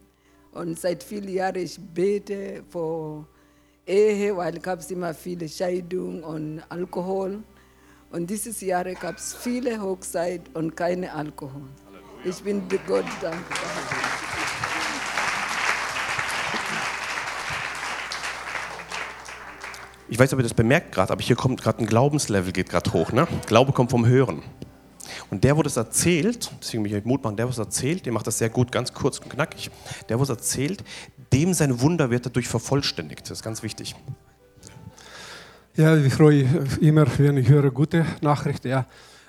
Und 0.51 0.79
seit 0.79 1.03
vielen 1.03 1.29
Jahren 1.29 1.57
ich 1.57 1.79
bete 1.79 2.63
vor 2.71 3.27
Ehe, 3.85 4.35
weil 4.35 4.57
gab 4.57 4.79
es 4.79 4.89
immer 4.89 5.13
viele 5.13 5.47
Scheidung 5.47 6.23
und 6.23 6.63
Alkohol. 6.69 7.43
Und 8.09 8.31
dieses 8.31 8.61
Jahr 8.61 8.85
gab 8.95 9.17
es 9.17 9.35
viele 9.35 9.79
Hochzeit 9.79 10.41
und 10.55 10.75
keine 10.75 11.13
Alkohol. 11.13 11.69
Ich 12.23 12.41
bin 12.41 12.63
Gott 12.87 13.05
dankbar. 13.21 14.00
Ich 20.11 20.19
weiß 20.19 20.33
ob 20.33 20.39
ihr 20.39 20.43
das 20.43 20.53
bemerkt 20.53 20.91
gerade, 20.91 21.13
aber 21.13 21.21
hier 21.21 21.37
kommt 21.37 21.61
gerade 21.61 21.79
ein 21.79 21.85
Glaubenslevel, 21.85 22.51
geht 22.51 22.67
gerade 22.67 22.91
hoch. 22.91 23.13
Ne? 23.13 23.29
Glaube 23.47 23.71
kommt 23.71 23.91
vom 23.91 24.05
Hören. 24.05 24.41
Und 25.29 25.45
der, 25.45 25.55
wo 25.55 25.63
das 25.63 25.77
erzählt, 25.77 26.51
deswegen 26.61 26.83
mich 26.83 27.05
Mut 27.05 27.23
machen, 27.23 27.37
der, 27.37 27.45
wo 27.45 27.49
es 27.49 27.57
erzählt, 27.57 28.05
der 28.05 28.11
macht 28.11 28.27
das 28.27 28.37
sehr 28.37 28.49
gut, 28.49 28.73
ganz 28.73 28.93
kurz 28.93 29.19
und 29.19 29.29
knackig. 29.29 29.71
Der, 30.09 30.19
wo 30.19 30.23
es 30.23 30.29
erzählt, 30.29 30.83
dem 31.31 31.53
sein 31.53 31.79
Wunder 31.79 32.09
wird 32.09 32.25
dadurch 32.25 32.49
vervollständigt. 32.49 33.21
Das 33.21 33.37
ist 33.37 33.43
ganz 33.43 33.63
wichtig. 33.63 33.95
Ja, 35.77 35.95
ich 35.95 36.13
freue 36.13 36.43
mich 36.43 36.81
immer, 36.81 37.05
wenn 37.17 37.37
ich 37.37 37.47
höre 37.47 37.71
gute 37.71 38.05
Nachrichten. 38.19 38.67
Ja. 38.67 38.85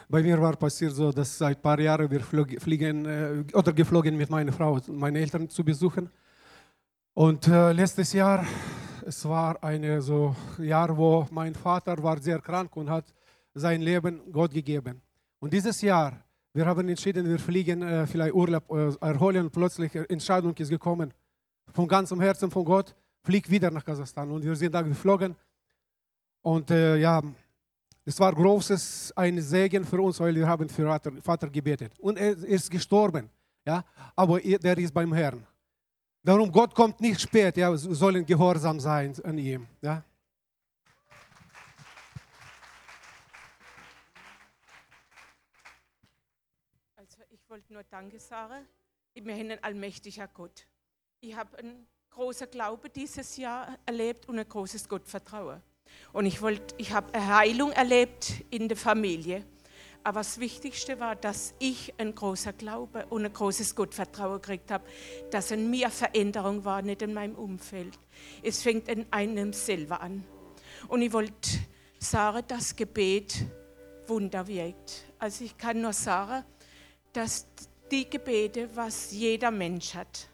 Bei 0.08 0.20
mir 0.20 0.42
war 0.42 0.56
passiert 0.56 0.96
so, 0.96 1.12
dass 1.12 1.38
seit 1.38 1.58
ein 1.58 1.62
paar 1.62 1.78
Jahren 1.78 2.10
wir 2.10 2.20
fliegen 2.20 3.06
äh, 3.06 3.44
oder 3.54 3.72
geflogen 3.72 4.16
mit 4.16 4.30
meiner 4.30 4.52
Frau, 4.52 4.80
meine 4.88 5.20
Eltern 5.20 5.48
zu 5.48 5.62
besuchen. 5.62 6.10
Und 7.14 7.46
äh, 7.46 7.70
letztes 7.70 8.12
Jahr, 8.12 8.44
es 9.06 9.24
war 9.28 9.62
ein 9.62 10.00
so 10.00 10.34
Jahr, 10.58 10.96
wo 10.96 11.26
mein 11.30 11.54
Vater 11.54 12.00
war 12.02 12.18
sehr 12.18 12.40
krank 12.40 12.76
und 12.76 12.88
hat 12.90 13.04
sein 13.54 13.80
Leben 13.82 14.20
Gott 14.32 14.52
gegeben. 14.52 15.00
Und 15.40 15.52
dieses 15.52 15.80
Jahr, 15.82 16.12
wir 16.54 16.66
haben 16.66 16.88
entschieden, 16.88 17.28
wir 17.28 17.38
fliegen 17.38 17.82
äh, 17.82 18.06
vielleicht 18.06 18.34
Urlaub 18.34 18.70
äh, 18.70 18.92
erholen. 19.00 19.50
Plötzlich 19.50 19.94
Entscheidung 19.94 20.54
ist 20.56 20.68
gekommen, 20.68 21.12
von 21.72 21.88
ganzem 21.88 22.20
Herzen 22.20 22.50
von 22.50 22.64
Gott, 22.64 22.94
flieg 23.22 23.48
wieder 23.50 23.70
nach 23.70 23.84
Kasachstan. 23.84 24.30
Und 24.30 24.44
wir 24.44 24.54
sind 24.56 24.74
da 24.74 24.82
geflogen. 24.82 25.34
Und 26.42 26.70
äh, 26.70 26.96
ja, 26.96 27.22
es 28.04 28.18
war 28.18 28.32
großes 28.34 29.12
ein 29.16 29.40
Segen 29.40 29.84
für 29.84 30.00
uns, 30.00 30.18
weil 30.20 30.34
wir 30.34 30.46
haben 30.46 30.68
für 30.68 30.86
Vater, 30.86 31.12
Vater 31.22 31.48
gebetet. 31.48 31.92
Und 32.00 32.18
er 32.18 32.30
ist 32.32 32.70
gestorben, 32.70 33.30
ja, 33.64 33.84
aber 34.16 34.42
er- 34.42 34.58
der 34.58 34.76
ist 34.78 34.92
beim 34.92 35.12
Herrn. 35.12 35.46
Darum, 36.24 36.52
Gott 36.52 36.72
kommt 36.72 37.00
nicht 37.00 37.20
spät, 37.20 37.56
ja, 37.56 37.76
sollen 37.76 38.24
gehorsam 38.24 38.78
sein 38.78 39.12
an 39.24 39.36
ihm, 39.38 39.66
ja. 39.80 40.04
Also 46.94 47.18
ich 47.28 47.40
wollte 47.50 47.72
nur 47.72 47.82
Danke 47.82 48.20
sagen. 48.20 48.68
Wir 49.14 49.32
haben 49.32 49.40
einen 49.40 49.64
allmächtiger 49.64 50.28
Gott. 50.28 50.68
Ich 51.20 51.34
habe 51.34 51.58
einen 51.58 51.88
großen 52.10 52.48
Glaube 52.48 52.88
dieses 52.88 53.36
Jahr 53.36 53.76
erlebt 53.84 54.28
und 54.28 54.38
ein 54.38 54.48
großes 54.48 54.88
Gottvertrauen. 54.88 55.60
Und 56.12 56.26
ich, 56.26 56.40
ich 56.76 56.92
habe 56.92 57.18
Heilung 57.20 57.72
erlebt 57.72 58.44
in 58.48 58.68
der 58.68 58.76
Familie. 58.76 59.44
Aber 60.04 60.20
das 60.20 60.40
Wichtigste 60.40 60.98
war, 60.98 61.14
dass 61.14 61.54
ich 61.58 61.94
ein 61.98 62.14
großer 62.14 62.52
Glaube 62.52 63.06
und 63.06 63.24
ein 63.24 63.32
großes 63.32 63.74
Gottvertrauen 63.76 64.40
gekriegt 64.40 64.70
habe, 64.70 64.84
dass 65.30 65.50
in 65.52 65.70
mir 65.70 65.90
Veränderung 65.90 66.64
war, 66.64 66.82
nicht 66.82 67.02
in 67.02 67.14
meinem 67.14 67.36
Umfeld. 67.36 67.98
Es 68.42 68.62
fängt 68.62 68.88
in 68.88 69.06
einem 69.12 69.52
selber 69.52 70.00
an. 70.00 70.24
Und 70.88 71.02
ich 71.02 71.12
wollte 71.12 71.50
sagen, 71.98 72.44
dass 72.48 72.74
Gebet 72.74 73.46
Wunder 74.08 74.46
wirkt. 74.46 75.04
Also 75.18 75.44
ich 75.44 75.56
kann 75.56 75.80
nur 75.80 75.92
sagen, 75.92 76.44
dass 77.12 77.46
die 77.90 78.08
Gebete, 78.08 78.68
was 78.74 79.12
jeder 79.12 79.50
Mensch 79.50 79.94
hat, 79.94 80.28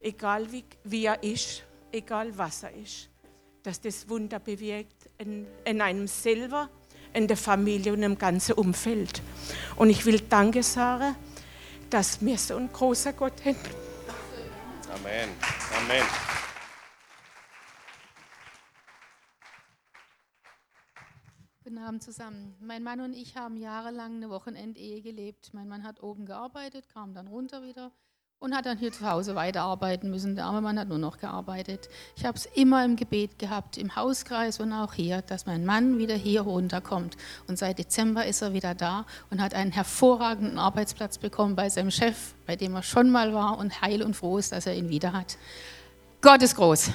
egal 0.00 0.50
wie, 0.50 0.64
wie 0.84 1.04
er 1.04 1.22
ist, 1.22 1.62
egal 1.92 2.36
was 2.36 2.64
er 2.64 2.74
ist, 2.74 3.08
dass 3.62 3.80
das 3.80 4.08
Wunder 4.08 4.38
bewirkt 4.38 5.08
in, 5.18 5.46
in 5.64 5.80
einem 5.80 6.06
selber, 6.06 6.68
in 7.16 7.26
der 7.26 7.36
Familie 7.36 7.94
und 7.94 8.02
im 8.02 8.18
ganzen 8.18 8.52
Umfeld. 8.52 9.22
Und 9.76 9.88
ich 9.88 10.04
will 10.04 10.20
Danke 10.20 10.62
sagen, 10.62 11.16
dass 11.88 12.24
wir 12.24 12.36
so 12.36 12.56
ein 12.56 12.70
großer 12.70 13.14
Gott 13.14 13.44
haben. 13.44 13.56
Amen. 14.92 15.30
Amen. 15.78 16.04
Guten 21.64 21.78
Abend 21.78 22.02
zusammen. 22.02 22.54
Mein 22.60 22.82
Mann 22.82 23.00
und 23.00 23.14
ich 23.14 23.36
haben 23.36 23.56
jahrelang 23.56 24.16
eine 24.16 24.30
Wochenendehe 24.30 25.00
gelebt. 25.00 25.54
Mein 25.54 25.68
Mann 25.68 25.84
hat 25.84 26.02
oben 26.02 26.26
gearbeitet, 26.26 26.88
kam 26.90 27.14
dann 27.14 27.28
runter 27.28 27.62
wieder 27.62 27.92
und 28.38 28.54
hat 28.54 28.66
dann 28.66 28.78
hier 28.78 28.92
zu 28.92 29.08
Hause 29.08 29.34
weiterarbeiten 29.34 30.10
müssen. 30.10 30.36
Der 30.36 30.44
arme 30.44 30.60
Mann 30.60 30.78
hat 30.78 30.88
nur 30.88 30.98
noch 30.98 31.18
gearbeitet. 31.18 31.88
Ich 32.16 32.24
habe 32.26 32.36
es 32.36 32.46
immer 32.46 32.84
im 32.84 32.96
Gebet 32.96 33.38
gehabt, 33.38 33.78
im 33.78 33.96
Hauskreis 33.96 34.60
und 34.60 34.72
auch 34.72 34.92
hier, 34.92 35.22
dass 35.22 35.46
mein 35.46 35.64
Mann 35.64 35.98
wieder 35.98 36.14
hier 36.14 36.42
runterkommt. 36.42 37.16
Und 37.48 37.58
seit 37.58 37.78
Dezember 37.78 38.26
ist 38.26 38.42
er 38.42 38.52
wieder 38.52 38.74
da 38.74 39.06
und 39.30 39.40
hat 39.40 39.54
einen 39.54 39.72
hervorragenden 39.72 40.58
Arbeitsplatz 40.58 41.18
bekommen 41.18 41.56
bei 41.56 41.70
seinem 41.70 41.90
Chef, 41.90 42.34
bei 42.46 42.56
dem 42.56 42.74
er 42.74 42.82
schon 42.82 43.10
mal 43.10 43.32
war 43.32 43.58
und 43.58 43.80
heil 43.80 44.02
und 44.02 44.14
froh 44.14 44.36
ist, 44.36 44.52
dass 44.52 44.66
er 44.66 44.74
ihn 44.74 44.90
wieder 44.90 45.12
hat. 45.14 45.38
Gott 46.20 46.42
ist 46.42 46.56
groß. 46.56 46.90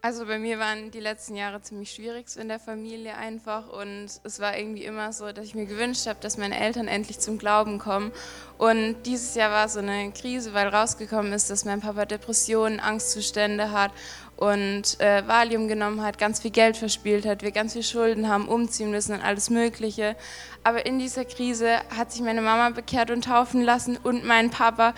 Also 0.00 0.26
bei 0.26 0.38
mir 0.38 0.60
waren 0.60 0.92
die 0.92 1.00
letzten 1.00 1.34
Jahre 1.34 1.60
ziemlich 1.60 1.90
schwierig 1.90 2.26
in 2.36 2.46
der 2.46 2.60
Familie 2.60 3.16
einfach 3.16 3.68
und 3.68 4.06
es 4.22 4.38
war 4.38 4.56
irgendwie 4.56 4.84
immer 4.84 5.12
so, 5.12 5.32
dass 5.32 5.44
ich 5.44 5.56
mir 5.56 5.66
gewünscht 5.66 6.06
habe, 6.06 6.20
dass 6.20 6.38
meine 6.38 6.56
Eltern 6.56 6.86
endlich 6.86 7.18
zum 7.18 7.36
Glauben 7.36 7.80
kommen. 7.80 8.12
Und 8.58 8.94
dieses 9.06 9.34
Jahr 9.34 9.50
war 9.50 9.68
so 9.68 9.80
eine 9.80 10.12
Krise, 10.12 10.54
weil 10.54 10.68
rausgekommen 10.68 11.32
ist, 11.32 11.50
dass 11.50 11.64
mein 11.64 11.80
Papa 11.80 12.04
Depressionen, 12.04 12.78
Angstzustände 12.78 13.72
hat 13.72 13.90
und 14.36 15.00
äh, 15.00 15.26
Valium 15.26 15.66
genommen 15.66 16.00
hat, 16.00 16.16
ganz 16.16 16.42
viel 16.42 16.52
Geld 16.52 16.76
verspielt 16.76 17.26
hat, 17.26 17.42
wir 17.42 17.50
ganz 17.50 17.72
viel 17.72 17.82
Schulden 17.82 18.28
haben, 18.28 18.46
umziehen 18.46 18.92
müssen 18.92 19.16
und 19.16 19.24
alles 19.24 19.50
Mögliche. 19.50 20.14
Aber 20.62 20.86
in 20.86 21.00
dieser 21.00 21.24
Krise 21.24 21.80
hat 21.96 22.12
sich 22.12 22.20
meine 22.20 22.40
Mama 22.40 22.70
bekehrt 22.70 23.10
und 23.10 23.24
taufen 23.24 23.62
lassen 23.62 23.96
und 23.96 24.24
mein 24.24 24.50
Papa 24.50 24.94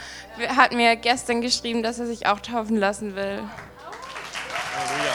hat 0.58 0.74
mir 0.74 0.94
gestern 0.96 1.40
geschrieben, 1.40 1.82
dass 1.82 1.98
er 1.98 2.06
sich 2.06 2.26
auch 2.26 2.40
taufen 2.40 2.76
lassen 2.76 3.16
will. 3.16 3.42
Halleluja. 4.80 5.14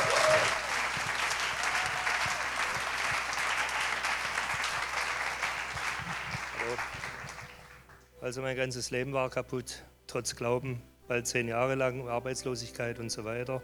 Also 8.22 8.41
mein 8.41 8.55
ganzes 8.55 8.91
Leben 8.91 9.13
war 9.13 9.30
kaputt, 9.30 9.84
trotz 10.07 10.36
Glauben, 10.36 10.82
bald 11.07 11.28
zehn 11.28 11.47
Jahre 11.47 11.76
lang, 11.76 12.07
Arbeitslosigkeit 12.07 12.99
und 12.99 13.11
so 13.11 13.24
weiter. 13.24 13.61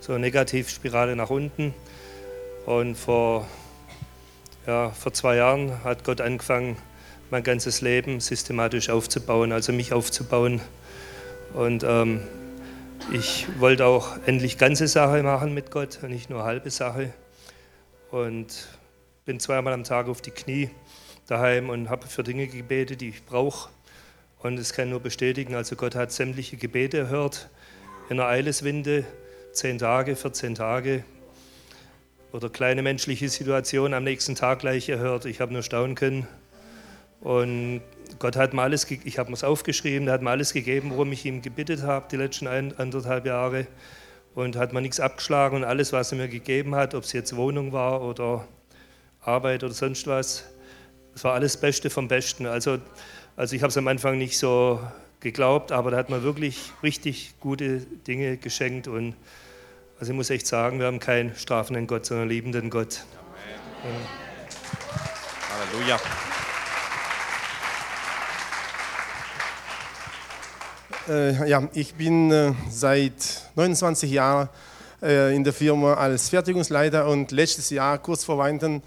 So 0.00 0.12
eine 0.12 0.20
Negativspirale 0.20 1.16
nach 1.16 1.30
unten. 1.30 1.74
Und 2.66 2.94
vor, 2.94 3.46
ja, 4.66 4.90
vor 4.90 5.12
zwei 5.12 5.36
Jahren 5.36 5.82
hat 5.84 6.04
Gott 6.04 6.20
angefangen, 6.20 6.76
mein 7.30 7.42
ganzes 7.42 7.80
Leben 7.80 8.20
systematisch 8.20 8.90
aufzubauen, 8.90 9.52
also 9.52 9.72
mich 9.72 9.92
aufzubauen. 9.92 10.60
Und 11.54 11.84
ähm, 11.84 12.22
ich 13.12 13.46
wollte 13.58 13.86
auch 13.86 14.16
endlich 14.26 14.58
ganze 14.58 14.86
Sache 14.86 15.22
machen 15.22 15.54
mit 15.54 15.70
Gott, 15.70 16.00
nicht 16.02 16.30
nur 16.30 16.44
halbe 16.44 16.70
Sache. 16.70 17.12
Und 18.10 18.68
bin 19.24 19.40
zweimal 19.40 19.72
am 19.72 19.84
Tag 19.84 20.08
auf 20.08 20.20
die 20.20 20.30
Knie 20.30 20.70
daheim 21.26 21.70
und 21.70 21.90
habe 21.90 22.06
für 22.06 22.22
Dinge 22.22 22.46
gebetet, 22.46 23.00
die 23.00 23.10
ich 23.10 23.24
brauche. 23.24 23.70
Und 24.38 24.58
es 24.58 24.72
kann 24.72 24.90
nur 24.90 25.00
bestätigen, 25.00 25.54
also 25.54 25.76
Gott 25.76 25.94
hat 25.94 26.12
sämtliche 26.12 26.56
Gebete 26.56 26.98
erhört 26.98 27.48
in 28.08 28.18
einer 28.18 28.28
Eileswinde, 28.28 29.04
zehn 29.52 29.78
Tage, 29.78 30.16
14 30.16 30.54
Tage. 30.54 31.04
Oder 32.32 32.48
kleine 32.48 32.82
menschliche 32.82 33.28
Situationen 33.28 33.94
am 33.94 34.04
nächsten 34.04 34.34
Tag 34.34 34.60
gleich 34.60 34.88
erhört. 34.88 35.24
Ich 35.24 35.40
habe 35.40 35.52
nur 35.52 35.62
staunen 35.62 35.94
können. 35.96 36.26
Und 37.20 37.82
Gott 38.18 38.36
hat 38.36 38.54
mir 38.54 38.62
alles, 38.62 38.90
ich 38.90 39.18
habe 39.18 39.30
mir 39.30 39.34
es 39.34 39.44
aufgeschrieben, 39.44 40.08
er 40.08 40.14
hat 40.14 40.22
mir 40.22 40.30
alles 40.30 40.52
gegeben, 40.52 40.90
worum 40.90 41.12
ich 41.12 41.24
ihm 41.24 41.42
gebittet 41.42 41.82
habe, 41.82 42.06
die 42.10 42.16
letzten 42.16 42.46
ein, 42.46 42.76
anderthalb 42.78 43.26
Jahre. 43.26 43.66
Und 44.34 44.56
hat 44.56 44.72
mir 44.72 44.80
nichts 44.80 45.00
abgeschlagen 45.00 45.56
und 45.56 45.64
alles, 45.64 45.92
was 45.92 46.12
er 46.12 46.18
mir 46.18 46.28
gegeben 46.28 46.74
hat, 46.74 46.94
ob 46.94 47.04
es 47.04 47.12
jetzt 47.12 47.34
Wohnung 47.36 47.72
war 47.72 48.00
oder 48.02 48.46
Arbeit 49.22 49.64
oder 49.64 49.74
sonst 49.74 50.06
was, 50.06 50.44
das 51.12 51.24
war 51.24 51.34
alles 51.34 51.56
Beste 51.56 51.90
vom 51.90 52.08
Besten. 52.08 52.46
Also, 52.46 52.78
also 53.36 53.56
ich 53.56 53.62
habe 53.62 53.70
es 53.70 53.76
am 53.76 53.88
Anfang 53.88 54.18
nicht 54.18 54.38
so 54.38 54.80
geglaubt, 55.20 55.72
aber 55.72 55.90
da 55.90 55.96
hat 55.96 56.10
man 56.10 56.22
wirklich 56.22 56.72
richtig 56.82 57.34
gute 57.40 57.80
Dinge 57.80 58.36
geschenkt. 58.36 58.88
Und 58.88 59.14
also 59.98 60.12
ich 60.12 60.16
muss 60.16 60.30
echt 60.30 60.46
sagen, 60.46 60.78
wir 60.78 60.86
haben 60.86 61.00
keinen 61.00 61.34
strafenden 61.36 61.86
Gott, 61.86 62.06
sondern 62.06 62.22
einen 62.22 62.30
liebenden 62.30 62.70
Gott. 62.70 63.04
Amen. 63.82 64.06
Halleluja. 65.72 66.00
Äh, 71.10 71.48
ja, 71.48 71.68
ich 71.74 71.94
bin 71.94 72.30
äh, 72.30 72.52
seit 72.70 73.50
29 73.56 74.12
Jahren 74.12 74.48
äh, 75.02 75.34
in 75.34 75.42
der 75.42 75.52
Firma 75.52 75.94
als 75.94 76.28
Fertigungsleiter 76.28 77.08
und 77.08 77.32
letztes 77.32 77.68
Jahr, 77.70 77.98
kurz 77.98 78.22
vor 78.22 78.38
Weihnachten, 78.38 78.80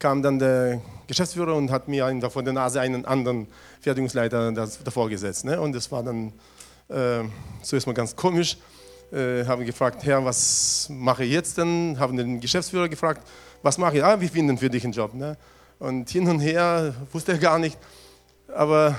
kam 0.00 0.20
dann 0.20 0.40
der 0.40 0.80
Geschäftsführer 1.06 1.54
und 1.54 1.70
hat 1.70 1.86
mir 1.86 2.20
vor 2.30 2.42
der 2.42 2.52
Nase 2.52 2.80
einen 2.80 3.04
anderen 3.04 3.46
Fertigungsleiter 3.80 4.50
davor 4.50 5.08
gesetzt. 5.08 5.44
Ne? 5.44 5.60
Und 5.60 5.72
das 5.72 5.92
war 5.92 6.02
dann 6.02 6.32
äh, 6.88 7.22
zuerst 7.62 7.86
mal 7.86 7.92
ganz 7.92 8.16
komisch. 8.16 8.56
Äh, 9.12 9.44
haben 9.44 9.64
gefragt, 9.64 10.04
Herr, 10.04 10.24
was 10.24 10.88
mache 10.90 11.24
ich 11.24 11.30
jetzt 11.30 11.58
denn? 11.58 11.96
Haben 11.96 12.16
den 12.16 12.40
Geschäftsführer 12.40 12.88
gefragt, 12.88 13.22
was 13.62 13.78
mache 13.78 13.98
ich? 13.98 14.04
Ah, 14.04 14.20
wir 14.20 14.28
finden 14.28 14.58
für 14.58 14.68
dich 14.68 14.82
einen 14.82 14.94
Job. 14.94 15.14
Ne? 15.14 15.36
Und 15.78 16.10
hin 16.10 16.28
und 16.28 16.40
her 16.40 16.92
wusste 17.12 17.32
er 17.32 17.38
gar 17.38 17.60
nicht. 17.60 17.78
Aber 18.52 18.96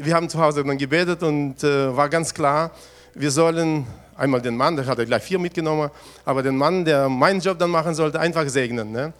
wir 0.00 0.14
haben 0.14 0.28
zu 0.28 0.38
Hause 0.38 0.64
dann 0.64 0.78
gebetet 0.78 1.22
und 1.22 1.62
äh, 1.64 1.96
war 1.96 2.08
ganz 2.08 2.32
klar, 2.32 2.70
wir 3.14 3.30
sollen 3.30 3.86
einmal 4.16 4.40
den 4.40 4.56
Mann, 4.56 4.76
der 4.76 4.86
hat 4.86 4.98
gleich 5.04 5.22
vier 5.22 5.38
mitgenommen, 5.38 5.90
aber 6.24 6.42
den 6.42 6.56
Mann, 6.56 6.84
der 6.84 7.08
meinen 7.08 7.40
Job 7.40 7.58
dann 7.58 7.70
machen 7.70 7.94
sollte, 7.94 8.20
einfach 8.20 8.48
segnen. 8.48 8.92
Ne? 8.92 9.12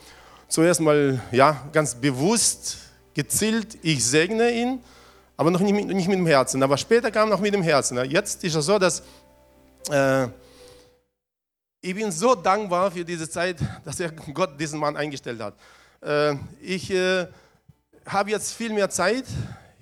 Zuerst 0.49 0.81
mal, 0.81 1.21
ja, 1.33 1.57
ganz 1.73 1.95
bewusst, 1.95 2.79
gezielt, 3.15 3.79
ich 3.83 4.05
segne 4.05 4.51
ihn, 4.51 4.81
aber 5.37 5.51
noch 5.51 5.61
nicht 5.61 5.73
nicht 5.73 6.09
mit 6.09 6.19
dem 6.19 6.27
Herzen. 6.27 6.63
Aber 6.63 6.77
später 6.77 7.11
kam 7.11 7.29
noch 7.29 7.41
mit 7.41 7.55
dem 7.55 7.63
Herzen. 7.63 7.97
Ne? 7.97 8.05
Jetzt 8.05 8.45
ist 8.45 8.55
es 8.55 8.67
so, 8.67 8.79
dass 8.79 9.03
äh, 9.91 10.27
ich 11.81 11.95
bin 11.95 12.11
so 12.11 12.35
dankbar 12.35 12.91
für 12.91 13.05
diese 13.05 13.29
Zeit, 13.29 13.57
dass 13.85 14.01
er 14.01 14.11
Gott 14.11 14.59
diesen 14.59 14.81
Mann 14.81 14.97
eingestellt 14.97 15.41
hat. 15.41 15.55
Äh, 16.01 16.37
ich 16.61 16.91
äh, 16.91 17.27
habe 18.07 18.31
jetzt 18.31 18.53
viel 18.53 18.73
mehr 18.73 18.91
Zeit 18.91 19.25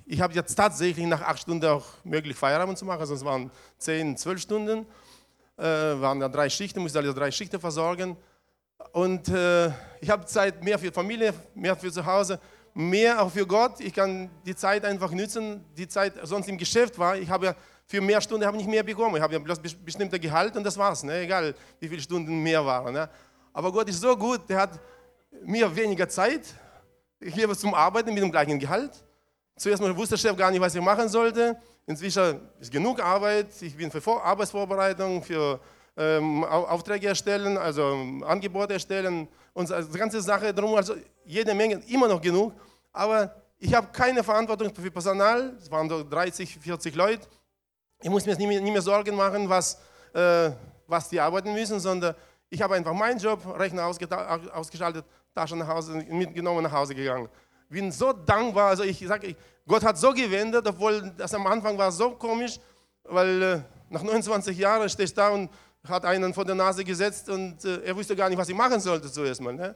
ich 0.09 0.21
habe 0.21 0.33
jetzt 0.33 0.55
tatsächlich 0.55 1.05
nach 1.05 1.21
acht 1.21 1.39
Stunden 1.39 1.65
auch 1.65 1.85
möglich 2.03 2.35
Feierabend 2.35 2.77
zu 2.77 2.85
machen, 2.85 3.05
sonst 3.05 3.25
waren 3.25 3.51
zehn, 3.77 4.15
zwölf 4.15 4.41
Stunden, 4.41 4.85
äh, 5.57 5.63
waren 5.63 6.19
da 6.19 6.29
drei 6.29 6.49
Schichten, 6.49 6.81
musste 6.81 6.99
alle 6.99 7.13
drei 7.13 7.29
Schichten 7.29 7.59
versorgen. 7.59 8.15
Und 8.93 9.27
äh, 9.27 9.67
ich 9.99 10.09
habe 10.09 10.25
Zeit 10.25 10.63
mehr 10.63 10.79
für 10.79 10.91
Familie, 10.93 11.33
mehr 11.53 11.75
für 11.75 11.91
zu 11.91 12.05
Hause, 12.05 12.39
mehr 12.73 13.21
auch 13.21 13.29
für 13.29 13.45
Gott. 13.45 13.81
Ich 13.81 13.93
kann 13.93 14.29
die 14.45 14.55
Zeit 14.55 14.85
einfach 14.85 15.11
nutzen, 15.11 15.65
die 15.75 15.89
Zeit 15.89 16.13
sonst 16.23 16.47
im 16.47 16.57
Geschäft 16.57 16.97
war. 16.97 17.17
Ich 17.17 17.29
habe 17.29 17.47
ja 17.47 17.55
für 17.85 17.99
mehr 17.99 18.21
Stunden 18.21 18.45
habe 18.45 18.55
nicht 18.55 18.69
mehr 18.69 18.83
bekommen. 18.83 19.17
Ich 19.17 19.21
habe 19.21 19.33
ja 19.33 19.39
bloß 19.39 19.59
bestimmte 19.59 20.19
Gehalt 20.19 20.55
und 20.55 20.63
das 20.63 20.77
war's, 20.77 21.03
ne? 21.03 21.19
egal 21.19 21.53
wie 21.79 21.87
viele 21.87 22.01
Stunden 22.01 22.41
mehr 22.41 22.65
waren. 22.65 22.93
Ne? 22.93 23.09
Aber 23.51 23.71
Gott 23.73 23.89
ist 23.89 23.99
so 23.99 24.15
gut, 24.15 24.47
der 24.49 24.59
hat 24.59 24.79
mir 25.43 25.73
weniger 25.75 26.07
Zeit. 26.07 26.53
Ich 27.19 27.33
gebe 27.33 27.55
zum 27.57 27.73
Arbeiten 27.73 28.13
mit 28.13 28.23
dem 28.23 28.31
gleichen 28.31 28.59
Gehalt. 28.59 29.03
Zuerst 29.57 29.81
mal 29.81 29.95
wusste 29.97 30.15
der 30.15 30.21
Chef 30.21 30.37
gar 30.37 30.51
nicht, 30.51 30.61
was 30.61 30.75
ich 30.75 30.81
machen 30.81 31.09
sollte. 31.09 31.57
Inzwischen 31.87 32.41
ist 32.59 32.71
genug 32.71 33.01
Arbeit. 33.01 33.47
Ich 33.59 33.75
bin 33.75 33.89
für 33.89 33.99
Vor 33.99 34.23
Arbeitsvorbereitung, 34.23 35.23
für 35.23 35.59
ähm, 35.97 36.43
Aufträge 36.43 37.07
erstellen, 37.07 37.57
also 37.57 37.81
ähm, 37.93 38.23
Angebote 38.23 38.73
erstellen 38.73 39.27
und 39.53 39.71
also 39.71 39.91
die 39.91 39.97
ganze 39.97 40.21
Sache 40.21 40.53
drum. 40.53 40.75
Also 40.75 40.93
jede 41.25 41.55
Menge, 41.55 41.81
immer 41.87 42.07
noch 42.07 42.21
genug. 42.21 42.53
Aber 42.93 43.33
ich 43.57 43.73
habe 43.73 43.87
keine 43.91 44.23
Verantwortung 44.23 44.73
für 44.75 44.91
Personal. 44.91 45.55
Es 45.59 45.71
waren 45.71 45.89
so 45.89 46.07
30, 46.07 46.59
40 46.59 46.93
Leute. 46.93 47.27
Ich 47.99 48.09
muss 48.11 48.27
mir 48.27 48.35
nicht 48.35 48.47
mehr, 48.47 48.61
nicht 48.61 48.71
mehr 48.71 48.81
Sorgen 48.83 49.15
machen, 49.15 49.49
was, 49.49 49.79
äh, 50.13 50.51
was 50.85 51.09
die 51.09 51.19
arbeiten 51.19 51.51
müssen, 51.51 51.79
sondern 51.79 52.13
ich 52.47 52.61
habe 52.61 52.75
einfach 52.75 52.93
meinen 52.93 53.17
Job, 53.17 53.41
Rechner 53.57 53.87
ausgeschaltet, 53.87 55.03
Tasche 55.33 55.55
nach 55.55 55.67
Hause, 55.67 55.93
mitgenommen 55.93 56.61
nach 56.61 56.71
Hause 56.71 56.93
gegangen 56.93 57.27
bin 57.69 57.91
so 57.91 58.13
dankbar. 58.13 58.69
Also 58.69 58.83
ich 58.83 58.99
sage, 58.99 59.35
Gott 59.67 59.83
hat 59.83 59.97
so 59.97 60.13
gewendet, 60.13 60.65
obwohl 60.67 61.11
das 61.17 61.33
am 61.33 61.45
Anfang 61.47 61.77
war 61.77 61.91
so 61.91 62.11
komisch, 62.11 62.59
weil 63.03 63.41
äh, 63.41 63.59
nach 63.89 64.03
29 64.03 64.57
Jahren 64.57 64.89
stehe 64.89 65.05
ich 65.05 65.13
da 65.13 65.29
und 65.29 65.49
hat 65.87 66.05
einen 66.05 66.33
vor 66.33 66.45
der 66.45 66.55
Nase 66.55 66.83
gesetzt 66.83 67.29
und 67.29 67.63
äh, 67.63 67.83
er 67.83 67.95
wusste 67.95 68.15
gar 68.15 68.29
nicht, 68.29 68.37
was 68.37 68.49
ich 68.49 68.55
machen 68.55 68.79
sollte 68.79 69.11
zuerst 69.11 69.41
mal. 69.41 69.53
Ne? 69.53 69.75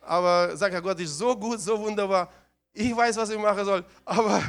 Aber 0.00 0.56
sag 0.56 0.72
ja, 0.72 0.80
Gott 0.80 0.98
ist 1.00 1.16
so 1.16 1.36
gut, 1.36 1.60
so 1.60 1.78
wunderbar. 1.78 2.30
Ich 2.72 2.96
weiß, 2.96 3.16
was 3.16 3.30
ich 3.30 3.38
machen 3.38 3.64
soll. 3.64 3.84
Aber 4.04 4.42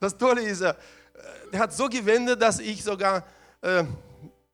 das 0.00 0.16
Tolle 0.16 0.42
ist, 0.42 0.60
er, 0.60 0.76
er 1.52 1.58
hat 1.60 1.72
so 1.72 1.88
gewendet, 1.88 2.40
dass 2.40 2.58
ich 2.58 2.82
sogar 2.82 3.22
äh, 3.60 3.84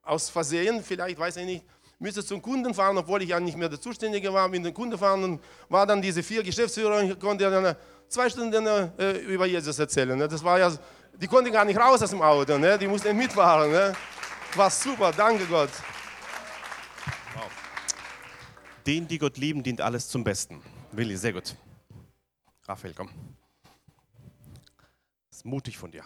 aus 0.03 0.29
Versehen, 0.29 0.83
vielleicht 0.83 1.19
weiß 1.19 1.37
ich 1.37 1.47
nicht, 1.47 1.65
müsste 2.03 2.25
zum 2.25 2.43
Kunden 2.43 2.75
fahren, 2.75 2.99
obwohl 2.99 3.23
ich 3.23 3.31
ja 3.31 3.41
nicht 3.41 3.57
mehr 3.57 3.69
der 3.69 3.81
Zuständige 3.81 4.33
war, 4.33 4.49
mit 4.49 4.65
dem 4.65 4.75
Kunden 4.75 4.99
fahren 4.99 5.23
und 5.25 5.41
war 5.69 5.87
dann 5.87 6.03
diese 6.03 6.23
vier 6.23 6.43
Geschäftsführer 6.43 6.99
und 6.99 7.19
konnte 7.19 7.49
dann 7.49 7.77
zwei 8.09 8.29
Stunden 8.29 8.67
äh, 8.67 9.13
über 9.19 9.47
Jesus 9.47 9.79
erzählen. 9.79 10.19
Ne? 10.19 10.29
Das 10.29 10.43
war 10.43 10.59
ja, 10.59 10.73
die 11.15 11.27
konnten 11.27 11.53
gar 11.53 11.65
nicht 11.65 11.79
raus 11.79 12.03
aus 12.03 12.11
dem 12.11 12.21
Auto, 12.21 12.59
ne? 12.59 12.77
die 12.77 12.89
mussten 12.89 13.17
mitfahren. 13.17 13.71
Ne? 13.71 13.93
War 14.57 14.69
super, 14.69 15.13
danke 15.13 15.47
Gott. 15.47 15.71
Wow. 17.35 17.51
Den, 18.87 19.07
die 19.07 19.19
Gott 19.19 19.39
lieben, 19.39 19.63
dient 19.63 19.81
alles 19.81 20.09
zum 20.09 20.25
Besten. 20.25 20.61
Willi, 20.91 21.17
sehr 21.17 21.33
gut. 21.33 21.55
Raphael, 22.67 22.95
komm. 22.95 23.09
Das 25.31 25.39
ist 25.39 25.45
mutig 25.45 25.79
von 25.79 25.91
dir. 25.91 26.05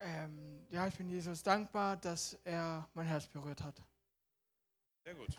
Ähm, 0.00 0.47
ja, 0.70 0.86
ich 0.86 0.94
bin 0.94 1.08
Jesus 1.08 1.42
dankbar, 1.42 1.96
dass 1.96 2.36
er 2.44 2.86
mein 2.94 3.06
Herz 3.06 3.26
berührt 3.26 3.62
hat. 3.62 3.74
Sehr 5.04 5.14
gut. 5.14 5.38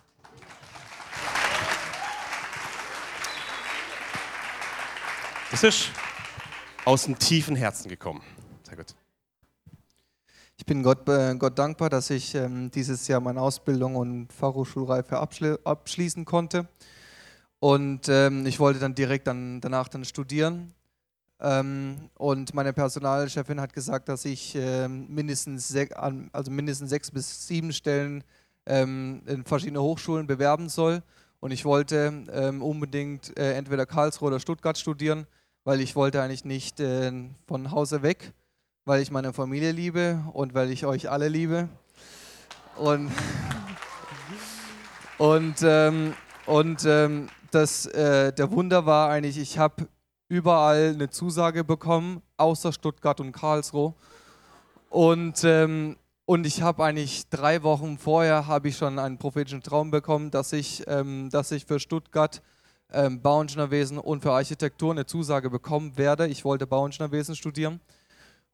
Das 5.52 5.64
ist 5.64 5.92
aus 6.86 7.04
dem 7.04 7.18
tiefen 7.18 7.56
Herzen 7.56 7.90
gekommen. 7.90 8.22
Sehr 8.64 8.78
gut. 8.78 8.96
Ich 10.58 10.66
bin 10.66 10.84
Gott, 10.84 11.08
äh, 11.08 11.36
Gott 11.36 11.58
dankbar, 11.58 11.90
dass 11.90 12.10
ich 12.10 12.36
ähm, 12.36 12.70
dieses 12.72 13.08
Jahr 13.08 13.20
meine 13.20 13.42
Ausbildung 13.42 13.96
und 13.96 14.34
Fachhochschulreife 14.34 15.18
abschli 15.18 15.56
abschließen 15.64 16.26
konnte. 16.26 16.68
Und 17.60 18.10
ähm, 18.10 18.46
ich 18.46 18.60
wollte 18.60 18.80
dann 18.80 18.96
direkt 18.96 19.28
dann, 19.28 19.62
danach 19.62 19.88
dann 19.88 20.06
studieren. 20.06 20.74
Ähm, 21.42 22.10
und 22.16 22.54
meine 22.54 22.74
Personalchefin 22.74 23.62
hat 23.62 23.74
gesagt, 23.74 24.10
dass 24.10 24.26
ich 24.26 24.56
ähm, 24.56 25.08
mindestens, 25.10 25.76
also 26.32 26.52
mindestens 26.52 26.90
sechs 26.90 27.12
bis 27.12 27.48
sieben 27.48 27.72
Stellen 27.72 28.24
ähm, 28.66 29.22
in 29.26 29.44
verschiedene 29.44 29.82
Hochschulen 29.82 30.28
bewerben 30.28 30.70
soll. 30.70 31.02
Und 31.40 31.52
ich 31.52 31.64
wollte 31.64 32.26
ähm, 32.32 32.62
unbedingt 32.62 33.38
äh, 33.38 33.54
entweder 33.54 33.86
Karlsruhe 33.86 34.28
oder 34.28 34.40
Stuttgart 34.40 34.78
studieren, 34.78 35.26
weil 35.64 35.80
ich 35.80 35.96
wollte 35.96 36.22
eigentlich 36.22 36.44
nicht 36.44 36.80
äh, 36.80 37.12
von 37.48 37.72
Hause 37.72 38.02
weg 38.04 38.34
weil 38.90 39.04
ich 39.04 39.12
meine 39.12 39.34
Familie 39.34 39.72
liebe 39.72 40.24
und 40.34 40.56
weil 40.56 40.72
ich 40.72 40.84
euch 40.88 41.12
alle 41.12 41.28
liebe. 41.28 41.70
Und, 42.76 43.12
und, 45.20 45.58
ähm, 45.62 46.16
und 46.48 46.86
ähm, 46.86 47.30
das, 47.52 47.86
äh, 47.86 48.34
der 48.34 48.50
Wunder 48.50 48.88
war 48.88 49.12
eigentlich, 49.12 49.38
ich 49.38 49.60
habe 49.60 49.88
überall 50.30 50.92
eine 50.94 51.10
Zusage 51.10 51.64
bekommen, 51.64 52.22
außer 52.38 52.72
Stuttgart 52.72 53.20
und 53.20 53.34
Karlsruhe. 53.34 53.94
Und, 54.90 55.44
ähm, 55.44 55.98
und 56.26 56.46
ich 56.46 56.62
habe 56.62 56.84
eigentlich 56.86 57.28
drei 57.30 57.64
Wochen 57.64 57.98
vorher 57.98 58.48
habe 58.48 58.70
ich 58.70 58.78
schon 58.78 59.00
einen 59.00 59.18
prophetischen 59.18 59.64
Traum 59.64 59.92
bekommen, 59.92 60.32
dass 60.32 60.54
ich, 60.54 60.84
ähm, 60.88 61.30
dass 61.32 61.52
ich 61.52 61.66
für 61.66 61.80
Stuttgart 61.80 62.42
ähm, 62.92 63.22
Bauingenieurwesen 63.22 63.98
und 63.98 64.22
für 64.22 64.32
Architektur 64.32 64.92
eine 64.92 65.06
Zusage 65.06 65.50
bekommen 65.50 65.98
werde. 65.98 66.28
Ich 66.28 66.46
wollte 66.46 66.68
Bauingenieurwesen 66.68 67.36
studieren. 67.36 67.82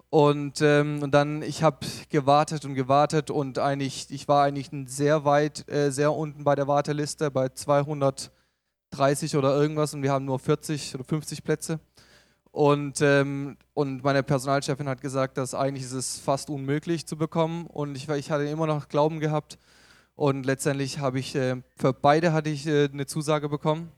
Und, 0.10 0.62
ähm, 0.62 1.04
und 1.04 1.12
dann, 1.12 1.42
ich 1.42 1.64
habe 1.64 1.86
gewartet 2.10 2.64
und 2.64 2.76
gewartet 2.76 3.32
und 3.32 3.60
eigentlich, 3.60 4.08
ich 4.10 4.28
war 4.30 4.44
eigentlich 4.44 4.70
sehr 4.86 5.26
weit, 5.26 5.70
äh, 5.70 5.92
sehr 5.92 6.14
unten 6.14 6.46
bei 6.46 6.56
der 6.56 6.68
Warteliste, 6.68 7.32
bei 7.32 7.50
230 8.96 9.36
oder 9.36 9.56
irgendwas 9.56 9.94
und 9.94 10.04
wir 10.04 10.12
haben 10.12 10.26
nur 10.26 10.40
40 10.40 10.96
oder 10.96 11.04
50 11.04 11.44
Plätze. 11.44 11.80
Und, 12.52 13.02
ähm, 13.02 13.58
und 13.74 14.04
meine 14.04 14.24
Personalchefin 14.24 14.88
hat 14.88 15.02
gesagt, 15.02 15.38
dass 15.38 15.54
eigentlich 15.54 15.84
ist 15.84 15.92
es 15.92 16.20
fast 16.20 16.50
unmöglich 16.50 17.06
zu 17.06 17.18
bekommen 17.18 17.68
und 17.68 17.96
ich, 17.96 18.08
ich 18.08 18.32
hatte 18.32 18.46
immer 18.46 18.66
noch 18.66 18.88
Glauben 18.88 19.20
gehabt 19.20 19.58
und 20.16 20.46
letztendlich 20.46 21.00
habe 21.00 21.20
ich, 21.20 21.36
äh, 21.36 21.62
für 21.76 21.94
beide 21.94 22.32
hatte 22.32 22.50
ich 22.50 22.66
äh, 22.66 22.88
eine 22.92 23.06
Zusage 23.06 23.50
bekommen 23.50 23.92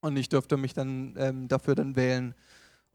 und 0.00 0.16
ich 0.16 0.28
durfte 0.28 0.56
mich 0.56 0.74
dann 0.74 1.14
ähm, 1.18 1.46
dafür 1.46 1.76
dann 1.76 1.94
wählen. 1.94 2.34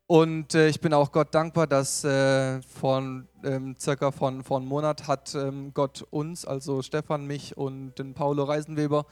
Und 0.06 0.54
äh, 0.54 0.68
ich 0.68 0.82
bin 0.82 0.94
auch 0.94 1.14
Gott 1.14 1.34
dankbar, 1.34 1.66
dass 1.66 2.04
äh, 2.04 2.62
von 2.64 3.30
ähm, 3.46 3.76
circa 3.80 4.12
von, 4.12 4.44
von 4.44 4.64
einem 4.64 4.70
Monat 4.70 5.08
hat 5.08 5.34
ähm, 5.34 5.74
Gott 5.74 6.06
uns, 6.10 6.46
also 6.46 6.82
Stefan, 6.82 7.26
mich 7.26 7.56
und 7.56 7.96
den 7.96 8.14
Paulo 8.14 8.44
Reisenweber, 8.44 9.06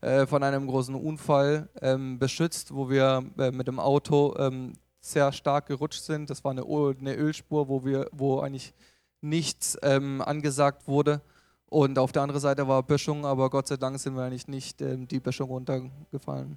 äh, 0.00 0.26
von 0.26 0.42
einem 0.42 0.66
großen 0.66 0.94
Unfall 0.94 1.68
ähm, 1.80 2.18
beschützt, 2.18 2.74
wo 2.74 2.88
wir 2.88 3.24
äh, 3.38 3.50
mit 3.50 3.66
dem 3.66 3.80
Auto 3.80 4.36
ähm, 4.38 4.74
sehr 5.00 5.32
stark 5.32 5.66
gerutscht 5.66 6.02
sind. 6.02 6.30
Das 6.30 6.44
war 6.44 6.52
eine, 6.52 6.62
eine 6.62 7.14
Ölspur, 7.14 7.68
wo, 7.68 7.84
wir, 7.84 8.08
wo 8.12 8.40
eigentlich 8.40 8.74
nichts 9.20 9.76
ähm, 9.82 10.22
angesagt 10.22 10.86
wurde. 10.86 11.20
Und 11.66 11.98
auf 11.98 12.12
der 12.12 12.22
anderen 12.22 12.40
Seite 12.40 12.66
war 12.66 12.82
Böschung, 12.82 13.26
aber 13.26 13.50
Gott 13.50 13.66
sei 13.66 13.76
Dank 13.76 13.98
sind 13.98 14.14
wir 14.14 14.22
eigentlich 14.22 14.48
nicht 14.48 14.80
ähm, 14.80 15.06
die 15.06 15.20
Böschung 15.20 15.50
runtergefallen. 15.50 16.56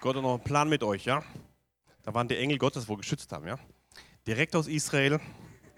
Gott 0.00 0.16
hat 0.16 0.22
noch 0.22 0.34
einen 0.34 0.44
Plan 0.44 0.68
mit 0.68 0.82
euch, 0.82 1.04
ja? 1.04 1.22
Da 2.02 2.14
waren 2.14 2.28
die 2.28 2.36
Engel 2.36 2.56
Gottes, 2.56 2.88
wo 2.88 2.96
geschützt 2.96 3.32
haben, 3.32 3.46
ja? 3.46 3.58
Direkt 4.26 4.54
aus 4.56 4.68
Israel, 4.68 5.20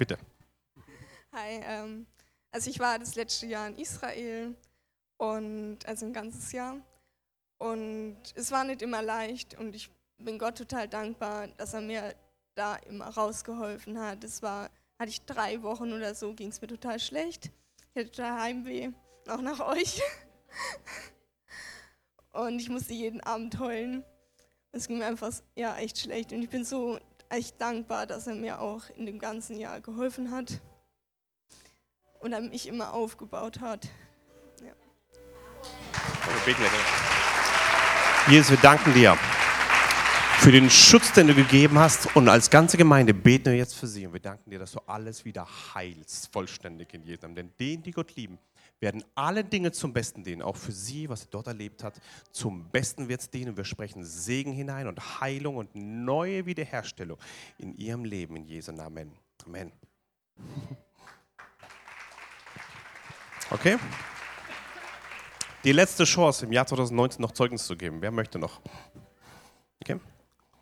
bitte. 0.00 0.16
Hi, 1.32 1.60
ähm, 1.62 2.06
also 2.50 2.70
ich 2.70 2.78
war 2.78 2.98
das 2.98 3.16
letzte 3.16 3.46
Jahr 3.46 3.68
in 3.68 3.76
Israel 3.76 4.56
und 5.18 5.78
also 5.84 6.06
ein 6.06 6.14
ganzes 6.14 6.52
Jahr 6.52 6.80
und 7.58 8.16
es 8.34 8.50
war 8.50 8.64
nicht 8.64 8.80
immer 8.80 9.02
leicht 9.02 9.58
und 9.58 9.74
ich 9.74 9.90
bin 10.16 10.38
Gott 10.38 10.56
total 10.56 10.88
dankbar, 10.88 11.48
dass 11.58 11.74
er 11.74 11.82
mir 11.82 12.14
da 12.54 12.76
immer 12.76 13.08
rausgeholfen 13.08 14.00
hat. 14.00 14.24
Es 14.24 14.40
war, 14.40 14.70
hatte 14.98 15.10
ich 15.10 15.20
drei 15.26 15.62
Wochen 15.62 15.92
oder 15.92 16.14
so, 16.14 16.32
ging 16.32 16.48
es 16.48 16.62
mir 16.62 16.68
total 16.68 16.98
schlecht. 16.98 17.50
Ich 17.92 18.00
hatte 18.00 18.10
total 18.10 18.40
Heimweh, 18.40 18.92
auch 19.28 19.42
nach 19.42 19.60
euch. 19.60 20.00
Und 22.32 22.58
ich 22.58 22.70
musste 22.70 22.94
jeden 22.94 23.20
Abend 23.20 23.58
heulen. 23.58 24.02
Es 24.72 24.88
ging 24.88 24.96
mir 24.96 25.06
einfach 25.06 25.30
ja, 25.56 25.76
echt 25.76 25.98
schlecht. 25.98 26.32
Und 26.32 26.42
ich 26.42 26.48
bin 26.48 26.64
so 26.64 26.98
echt 27.30 27.60
dankbar, 27.60 28.06
dass 28.06 28.26
er 28.26 28.34
mir 28.34 28.60
auch 28.60 28.82
in 28.96 29.06
dem 29.06 29.18
ganzen 29.18 29.58
Jahr 29.58 29.80
geholfen 29.80 30.30
hat 30.30 30.60
und 32.20 32.32
er 32.32 32.40
mich 32.40 32.68
immer 32.68 32.92
aufgebaut 32.92 33.60
hat. 33.60 33.88
Ja. 34.62 34.72
Jesus, 38.28 38.50
wir 38.50 38.58
danken 38.58 38.92
dir 38.92 39.16
für 40.40 40.52
den 40.52 40.70
Schutz, 40.70 41.12
den 41.12 41.28
du 41.28 41.34
gegeben 41.34 41.78
hast. 41.78 42.16
Und 42.16 42.28
als 42.28 42.50
ganze 42.50 42.76
Gemeinde 42.76 43.12
beten 43.12 43.46
wir 43.46 43.56
jetzt 43.56 43.74
für 43.74 43.86
sie. 43.86 44.06
Und 44.06 44.14
wir 44.14 44.20
danken 44.20 44.50
dir, 44.50 44.58
dass 44.58 44.72
du 44.72 44.80
alles 44.86 45.24
wieder 45.24 45.46
heilst, 45.74 46.32
vollständig 46.32 46.94
in 46.94 47.02
jedem. 47.02 47.34
Denn 47.34 47.52
denen, 47.58 47.82
die 47.82 47.90
Gott 47.90 48.16
lieben, 48.16 48.38
werden 48.80 49.04
alle 49.14 49.44
Dinge 49.44 49.72
zum 49.72 49.92
Besten 49.92 50.24
dienen, 50.24 50.42
auch 50.42 50.56
für 50.56 50.72
sie, 50.72 51.08
was 51.08 51.22
sie 51.22 51.28
dort 51.30 51.46
erlebt 51.46 51.84
hat. 51.84 52.00
Zum 52.32 52.68
Besten 52.70 53.08
wird 53.08 53.20
es 53.20 53.30
dienen. 53.30 53.56
Wir 53.56 53.64
sprechen 53.64 54.04
Segen 54.04 54.52
hinein 54.52 54.86
und 54.86 55.20
Heilung 55.20 55.56
und 55.56 55.74
neue 55.74 56.46
Wiederherstellung 56.46 57.18
in 57.58 57.76
ihrem 57.76 58.04
Leben 58.04 58.36
in 58.36 58.44
Jesu 58.44 58.72
Namen. 58.72 59.12
Amen. 59.46 59.70
Okay? 63.50 63.78
Die 65.64 65.72
letzte 65.72 66.04
Chance 66.04 66.46
im 66.46 66.52
Jahr 66.52 66.66
2019 66.66 67.20
noch 67.20 67.32
Zeugnis 67.32 67.66
zu 67.66 67.76
geben. 67.76 68.00
Wer 68.00 68.10
möchte 68.10 68.38
noch? 68.38 68.60
Okay? 69.82 70.00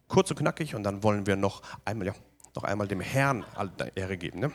Kurz 0.09 0.31
und 0.31 0.39
knackig 0.39 0.75
und 0.75 0.83
dann 0.83 1.03
wollen 1.05 1.27
wir 1.27 1.37
noch 1.37 1.63
einmal, 1.85 2.09
ja, 2.09 2.15
noch 2.57 2.65
einmal 2.65 2.89
dem 2.89 3.01
Herrn 3.01 3.45
Ehre 3.95 4.17
geben. 4.17 4.41
Ne? 4.41 4.51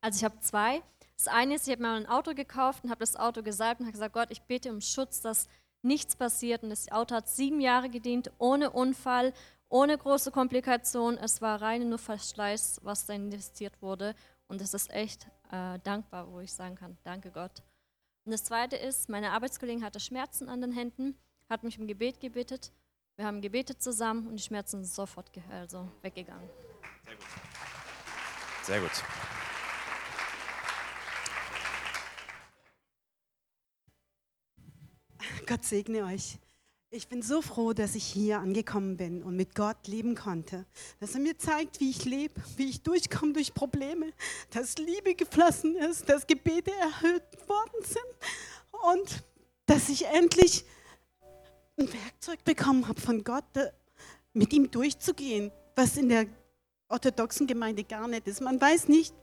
Also 0.00 0.18
ich 0.18 0.24
habe 0.24 0.38
zwei. 0.40 0.82
Das 1.18 1.26
eine 1.26 1.56
ist, 1.56 1.66
ich 1.66 1.72
habe 1.72 1.82
mir 1.82 1.92
ein 1.94 2.06
Auto 2.06 2.32
gekauft 2.32 2.84
und 2.84 2.90
habe 2.90 3.00
das 3.00 3.16
Auto 3.16 3.42
gesalbt 3.42 3.80
und 3.80 3.86
habe 3.86 3.92
gesagt, 3.92 4.14
Gott, 4.14 4.30
ich 4.30 4.42
bete 4.42 4.70
um 4.70 4.80
Schutz, 4.80 5.20
dass 5.20 5.48
nichts 5.82 6.14
passiert. 6.14 6.62
Und 6.62 6.70
das 6.70 6.90
Auto 6.92 7.16
hat 7.16 7.28
sieben 7.28 7.60
Jahre 7.60 7.90
gedient, 7.90 8.30
ohne 8.38 8.70
Unfall, 8.70 9.32
ohne 9.68 9.98
große 9.98 10.30
Komplikationen. 10.30 11.18
Es 11.18 11.42
war 11.42 11.60
rein 11.60 11.88
nur 11.88 11.98
Verschleiß, 11.98 12.80
was 12.84 13.06
da 13.06 13.14
investiert 13.14 13.82
wurde. 13.82 14.14
Und 14.46 14.60
es 14.60 14.74
ist 14.74 14.90
echt 14.90 15.26
äh, 15.50 15.80
dankbar, 15.80 16.30
wo 16.30 16.38
ich 16.38 16.52
sagen 16.52 16.76
kann, 16.76 16.96
danke 17.02 17.32
Gott. 17.32 17.62
Und 18.24 18.32
das 18.32 18.44
Zweite 18.44 18.76
ist, 18.76 19.08
meine 19.08 19.32
Arbeitskollegin 19.32 19.84
hatte 19.84 19.98
Schmerzen 19.98 20.48
an 20.48 20.60
den 20.60 20.72
Händen, 20.72 21.18
hat 21.48 21.64
mich 21.64 21.80
um 21.80 21.88
Gebet 21.88 22.20
gebetet. 22.20 22.72
Wir 23.16 23.26
haben 23.26 23.40
gebetet 23.40 23.82
zusammen 23.82 24.28
und 24.28 24.36
die 24.36 24.42
Schmerzen 24.42 24.84
sind 24.84 24.94
sofort 24.94 25.32
also 25.50 25.88
weggegangen. 26.02 26.48
Sehr 27.04 27.16
gut. 27.16 27.26
Sehr 28.62 28.80
gut. 28.80 29.37
Gott 35.48 35.64
segne 35.64 36.04
euch. 36.04 36.36
Ich 36.90 37.08
bin 37.08 37.22
so 37.22 37.40
froh, 37.40 37.72
dass 37.72 37.94
ich 37.94 38.04
hier 38.04 38.38
angekommen 38.38 38.98
bin 38.98 39.22
und 39.22 39.34
mit 39.34 39.54
Gott 39.54 39.86
leben 39.86 40.14
konnte. 40.14 40.66
Dass 41.00 41.14
er 41.14 41.20
mir 41.20 41.38
zeigt, 41.38 41.80
wie 41.80 41.88
ich 41.88 42.04
lebe, 42.04 42.34
wie 42.58 42.68
ich 42.68 42.82
durchkomme 42.82 43.32
durch 43.32 43.54
Probleme, 43.54 44.12
dass 44.50 44.76
Liebe 44.76 45.14
geflossen 45.14 45.74
ist, 45.74 46.06
dass 46.06 46.26
Gebete 46.26 46.70
erhöht 46.72 47.48
worden 47.48 47.82
sind 47.82 48.92
und 48.94 49.24
dass 49.64 49.88
ich 49.88 50.04
endlich 50.04 50.66
ein 51.78 51.90
Werkzeug 51.90 52.44
bekommen 52.44 52.86
habe 52.86 53.00
von 53.00 53.24
Gott, 53.24 53.44
mit 54.34 54.52
ihm 54.52 54.70
durchzugehen, 54.70 55.50
was 55.76 55.96
in 55.96 56.10
der 56.10 56.26
orthodoxen 56.90 57.46
Gemeinde 57.46 57.84
gar 57.84 58.06
nicht 58.06 58.26
ist. 58.26 58.42
Man 58.42 58.60
weiß 58.60 58.88
nicht, 58.88 59.14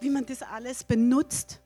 wie 0.00 0.08
man 0.08 0.24
das 0.24 0.40
alles 0.40 0.82
benutzt 0.82 1.60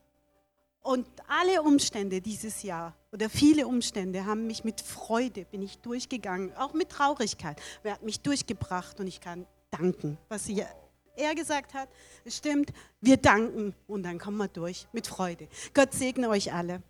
und 0.83 1.07
alle 1.27 1.63
Umstände 1.63 2.21
dieses 2.21 2.63
Jahr 2.63 2.97
oder 3.13 3.29
viele 3.29 3.67
Umstände 3.67 4.27
haben 4.27 4.47
mich 4.47 4.65
mit 4.65 4.81
Freude, 4.81 5.45
bin 5.45 5.63
ich 5.63 5.79
durchgegangen, 5.79 6.55
auch 6.57 6.75
mit 6.75 6.91
Traurigkeit. 6.91 7.61
Wer 7.83 7.95
hat 7.95 8.03
mich 8.03 8.21
durchgebracht 8.21 9.01
und 9.01 9.07
ich 9.07 9.21
kann 9.21 9.47
danken, 9.71 10.19
was 10.29 10.49
er 10.49 11.35
gesagt 11.35 11.75
hat. 11.75 11.89
Es 12.25 12.37
stimmt, 12.37 12.73
wir 13.01 13.17
danken 13.17 13.75
und 13.87 14.03
dann 14.03 14.19
kommen 14.19 14.37
wir 14.37 14.49
durch 14.49 14.87
mit 14.93 15.07
Freude. 15.07 15.49
Gott 15.75 15.93
segne 15.93 16.29
euch 16.29 16.53
alle. 16.53 16.83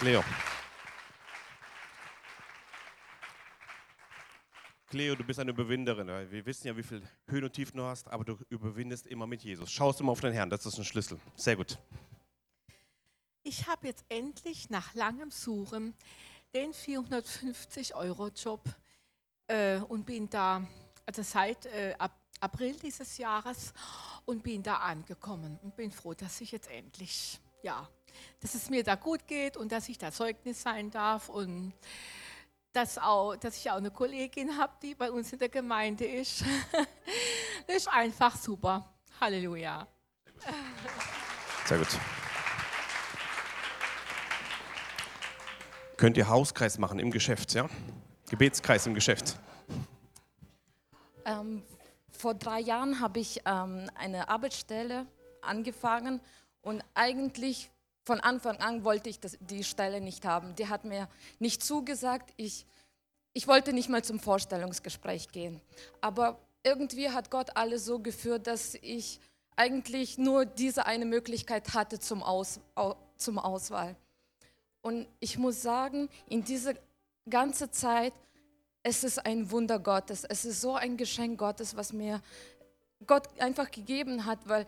Leo. 0.00 0.22
Cleo, 4.88 5.16
du 5.16 5.24
bist 5.24 5.40
eine 5.40 5.50
Überwinderin. 5.50 6.06
Wir 6.30 6.46
wissen 6.46 6.68
ja, 6.68 6.76
wie 6.76 6.82
viel 6.84 7.02
Höhen 7.26 7.42
und 7.42 7.52
Tiefen 7.52 7.78
du 7.78 7.82
hast, 7.82 8.06
aber 8.08 8.24
du 8.24 8.38
überwindest 8.48 9.08
immer 9.08 9.26
mit 9.26 9.42
Jesus. 9.42 9.72
Schaust 9.72 10.00
immer 10.00 10.12
auf 10.12 10.20
den 10.20 10.32
Herrn, 10.32 10.50
das 10.50 10.66
ist 10.66 10.78
ein 10.78 10.84
Schlüssel. 10.84 11.18
Sehr 11.34 11.56
gut. 11.56 11.78
Ich 13.44 13.68
habe 13.68 13.86
jetzt 13.86 14.04
endlich 14.08 14.70
nach 14.70 14.94
langem 14.94 15.30
Suchen 15.30 15.94
den 16.54 16.72
450-Euro-Job 16.72 18.62
äh, 19.46 19.78
und 19.80 20.06
bin 20.06 20.28
da, 20.30 20.66
also 21.06 21.22
seit 21.22 21.66
äh, 21.66 21.94
April 22.40 22.74
dieses 22.76 23.18
Jahres 23.18 23.74
und 24.24 24.42
bin 24.42 24.62
da 24.62 24.76
angekommen 24.76 25.58
und 25.62 25.76
bin 25.76 25.92
froh, 25.92 26.14
dass 26.14 26.40
ich 26.40 26.52
jetzt 26.52 26.70
endlich, 26.70 27.38
ja, 27.62 27.88
dass 28.40 28.54
es 28.54 28.70
mir 28.70 28.82
da 28.82 28.94
gut 28.94 29.26
geht 29.26 29.56
und 29.56 29.70
dass 29.72 29.88
ich 29.88 29.98
da 29.98 30.10
Zeugnis 30.10 30.62
sein 30.62 30.90
darf 30.90 31.28
und 31.28 31.74
dass, 32.72 32.98
auch, 32.98 33.36
dass 33.36 33.56
ich 33.58 33.70
auch 33.70 33.76
eine 33.76 33.90
Kollegin 33.90 34.56
habe, 34.56 34.72
die 34.82 34.94
bei 34.94 35.10
uns 35.10 35.32
in 35.32 35.38
der 35.38 35.50
Gemeinde 35.50 36.06
ist. 36.06 36.44
das 37.66 37.76
ist 37.76 37.88
einfach 37.88 38.36
super. 38.36 38.94
Halleluja. 39.20 39.86
Sehr 41.66 41.78
gut. 41.78 41.98
Könnt 45.96 46.16
ihr 46.16 46.28
Hauskreis 46.28 46.78
machen 46.78 46.98
im 46.98 47.10
Geschäft, 47.10 47.54
ja? 47.54 47.68
Gebetskreis 48.28 48.86
im 48.86 48.94
Geschäft. 48.94 49.36
Ähm, 51.24 51.62
vor 52.10 52.34
drei 52.34 52.60
Jahren 52.60 53.00
habe 53.00 53.20
ich 53.20 53.42
ähm, 53.46 53.88
eine 53.94 54.28
Arbeitsstelle 54.28 55.06
angefangen 55.40 56.20
und 56.62 56.82
eigentlich 56.94 57.70
von 58.04 58.20
Anfang 58.20 58.56
an 58.58 58.84
wollte 58.84 59.08
ich 59.08 59.20
das, 59.20 59.38
die 59.40 59.64
Stelle 59.64 60.00
nicht 60.00 60.24
haben. 60.24 60.54
Die 60.56 60.68
hat 60.68 60.84
mir 60.84 61.08
nicht 61.38 61.62
zugesagt. 61.62 62.32
Ich, 62.36 62.66
ich 63.32 63.46
wollte 63.46 63.72
nicht 63.72 63.88
mal 63.88 64.04
zum 64.04 64.20
Vorstellungsgespräch 64.20 65.28
gehen. 65.28 65.60
Aber 66.00 66.38
irgendwie 66.62 67.10
hat 67.10 67.30
Gott 67.30 67.56
alles 67.56 67.84
so 67.84 67.98
geführt, 67.98 68.46
dass 68.46 68.74
ich 68.74 69.20
eigentlich 69.56 70.18
nur 70.18 70.44
diese 70.44 70.86
eine 70.86 71.06
Möglichkeit 71.06 71.72
hatte 71.74 71.98
zum, 71.98 72.22
Aus, 72.22 72.60
zum 73.16 73.38
Auswahl. 73.38 73.96
Und 74.84 75.08
ich 75.18 75.38
muss 75.38 75.62
sagen, 75.62 76.10
in 76.28 76.44
dieser 76.44 76.74
ganzen 77.28 77.72
Zeit, 77.72 78.12
es 78.82 79.02
ist 79.02 79.24
ein 79.24 79.50
Wunder 79.50 79.78
Gottes. 79.78 80.24
Es 80.24 80.44
ist 80.44 80.60
so 80.60 80.74
ein 80.74 80.98
Geschenk 80.98 81.38
Gottes, 81.38 81.74
was 81.74 81.94
mir 81.94 82.20
Gott 83.06 83.40
einfach 83.40 83.70
gegeben 83.70 84.26
hat, 84.26 84.46
weil 84.46 84.66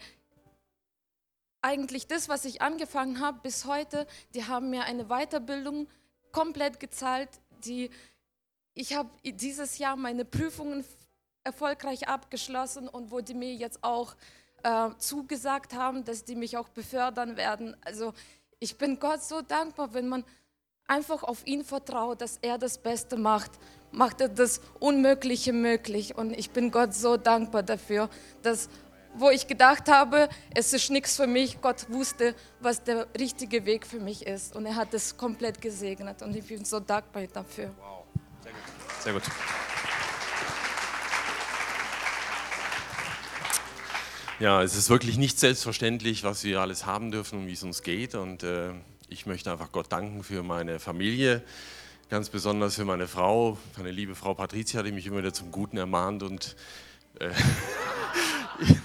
eigentlich 1.61 2.07
das, 2.07 2.31
was 2.31 2.47
ich 2.47 2.63
angefangen 2.63 3.21
habe 3.21 3.41
bis 3.43 3.67
heute, 3.67 4.07
die 4.35 4.45
haben 4.45 4.71
mir 4.71 4.85
eine 4.85 5.05
Weiterbildung 5.05 5.87
komplett 6.33 6.81
gezahlt. 6.81 7.29
Die, 7.67 7.91
ich 8.73 8.97
habe 8.97 9.11
dieses 9.23 9.77
Jahr 9.77 9.97
meine 9.97 10.25
Prüfungen 10.25 10.83
erfolgreich 11.45 12.09
abgeschlossen 12.09 12.89
und 12.89 13.11
wo 13.11 13.21
die 13.21 13.35
mir 13.35 13.55
jetzt 13.55 13.85
auch 13.85 14.17
äh, 14.63 14.89
zugesagt 14.97 15.75
haben, 15.75 16.07
dass 16.07 16.25
die 16.25 16.37
mich 16.37 16.57
auch 16.57 16.71
befördern 16.71 17.37
werden. 17.37 17.77
Also 17.85 18.15
ich 18.59 18.79
bin 18.79 18.99
Gott 18.99 19.23
so 19.23 19.43
dankbar, 19.43 19.93
wenn 19.95 20.09
man 20.09 20.25
einfach 20.87 21.23
auf 21.23 21.47
ihn 21.47 21.65
vertraut, 21.65 22.21
dass 22.21 22.39
er 22.43 22.59
das 22.59 22.79
Beste 22.79 23.17
macht, 23.17 23.53
macht 23.91 24.21
er 24.21 24.29
das 24.29 24.61
Unmögliche 24.79 25.53
möglich. 25.53 26.17
Und 26.17 26.33
ich 26.33 26.51
bin 26.51 26.71
Gott 26.71 26.95
so 26.95 27.17
dankbar 27.17 27.63
dafür, 27.63 28.09
dass 28.43 28.69
wo 29.19 29.31
ich 29.31 29.47
gedacht 29.47 29.89
habe, 29.89 30.29
es 30.55 30.73
ist 30.73 30.91
nichts 30.91 31.17
für 31.17 31.27
mich, 31.27 31.61
Gott 31.61 31.91
wusste, 31.91 32.35
was 32.61 32.85
der 32.85 33.07
richtige 33.19 33.65
Weg 33.65 33.87
für 33.87 33.99
mich 33.99 34.27
ist. 34.27 34.55
Und 34.55 34.67
er 34.67 34.77
hat 34.77 34.93
es 34.95 35.17
komplett 35.17 35.61
gesegnet. 35.61 36.23
Und 36.23 36.37
ich 36.37 36.47
bin 36.47 36.65
so 36.65 36.81
dankbar 36.81 37.27
dafür. 37.33 37.73
Wow, 37.79 38.05
sehr 38.43 38.53
gut. 38.53 39.03
Sehr 39.03 39.13
gut. 39.15 39.66
Ja, 44.39 44.63
es 44.63 44.77
ist 44.77 44.91
wirklich 44.91 45.17
nicht 45.17 45.39
selbstverständlich, 45.39 46.23
was 46.23 46.45
wir 46.45 46.61
alles 46.61 46.85
haben 46.85 47.11
dürfen 47.11 47.39
und 47.39 47.47
wie 47.47 47.55
es 47.55 47.63
uns 47.63 47.83
geht. 47.83 48.15
Und 48.15 48.43
äh, 48.43 48.75
ich 49.09 49.25
möchte 49.25 49.51
einfach 49.51 49.73
Gott 49.73 49.91
danken 49.91 50.23
für 50.23 50.43
meine 50.43 50.79
Familie, 50.79 51.43
ganz 52.11 52.29
besonders 52.29 52.75
für 52.75 52.85
meine 52.85 53.09
Frau, 53.09 53.57
meine 53.79 53.91
liebe 53.91 54.15
Frau 54.15 54.35
Patricia, 54.35 54.83
die 54.83 54.93
mich 54.93 55.07
immer 55.07 55.19
wieder 55.19 55.33
zum 55.33 55.51
Guten 55.51 55.79
ermahnt 55.79 56.23
und 56.23 56.55
äh, 57.19 57.31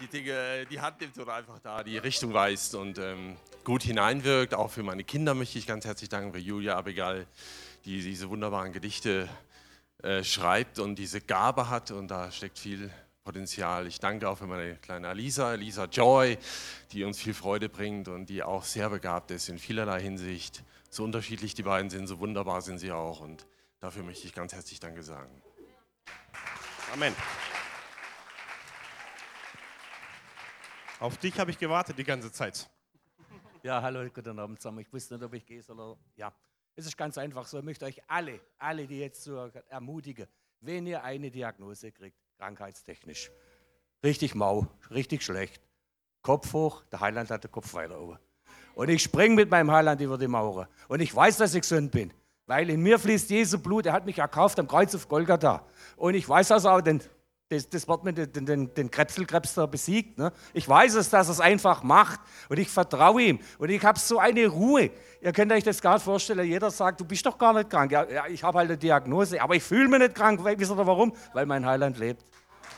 die 0.00 0.08
Dinge, 0.08 0.66
die 0.68 0.80
Hand 0.80 1.00
nimmt 1.00 1.16
oder 1.16 1.34
einfach 1.34 1.60
da 1.60 1.84
die 1.84 1.96
Richtung 1.96 2.34
weist 2.34 2.74
und 2.74 2.98
ähm, 2.98 3.36
gut 3.62 3.84
hineinwirkt. 3.84 4.54
Auch 4.54 4.72
für 4.72 4.82
meine 4.82 5.04
Kinder 5.04 5.34
möchte 5.34 5.56
ich 5.56 5.68
ganz 5.68 5.84
herzlich 5.84 6.08
danken, 6.08 6.32
für 6.32 6.40
Julia 6.40 6.76
Abigail, 6.76 7.28
die 7.84 8.02
diese 8.02 8.28
wunderbaren 8.28 8.72
Gedichte 8.72 9.28
äh, 10.02 10.24
schreibt 10.24 10.80
und 10.80 10.96
diese 10.96 11.20
Gabe 11.20 11.68
hat 11.68 11.92
und 11.92 12.08
da 12.08 12.32
steckt 12.32 12.58
viel 12.58 12.90
Potenzial. 13.30 13.86
Ich 13.86 14.00
danke 14.00 14.28
auch 14.28 14.38
für 14.38 14.48
meine 14.48 14.74
kleine 14.74 15.06
Alisa, 15.06 15.50
Alisa 15.50 15.84
Joy, 15.84 16.36
die 16.90 17.04
uns 17.04 17.20
viel 17.20 17.32
Freude 17.32 17.68
bringt 17.68 18.08
und 18.08 18.26
die 18.26 18.42
auch 18.42 18.64
sehr 18.64 18.90
begabt 18.90 19.30
ist 19.30 19.48
in 19.48 19.56
vielerlei 19.56 20.00
Hinsicht. 20.00 20.64
So 20.90 21.04
unterschiedlich 21.04 21.54
die 21.54 21.62
beiden 21.62 21.90
sind, 21.90 22.08
so 22.08 22.18
wunderbar 22.18 22.60
sind 22.60 22.78
sie 22.78 22.90
auch 22.90 23.20
und 23.20 23.46
dafür 23.78 24.02
möchte 24.02 24.26
ich 24.26 24.34
ganz 24.34 24.52
herzlich 24.52 24.80
Danke 24.80 25.04
sagen. 25.04 25.30
Amen. 26.92 27.14
Auf 30.98 31.16
dich 31.16 31.38
habe 31.38 31.52
ich 31.52 31.58
gewartet 31.60 31.96
die 31.98 32.02
ganze 32.02 32.32
Zeit. 32.32 32.68
Ja, 33.62 33.80
hallo, 33.80 34.10
guten 34.12 34.40
Abend 34.40 34.60
zusammen. 34.60 34.80
Ich 34.80 34.92
wusste 34.92 35.14
nicht, 35.14 35.22
ob 35.22 35.34
ich 35.34 35.46
gehe 35.46 35.62
oder. 35.68 35.96
Ja, 36.16 36.34
es 36.74 36.84
ist 36.84 36.96
ganz 36.96 37.16
einfach 37.16 37.46
so. 37.46 37.60
Ich 37.60 37.64
möchte 37.64 37.84
euch 37.84 38.02
alle, 38.08 38.40
alle, 38.58 38.88
die 38.88 38.98
jetzt 38.98 39.22
so 39.22 39.52
ermutigen, 39.68 40.26
wenn 40.62 40.84
ihr 40.88 41.04
eine 41.04 41.30
Diagnose 41.30 41.92
kriegt, 41.92 42.18
krankheitstechnisch, 42.40 43.30
richtig 44.02 44.34
mau, 44.34 44.66
richtig 44.90 45.22
schlecht, 45.22 45.60
Kopf 46.22 46.54
hoch, 46.54 46.82
der 46.90 47.00
Heiland 47.00 47.30
hat 47.30 47.44
den 47.44 47.50
Kopf 47.50 47.74
weiter 47.74 48.00
oben. 48.00 48.18
Und 48.74 48.88
ich 48.88 49.02
springe 49.02 49.34
mit 49.34 49.50
meinem 49.50 49.70
Heiland 49.70 50.00
über 50.00 50.16
die 50.16 50.26
Mauer. 50.26 50.66
Und 50.88 51.00
ich 51.00 51.14
weiß, 51.14 51.36
dass 51.36 51.54
ich 51.54 51.60
gesund 51.60 51.92
bin. 51.92 52.12
Weil 52.46 52.70
in 52.70 52.80
mir 52.80 52.98
fließt 52.98 53.28
Jesu 53.28 53.58
Blut, 53.58 53.84
er 53.84 53.92
hat 53.92 54.06
mich 54.06 54.18
erkauft 54.18 54.58
am 54.58 54.66
Kreuz 54.66 54.94
auf 54.94 55.06
Golgatha. 55.06 55.66
Und 55.96 56.14
ich 56.14 56.26
weiß 56.26 56.50
also 56.52 56.70
auch, 56.70 56.80
den 56.80 57.02
das, 57.50 57.68
das 57.68 57.88
wird 57.88 58.04
mit 58.04 58.16
den, 58.16 58.46
den, 58.46 58.74
den 58.74 58.90
Krebselkrebs 58.90 59.54
da 59.54 59.66
besiegt. 59.66 60.16
Ne? 60.18 60.32
Ich 60.52 60.68
weiß 60.68 60.94
es, 60.94 61.10
dass 61.10 61.28
er 61.28 61.32
es 61.32 61.40
einfach 61.40 61.82
macht 61.82 62.20
und 62.48 62.60
ich 62.60 62.68
vertraue 62.68 63.20
ihm 63.20 63.40
und 63.58 63.70
ich 63.70 63.84
habe 63.84 63.98
so 63.98 64.20
eine 64.20 64.46
Ruhe. 64.46 64.90
Ihr 65.20 65.32
könnt 65.32 65.50
euch 65.50 65.64
das 65.64 65.82
gar 65.82 65.94
nicht 65.94 66.04
vorstellen. 66.04 66.46
Jeder 66.46 66.70
sagt, 66.70 67.00
du 67.00 67.04
bist 67.04 67.26
doch 67.26 67.36
gar 67.36 67.52
nicht 67.52 67.68
krank. 67.68 67.90
Ja, 67.90 68.08
ja 68.08 68.26
ich 68.28 68.44
habe 68.44 68.58
halt 68.58 68.70
eine 68.70 68.78
Diagnose, 68.78 69.42
aber 69.42 69.56
ich 69.56 69.64
fühle 69.64 69.88
mich 69.88 69.98
nicht 69.98 70.14
krank. 70.14 70.44
Wisst 70.44 70.70
ihr 70.70 70.86
warum? 70.86 71.12
Weil 71.32 71.44
mein 71.44 71.66
Heiland 71.66 71.98
lebt. 71.98 72.24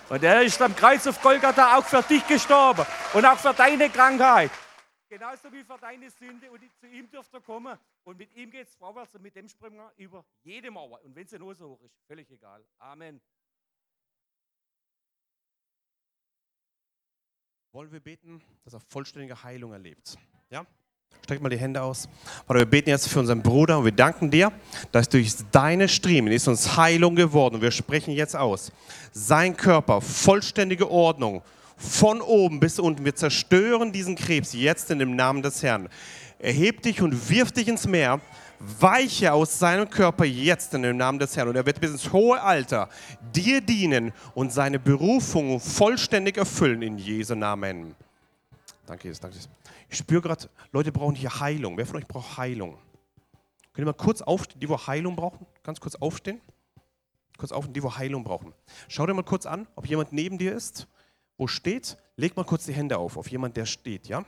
Und 0.09 0.23
er 0.23 0.43
ist 0.43 0.61
am 0.63 0.75
Kreuz 0.75 1.07
auf 1.07 1.21
Golgatha 1.21 1.77
auch 1.77 1.85
für 1.85 2.03
dich 2.03 2.27
gestorben 2.27 2.87
und 3.13 3.27
auch 3.27 3.39
für 3.39 3.53
deine 3.53 3.91
Krankheit. 3.91 4.51
Genauso 5.11 5.53
wie 5.53 5.63
für 5.65 5.77
deine 5.79 6.09
Sünde. 6.11 6.51
Und 6.51 6.63
zu 6.81 6.87
ihm 6.87 7.11
dürft 7.11 7.35
ihr 7.35 7.43
kommen. 7.43 7.79
Und 8.05 8.17
mit 8.17 8.35
ihm 8.35 8.51
geht 8.51 8.69
es 8.69 8.75
vorwärts 8.75 9.15
und 9.15 9.23
mit 9.23 9.37
dem 9.37 9.47
springen 9.47 9.77
wir 9.77 9.93
über 9.99 10.25
jede 10.43 10.71
Mauer. 10.71 10.99
Und 11.05 11.15
wenn 11.15 11.27
sie 11.27 11.39
nur 11.39 11.55
so 11.55 11.69
hoch 11.69 11.83
ist, 11.83 11.95
völlig 12.07 12.31
egal. 12.31 12.65
Amen. 12.79 13.21
Wollen 17.75 17.91
wir 17.91 18.01
beten, 18.01 18.43
dass 18.65 18.75
er 18.75 18.81
vollständige 18.81 19.43
Heilung 19.43 19.73
erlebt. 19.73 20.19
Ja? 20.51 20.67
Streck 21.25 21.41
mal 21.41 21.49
die 21.49 21.57
Hände 21.57 21.81
aus. 21.81 22.07
Vater, 22.47 22.59
wir 22.59 22.67
beten 22.67 22.91
jetzt 22.91 23.09
für 23.09 23.19
unseren 23.19 23.43
Bruder 23.43 23.79
und 23.79 23.87
wir 23.87 23.93
danken 23.93 24.31
dir, 24.31 24.53
dass 24.91 25.09
durch 25.09 25.33
deine 25.53 25.89
Striemen 25.89 26.35
ist 26.35 26.49
uns 26.49 26.77
Heilung 26.77 27.17
geworden. 27.17 27.63
Wir 27.63 27.71
sprechen 27.71 28.11
jetzt 28.13 28.37
aus. 28.37 28.73
Sein 29.13 29.57
Körper, 29.57 30.03
vollständige 30.03 30.91
Ordnung, 30.91 31.41
von 31.79 32.21
oben 32.21 32.61
bis 32.61 32.79
unten. 32.79 33.07
Wir 33.07 33.15
zerstören 33.15 33.91
diesen 33.91 34.17
Krebs 34.17 34.53
jetzt 34.53 34.91
in 34.91 34.99
dem 34.99 35.17
Namen 35.17 35.41
des 35.41 35.63
Herrn. 35.63 35.89
Erheb 36.41 36.83
dich 36.83 37.01
und 37.01 37.31
wirf 37.31 37.53
dich 37.53 37.69
ins 37.69 37.87
Meer 37.87 38.21
weiche 38.81 39.33
aus 39.33 39.59
seinem 39.59 39.89
Körper 39.91 40.25
jetzt 40.25 40.75
in 40.75 40.83
dem 40.83 40.97
Namen 40.97 41.19
des 41.19 41.37
Herrn. 41.37 41.49
Und 41.49 41.57
er 41.57 41.67
wird 41.67 41.81
bis 41.81 41.91
ins 41.91 42.13
hohe 42.13 42.41
Alter 42.41 42.89
dir 43.35 43.61
dienen 43.61 44.13
und 44.35 44.53
seine 44.53 44.79
Berufung 44.79 45.61
vollständig 45.61 46.37
erfüllen 46.37 46.83
in 46.83 46.99
Jesu 46.99 47.35
Namen. 47.35 47.95
Danke, 48.87 49.09
Jesus. 49.09 49.21
Danke, 49.21 49.37
Jesus. 49.37 49.51
Ich 49.89 49.99
spüre 49.99 50.23
gerade, 50.23 50.49
Leute 50.71 50.93
brauchen 50.93 51.15
hier 51.15 51.41
Heilung. 51.41 51.77
Wer 51.77 51.87
von 51.87 51.97
euch 51.97 52.07
braucht 52.07 52.37
Heilung? 52.39 52.79
Könnt 53.73 53.85
ihr 53.85 53.87
mal 53.87 53.95
kurz 53.95 54.23
aufstehen, 54.23 54.61
die, 54.61 54.69
wo 54.69 54.79
Heilung 54.79 55.17
brauchen? 55.17 55.47
Ganz 55.63 55.81
kurz 55.81 55.95
aufstehen. 55.97 56.41
Kurz 57.39 57.53
aufstehen, 57.53 57.75
die, 57.75 57.83
wo 57.83 57.97
Heilung 57.97 58.23
brauchen. 58.23 58.53
Schau 58.89 59.07
dir 59.07 59.15
mal 59.15 59.23
kurz 59.23 59.47
an, 59.47 59.67
ob 59.75 59.87
jemand 59.87 60.13
neben 60.13 60.39
dir 60.39 60.55
ist, 60.55 60.87
wo 61.37 61.47
steht. 61.47 61.97
Leg 62.17 62.37
mal 62.37 62.45
kurz 62.45 62.67
die 62.67 62.75
Hände 62.75 62.99
auf, 62.99 63.17
auf 63.17 63.31
jemand, 63.31 63.57
der 63.57 63.67
steht, 63.67 64.09
ja? 64.09 64.25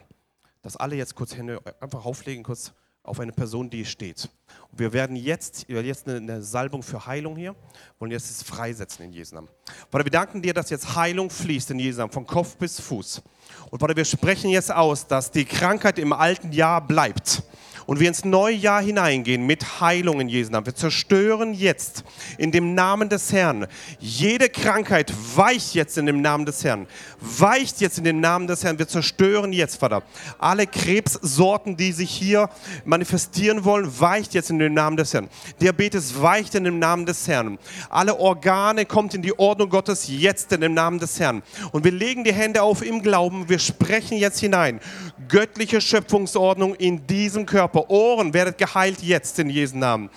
Dass 0.63 0.77
alle 0.77 0.97
jetzt 0.97 1.15
kurz 1.15 1.37
Hände 1.37 1.61
einfach 1.81 2.05
auflegen, 2.07 2.43
kurz 2.43 2.73
auf 3.05 3.21
eine 3.21 3.33
Person, 3.33 3.71
die 3.71 3.85
steht. 3.85 4.29
Und 4.73 4.79
wir 4.79 4.93
werden 4.93 5.15
jetzt, 5.15 5.69
jetzt 5.69 6.09
eine, 6.09 6.17
eine 6.17 6.43
Salbung 6.43 6.83
für 6.83 7.07
Heilung 7.07 7.37
hier, 7.37 7.55
wollen 7.99 8.11
jetzt 8.11 8.31
es 8.31 8.43
freisetzen 8.43 9.05
in 9.05 9.13
Jesu 9.13 9.35
Namen. 9.35 9.49
Vater, 9.91 10.05
wir 10.05 10.11
danken 10.11 10.43
dir, 10.43 10.55
dass 10.55 10.71
jetzt 10.71 10.97
Heilung 10.97 11.31
fließt 11.31 11.71
in 11.71 11.79
Jesu 11.79 11.99
Namen, 11.99 12.13
von 12.13 12.27
Kopf 12.27 12.57
bis 12.57 12.81
Fuß. 12.81 13.23
Und 13.71 13.79
Vater, 13.79 13.95
wir 13.95 14.07
sprechen 14.07 14.51
jetzt 14.51 14.73
aus, 14.73 15.07
dass 15.07 15.31
die 15.31 15.45
Krankheit 15.45 15.99
im 15.99 16.13
alten 16.13 16.51
Jahr 16.51 16.81
bleibt 16.85 17.43
und 17.87 18.01
wir 18.01 18.09
ins 18.09 18.25
neue 18.25 18.55
Jahr 18.55 18.83
hineingehen 18.83 19.47
mit 19.47 19.81
Heilung 19.81 20.21
in 20.21 20.29
Jesu 20.29 20.51
Namen. 20.51 20.67
Wir 20.67 20.75
zerstören 20.75 21.55
jetzt 21.55 22.05
in 22.39 22.51
dem 22.51 22.75
Namen 22.75 23.09
des 23.09 23.33
Herrn. 23.33 23.67
Jede 23.99 24.49
Krankheit 24.49 25.13
weicht 25.35 25.75
jetzt 25.75 25.99
in 25.99 26.07
dem 26.07 26.21
Namen 26.21 26.47
des 26.47 26.65
Herrn. 26.65 26.87
Weicht 27.21 27.81
jetzt 27.81 27.99
in 27.99 28.05
dem 28.05 28.21
Namen 28.21 28.47
des 28.47 28.65
Herrn. 28.65 28.79
Wir 28.79 28.89
zerstören 28.89 29.53
jetzt, 29.53 29.77
Vater. 29.77 30.03
Alle 30.39 30.67
Krebssorten, 30.67 31.77
die 31.77 31.93
sich 31.93 32.11
hier 32.11 32.49
manifestieren 32.85 33.65
wollen, 33.65 34.01
weicht 34.01 34.35
jetzt 34.35 34.51
in 34.51 34.59
dem 34.59 34.75
Namen 34.75 34.97
des 34.97 35.13
Herrn. 35.13 35.29
Diabetes 35.61 36.21
weicht 36.21 36.55
in 36.55 36.65
dem 36.65 36.79
Namen 36.79 37.07
des 37.07 37.27
Herrn. 37.29 37.59
Alle 37.91 38.19
Organe 38.19 38.87
kommt 38.87 39.15
in 39.15 39.23
die 39.23 39.39
Ordnung 39.39 39.69
Gottes 39.69 40.09
jetzt 40.09 40.53
in 40.53 40.61
dem 40.61 40.75
Namen 40.75 40.99
des 40.99 41.19
Herrn. 41.21 41.43
Und 41.73 41.85
wir 41.85 41.93
legen 41.93 42.25
die 42.25 42.33
Hände 42.33 42.63
auf 42.63 42.85
im 42.85 43.03
Glauben. 43.03 43.49
Wir 43.49 43.59
sprechen 43.59 44.19
jetzt 44.19 44.41
hinein. 44.41 44.81
Göttliche 45.29 45.81
Schöpfungsordnung 45.81 46.75
in 46.75 47.07
diesem 47.07 47.47
Körper. 47.47 47.74
Ohren 47.81 48.35
werdet 48.35 48.59
geheilt 48.59 49.03
jetzt 49.03 49.39
in 49.39 49.51
Jesu 49.51 49.77
Namen. 49.77 50.11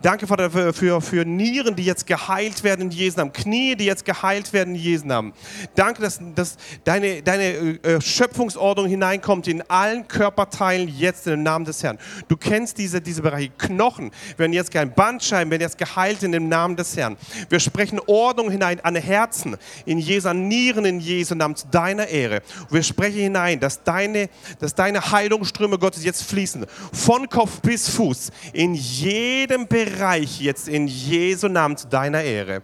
Danke, 0.00 0.28
Vater, 0.28 0.48
für, 0.48 0.72
für, 0.72 1.00
für 1.00 1.24
Nieren, 1.24 1.74
die 1.74 1.84
jetzt 1.84 2.06
geheilt 2.06 2.62
werden 2.62 2.82
in 2.82 2.90
Jesu 2.92 3.16
Namen. 3.16 3.32
Knie, 3.32 3.74
die 3.74 3.84
jetzt 3.84 4.04
geheilt 4.04 4.52
werden 4.52 4.76
in 4.76 4.80
Jesu 4.80 5.04
Namen. 5.04 5.32
Danke, 5.74 6.02
dass, 6.02 6.20
dass 6.36 6.56
deine, 6.84 7.20
deine 7.20 7.44
äh, 7.82 8.00
Schöpfungsordnung 8.00 8.86
hineinkommt 8.86 9.48
in 9.48 9.60
allen 9.68 10.06
Körperteilen 10.06 10.88
jetzt 10.88 11.26
dem 11.26 11.42
Namen 11.42 11.64
des 11.64 11.82
Herrn. 11.82 11.98
Du 12.28 12.36
kennst 12.36 12.78
diese, 12.78 13.00
diese 13.00 13.22
Bereiche. 13.22 13.50
Knochen 13.58 14.12
werden 14.36 14.52
jetzt 14.52 14.70
kein 14.70 14.94
Bandscheiben, 14.94 15.50
werden 15.50 15.62
jetzt 15.62 15.78
geheilt 15.78 16.22
in 16.22 16.30
dem 16.30 16.48
Namen 16.48 16.76
des 16.76 16.96
Herrn. 16.96 17.16
Wir 17.48 17.58
sprechen 17.58 17.98
Ordnung 18.06 18.52
hinein 18.52 18.78
an 18.80 18.94
Herzen, 18.94 19.56
in 19.84 19.98
Jesu 19.98 20.32
Nieren, 20.32 20.84
in 20.84 21.00
Jesu 21.00 21.34
Namen, 21.34 21.56
zu 21.56 21.66
deiner 21.66 22.06
Ehre. 22.06 22.42
Wir 22.70 22.84
sprechen 22.84 23.18
hinein, 23.18 23.58
dass 23.58 23.82
deine, 23.82 24.28
dass 24.60 24.76
deine 24.76 25.10
Heilungsströme 25.10 25.76
Gottes 25.76 26.04
jetzt 26.04 26.22
fließen. 26.22 26.66
Von 26.92 27.28
Kopf 27.28 27.60
bis 27.62 27.88
Fuß. 27.88 28.30
In 28.52 28.74
jedem 28.74 29.66
Bereich 29.66 29.87
Bereich 29.88 30.40
jetzt 30.40 30.68
in 30.68 30.86
Jesu 30.86 31.48
Namen 31.48 31.76
zu 31.76 31.88
deiner 31.88 32.22
Ehre. 32.22 32.62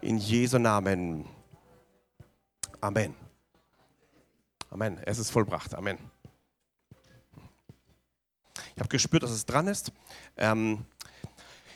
In 0.00 0.18
Jesu 0.18 0.58
Namen. 0.58 1.24
Amen. 2.80 3.14
Amen. 4.70 4.98
Es 5.04 5.18
ist 5.18 5.30
vollbracht. 5.30 5.72
Amen. 5.74 5.98
Ich 8.74 8.80
habe 8.80 8.88
gespürt, 8.88 9.22
dass 9.22 9.30
es 9.30 9.46
dran 9.46 9.68
ist. 9.68 9.92
Ähm, 10.36 10.84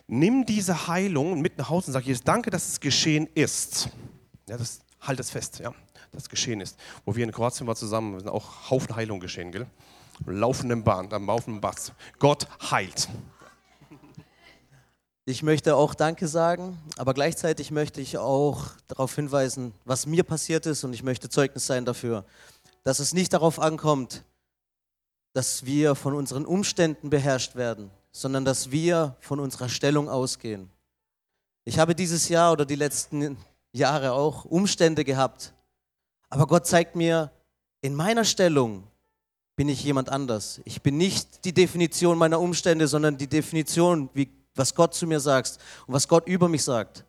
nimm 0.09 0.45
diese 0.45 0.89
Heilung 0.89 1.41
mit 1.41 1.59
nach 1.59 1.71
Hause 1.71 1.89
und 1.89 1.93
sag 1.93 2.05
Jesus, 2.05 2.25
danke, 2.25 2.51
dass 2.51 2.67
es 2.67 2.81
geschehen 2.81 3.29
ist. 3.35 3.91
Ja, 4.49 4.57
das, 4.57 4.81
halt 5.01 5.21
es 5.21 5.31
fest, 5.31 5.61
ja, 5.61 5.73
dass 6.11 6.25
es 6.25 6.29
geschehen 6.29 6.61
ist. 6.61 6.77
Wo 7.05 7.15
wir 7.15 7.25
in 7.25 7.31
Kroatien 7.31 7.69
waren 7.69 7.77
zusammen, 7.77 8.19
sind 8.19 8.29
auch 8.29 8.69
Haufen 8.71 8.97
Heilung 8.97 9.21
geschehen, 9.21 9.53
gell? 9.53 9.67
Laufenden 10.27 10.83
Bahn, 10.83 11.13
am 11.13 11.27
laufenden 11.27 11.61
Bass. 11.61 11.93
Gott 12.19 12.49
heilt. 12.73 13.09
Ich 15.31 15.43
möchte 15.43 15.77
auch 15.77 15.93
Danke 15.93 16.27
sagen, 16.27 16.79
aber 16.97 17.13
gleichzeitig 17.13 17.71
möchte 17.71 18.01
ich 18.01 18.17
auch 18.17 18.65
darauf 18.87 19.15
hinweisen, 19.15 19.75
was 19.85 20.07
mir 20.07 20.23
passiert 20.23 20.65
ist 20.65 20.85
und 20.85 20.95
ich 20.95 21.03
möchte 21.03 21.29
Zeugnis 21.29 21.67
sein 21.67 21.85
dafür, 21.85 22.25
dass 22.83 22.99
es 22.99 23.13
nicht 23.13 23.35
darauf 23.35 23.61
ankommt, 23.61 24.25
dass 25.35 25.67
wir 25.67 25.95
von 25.97 26.15
unseren 26.15 26.47
Umständen 26.47 27.11
beherrscht 27.11 27.57
werden, 27.57 27.91
sondern 28.11 28.47
dass 28.47 28.71
wir 28.71 29.17
von 29.21 29.39
unserer 29.39 29.69
Stellung 29.69 30.09
ausgehen. 30.09 30.71
Ich 31.67 31.79
habe 31.79 31.95
dieses 31.95 32.31
Jahr 32.31 32.53
oder 32.53 32.65
die 32.65 32.77
letzten 32.77 33.37
Jahre 33.73 34.13
auch 34.13 34.47
Umstände 34.47 35.05
gehabt, 35.05 35.53
aber 36.31 36.47
Gott 36.47 36.67
zeigt 36.67 36.97
mir, 36.97 37.31
in 37.83 37.95
meiner 37.95 38.25
Stellung 38.25 38.83
bin 39.57 39.69
ich 39.69 39.85
jemand 39.85 40.09
anders. 40.09 40.63
Ich 40.65 40.81
bin 40.81 40.97
nicht 40.97 41.45
die 41.45 41.53
Definition 41.53 42.17
meiner 42.17 42.41
Umstände, 42.41 42.89
sondern 42.89 43.19
die 43.19 43.27
Definition, 43.27 44.09
wie 44.15 44.38
was 44.59 44.75
Gott 44.75 44.95
zu 44.95 45.07
mir 45.07 45.21
sagt 45.21 45.59
und 45.87 45.95
was 45.95 46.09
Gott 46.09 46.27
über 46.27 46.49
mich 46.49 46.65
sagt. 46.65 47.05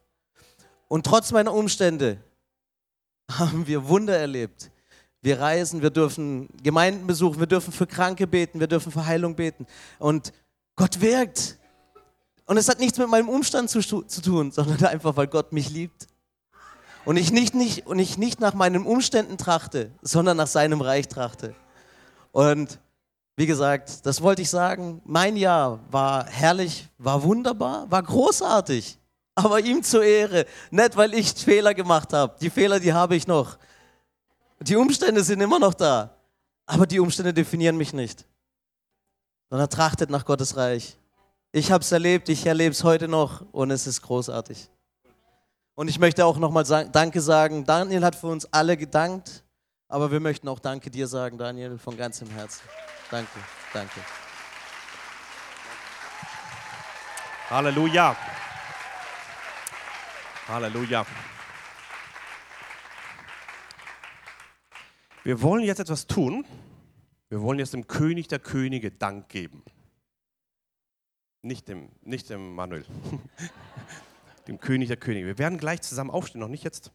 Und 0.87 1.05
trotz 1.05 1.31
meiner 1.31 1.53
Umstände 1.53 2.17
haben 3.31 3.67
wir 3.67 3.87
Wunder 3.87 4.17
erlebt. 4.17 4.71
Wir 5.21 5.39
reisen, 5.39 5.81
wir 5.81 5.89
dürfen 5.89 6.47
Gemeinden 6.63 7.05
besuchen, 7.05 7.39
wir 7.39 7.47
dürfen 7.47 7.73
für 7.73 7.87
Kranke 7.87 8.25
beten, 8.25 8.59
wir 8.59 8.67
dürfen 8.67 8.91
für 8.91 9.05
Heilung 9.05 9.35
beten. 9.35 9.65
Und 9.97 10.31
Gott 10.75 11.01
wirkt. 11.01 11.57
Und 12.45 12.57
es 12.57 12.69
hat 12.69 12.79
nichts 12.79 12.97
mit 12.97 13.09
meinem 13.09 13.27
Umstand 13.27 13.69
zu, 13.69 13.81
zu 13.81 14.21
tun, 14.21 14.51
sondern 14.51 14.83
einfach, 14.85 15.17
weil 15.17 15.27
Gott 15.27 15.51
mich 15.51 15.69
liebt. 15.69 16.07
Und 17.05 17.17
ich 17.17 17.31
nicht, 17.31 17.53
nicht, 17.53 17.85
und 17.87 17.99
ich 17.99 18.17
nicht 18.17 18.39
nach 18.39 18.53
meinen 18.53 18.85
Umständen 18.85 19.37
trachte, 19.37 19.91
sondern 20.01 20.37
nach 20.37 20.47
seinem 20.47 20.81
Reich 20.81 21.07
trachte. 21.07 21.55
Und 22.31 22.79
wie 23.39 23.45
gesagt, 23.45 24.05
das 24.05 24.21
wollte 24.21 24.41
ich 24.41 24.49
sagen. 24.49 25.01
Mein 25.05 25.37
Jahr 25.37 25.79
war 25.89 26.25
herrlich, 26.25 26.89
war 26.97 27.23
wunderbar, 27.23 27.89
war 27.89 28.03
großartig. 28.03 28.99
Aber 29.33 29.61
ihm 29.61 29.81
zur 29.81 30.03
Ehre. 30.03 30.45
Nicht, 30.71 30.97
weil 30.97 31.13
ich 31.13 31.31
Fehler 31.31 31.73
gemacht 31.73 32.11
habe. 32.11 32.35
Die 32.41 32.49
Fehler, 32.49 32.81
die 32.81 32.91
habe 32.91 33.15
ich 33.15 33.27
noch. 33.27 33.57
Die 34.59 34.75
Umstände 34.75 35.23
sind 35.23 35.39
immer 35.39 35.57
noch 35.57 35.73
da. 35.73 36.13
Aber 36.65 36.85
die 36.85 36.99
Umstände 36.99 37.33
definieren 37.33 37.77
mich 37.77 37.93
nicht. 37.93 38.25
Sondern 39.49 39.69
trachtet 39.69 40.09
nach 40.09 40.25
Gottes 40.25 40.57
Reich. 40.57 40.97
Ich 41.53 41.71
habe 41.71 41.81
es 41.81 41.93
erlebt, 41.93 42.27
ich 42.27 42.45
erlebe 42.45 42.71
es 42.71 42.83
heute 42.83 43.07
noch 43.07 43.45
und 43.53 43.71
es 43.71 43.87
ist 43.87 44.01
großartig. 44.01 44.69
Und 45.75 45.87
ich 45.87 45.97
möchte 45.97 46.25
auch 46.25 46.37
nochmal 46.37 46.65
Danke 46.91 47.21
sagen. 47.21 47.63
Daniel 47.63 48.03
hat 48.03 48.17
für 48.17 48.27
uns 48.27 48.45
alle 48.51 48.75
gedankt, 48.75 49.45
aber 49.87 50.11
wir 50.11 50.19
möchten 50.19 50.49
auch 50.49 50.59
Danke 50.59 50.91
dir 50.91 51.07
sagen, 51.07 51.37
Daniel, 51.37 51.77
von 51.77 51.95
ganzem 51.95 52.29
Herzen. 52.31 52.63
Danke, 53.11 53.39
danke. 53.73 54.01
Halleluja. 57.49 58.15
Halleluja. 60.47 61.05
Wir 65.23 65.41
wollen 65.41 65.63
jetzt 65.63 65.79
etwas 65.79 66.05
tun. 66.05 66.45
Wir 67.29 67.41
wollen 67.41 67.57
jetzt 67.57 67.73
dem 67.73 67.87
König 67.87 68.27
der 68.27 68.37
Könige 68.37 68.91
Dank 68.91 69.29
geben. 69.29 69.63
Nicht 71.41 71.67
dem, 71.67 71.89
nicht 72.01 72.29
dem 72.29 72.53
Manuel. 72.53 72.85
dem 74.47 74.59
König 74.59 74.89
der 74.89 74.97
Könige. 74.97 75.25
Wir 75.25 75.39
werden 75.39 75.57
gleich 75.57 75.81
zusammen 75.81 76.11
aufstehen, 76.11 76.41
noch 76.41 76.47
nicht 76.47 76.63
jetzt. 76.63 76.91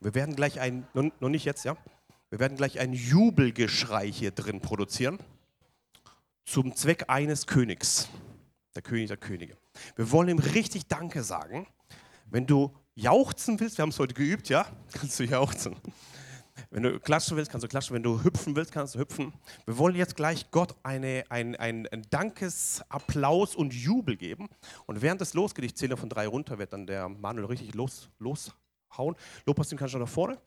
Wir 0.00 0.14
werden 0.14 0.36
gleich 0.36 0.60
ein, 0.60 0.86
noch 0.92 1.28
nicht 1.30 1.46
jetzt, 1.46 1.64
ja. 1.64 1.78
Wir 2.28 2.38
werden 2.38 2.58
gleich 2.58 2.78
ein 2.78 2.92
Jubelgeschrei 2.92 4.12
hier 4.12 4.32
drin 4.32 4.60
produzieren 4.60 5.18
zum 6.48 6.74
Zweck 6.74 7.04
eines 7.08 7.46
Königs, 7.46 8.08
der 8.74 8.80
König 8.80 9.08
der 9.08 9.18
Könige. 9.18 9.58
Wir 9.96 10.10
wollen 10.10 10.30
ihm 10.30 10.38
richtig 10.38 10.86
Danke 10.86 11.22
sagen. 11.22 11.66
Wenn 12.30 12.46
du 12.46 12.74
jauchzen 12.94 13.60
willst, 13.60 13.76
wir 13.76 13.82
haben 13.82 13.90
es 13.90 13.98
heute 13.98 14.14
geübt, 14.14 14.48
ja, 14.48 14.66
kannst 14.92 15.20
du 15.20 15.24
jauchzen. 15.24 15.76
Wenn 16.70 16.84
du 16.84 16.98
klatschen 17.00 17.36
willst, 17.36 17.50
kannst 17.50 17.64
du 17.64 17.68
klatschen. 17.68 17.94
Wenn 17.94 18.02
du 18.02 18.24
hüpfen 18.24 18.56
willst, 18.56 18.72
kannst 18.72 18.94
du 18.94 18.98
hüpfen. 18.98 19.34
Wir 19.66 19.76
wollen 19.76 19.94
jetzt 19.94 20.16
gleich 20.16 20.50
Gott 20.50 20.74
eine, 20.82 21.24
ein, 21.28 21.54
ein, 21.54 21.86
Dankesapplaus 22.10 23.54
und 23.54 23.74
Jubel 23.74 24.16
geben. 24.16 24.48
Und 24.86 25.02
während 25.02 25.20
es 25.20 25.34
losgeht, 25.34 25.66
ich 25.66 25.76
zähle 25.76 25.98
von 25.98 26.08
drei 26.08 26.26
runter, 26.26 26.58
wird 26.58 26.72
dann 26.72 26.86
der 26.86 27.10
Manuel 27.10 27.46
richtig 27.46 27.74
los, 27.74 28.08
loshauen. 28.18 29.16
Lobpreis 29.44 29.72
kannst 29.76 29.94
du 29.94 29.98
nach 29.98 30.08
vorne. 30.08 30.38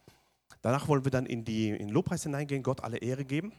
Danach 0.63 0.87
wollen 0.87 1.05
wir 1.05 1.11
dann 1.11 1.27
in, 1.27 1.45
die, 1.45 1.69
in 1.69 1.77
den 1.77 1.89
Lobpreis 1.89 2.23
hineingehen, 2.23 2.63
Gott 2.63 2.83
alle 2.83 2.97
Ehre 2.97 3.23
geben. 3.23 3.53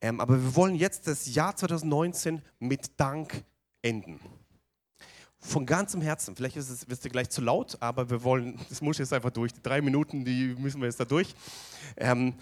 Ähm, 0.00 0.20
aber 0.20 0.42
wir 0.42 0.56
wollen 0.56 0.74
jetzt 0.74 1.06
das 1.06 1.32
Jahr 1.34 1.54
2019 1.54 2.42
mit 2.58 2.98
Dank 2.98 3.44
enden. 3.82 4.20
Von 5.38 5.64
ganzem 5.64 6.00
Herzen. 6.02 6.36
Vielleicht 6.36 6.56
ist 6.56 6.68
es 6.68 6.88
wisst 6.88 7.04
ihr 7.04 7.10
gleich 7.10 7.30
zu 7.30 7.40
laut, 7.40 7.76
aber 7.80 8.10
wir 8.10 8.22
wollen, 8.22 8.58
das 8.68 8.80
muss 8.82 8.98
jetzt 8.98 9.12
einfach 9.12 9.30
durch. 9.30 9.52
Die 9.52 9.62
drei 9.62 9.80
Minuten, 9.80 10.24
die 10.24 10.54
müssen 10.58 10.80
wir 10.80 10.86
jetzt 10.86 11.00
da 11.00 11.04
durch. 11.04 11.34
Ähm, 11.96 12.34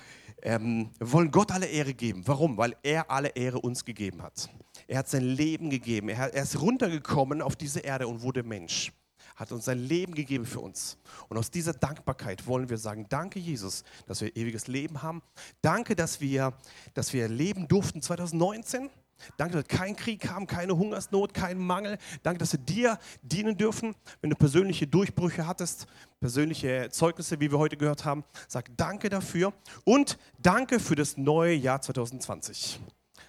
ähm, 0.42 0.90
wir 0.98 1.12
wollen 1.12 1.30
Gott 1.30 1.52
alle 1.52 1.66
Ehre 1.66 1.94
geben. 1.94 2.22
Warum? 2.26 2.56
Weil 2.56 2.76
er 2.82 3.10
alle 3.10 3.28
Ehre 3.30 3.60
uns 3.60 3.84
gegeben 3.84 4.22
hat. 4.22 4.48
Er 4.86 4.98
hat 4.98 5.08
sein 5.08 5.24
Leben 5.24 5.70
gegeben. 5.70 6.08
Er, 6.08 6.32
er 6.32 6.42
ist 6.42 6.60
runtergekommen 6.60 7.42
auf 7.42 7.56
diese 7.56 7.80
Erde 7.80 8.06
und 8.08 8.22
wurde 8.22 8.42
Mensch 8.42 8.92
hat 9.38 9.52
uns 9.52 9.66
sein 9.66 9.78
Leben 9.78 10.14
gegeben 10.14 10.44
für 10.44 10.60
uns. 10.60 10.98
Und 11.28 11.38
aus 11.38 11.50
dieser 11.50 11.72
Dankbarkeit 11.72 12.46
wollen 12.48 12.68
wir 12.68 12.76
sagen, 12.76 13.06
danke 13.08 13.38
Jesus, 13.38 13.84
dass 14.06 14.20
wir 14.20 14.36
ewiges 14.36 14.66
Leben 14.66 15.00
haben. 15.02 15.22
Danke, 15.62 15.94
dass 15.94 16.20
wir, 16.20 16.54
dass 16.92 17.12
wir 17.12 17.28
leben 17.28 17.68
durften 17.68 18.02
2019. 18.02 18.90
Danke, 19.36 19.54
dass 19.54 19.68
wir 19.68 19.78
keinen 19.78 19.94
Krieg 19.94 20.28
haben, 20.28 20.48
keine 20.48 20.76
Hungersnot, 20.76 21.34
keinen 21.34 21.60
Mangel. 21.60 21.98
Danke, 22.24 22.38
dass 22.38 22.52
wir 22.52 22.58
dir 22.58 22.98
dienen 23.22 23.56
dürfen. 23.56 23.94
Wenn 24.20 24.30
du 24.30 24.36
persönliche 24.36 24.88
Durchbrüche 24.88 25.46
hattest, 25.46 25.86
persönliche 26.18 26.88
Zeugnisse, 26.90 27.38
wie 27.38 27.52
wir 27.52 27.58
heute 27.58 27.76
gehört 27.76 28.04
haben, 28.04 28.24
sag 28.48 28.76
danke 28.76 29.08
dafür 29.08 29.52
und 29.84 30.18
danke 30.40 30.80
für 30.80 30.96
das 30.96 31.16
neue 31.16 31.54
Jahr 31.54 31.80
2020. 31.80 32.80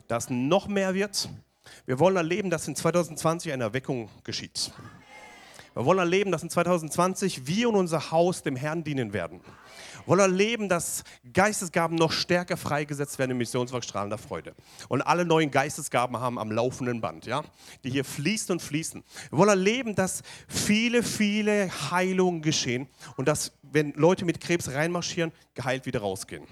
Dass 0.07 0.31
noch 0.31 0.67
mehr 0.67 0.95
wird. 0.95 1.29
Wir 1.85 1.99
wollen 1.99 2.17
erleben, 2.17 2.49
dass 2.49 2.67
in 2.67 2.75
2020 2.75 3.51
eine 3.51 3.65
Erweckung 3.65 4.09
geschieht. 4.23 4.71
Wir 5.79 5.85
wollen 5.85 5.99
erleben, 5.99 6.29
dass 6.29 6.43
in 6.43 6.49
2020 6.49 7.47
wir 7.47 7.69
und 7.69 7.75
unser 7.75 8.11
Haus 8.11 8.43
dem 8.43 8.57
Herrn 8.57 8.83
dienen 8.83 9.13
werden. 9.13 9.39
wollen 10.05 10.19
erleben, 10.19 10.67
dass 10.67 11.05
Geistesgaben 11.31 11.95
noch 11.95 12.11
stärker 12.11 12.57
freigesetzt 12.57 13.17
werden 13.17 13.31
im 13.31 13.37
Missionswerk 13.37 13.85
strahlender 13.85 14.17
Freude. 14.17 14.55
Und 14.89 15.01
alle 15.01 15.23
neuen 15.23 15.51
Geistesgaben 15.51 16.19
haben 16.19 16.37
am 16.37 16.51
laufenden 16.51 16.99
Band, 16.99 17.27
ja, 17.27 17.45
die 17.85 17.91
hier 17.91 18.03
fließen 18.03 18.51
und 18.51 18.61
fließen. 18.61 19.05
Wir 19.29 19.37
wollen 19.37 19.51
erleben, 19.51 19.95
dass 19.95 20.21
viele, 20.49 21.01
viele 21.01 21.69
Heilungen 21.91 22.41
geschehen 22.41 22.89
und 23.15 23.29
dass, 23.29 23.53
wenn 23.61 23.93
Leute 23.93 24.25
mit 24.25 24.41
Krebs 24.41 24.67
reinmarschieren, 24.67 25.31
geheilt 25.53 25.85
wieder 25.85 26.01
rausgehen. 26.01 26.43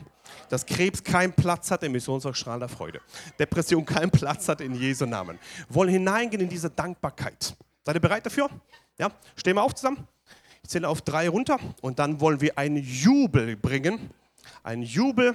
Dass 0.47 0.65
Krebs 0.65 1.03
keinen 1.03 1.34
Platz 1.34 1.69
hat 1.69 1.84
im 1.84 1.91
Missionswerk 1.91 2.38
strahlender 2.38 2.69
Freude. 2.69 3.01
Depression 3.38 3.84
keinen 3.84 4.09
Platz 4.09 4.47
hat 4.47 4.61
in 4.61 4.73
Jesu 4.73 5.05
Namen. 5.05 5.38
Wir 5.67 5.75
wollen 5.75 5.89
hineingehen 5.89 6.43
in 6.43 6.49
diese 6.49 6.69
Dankbarkeit. 6.69 7.57
Seid 7.84 7.95
ihr 7.95 7.99
bereit 7.99 8.25
dafür? 8.25 8.49
Ja, 8.49 8.86
stehen 9.36 9.56
wir 9.56 9.64
auf 9.64 9.76
zusammen. 9.76 10.08
Ich 10.64 10.70
zähle 10.70 10.89
auf 10.89 11.02
drei 11.02 11.30
runter 11.30 11.58
und 11.82 12.00
dann 12.00 12.20
wollen 12.20 12.41
wir 12.41 12.58
einen 12.58 12.78
Jubel 12.78 13.56
bringen. 13.56 14.10
Ein 14.64 14.82
Jubel. 14.82 15.34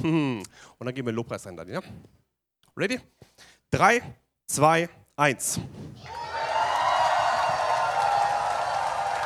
Hm. 0.00 0.42
Und 0.78 0.86
dann 0.86 0.94
gehen 0.94 1.06
wir 1.06 1.12
Lobpreis 1.12 1.46
rein. 1.46 1.56
Dann, 1.56 1.68
ja? 1.68 1.80
Ready? 2.76 3.00
Drei, 3.70 4.02
zwei, 4.46 4.88
eins. 5.16 5.60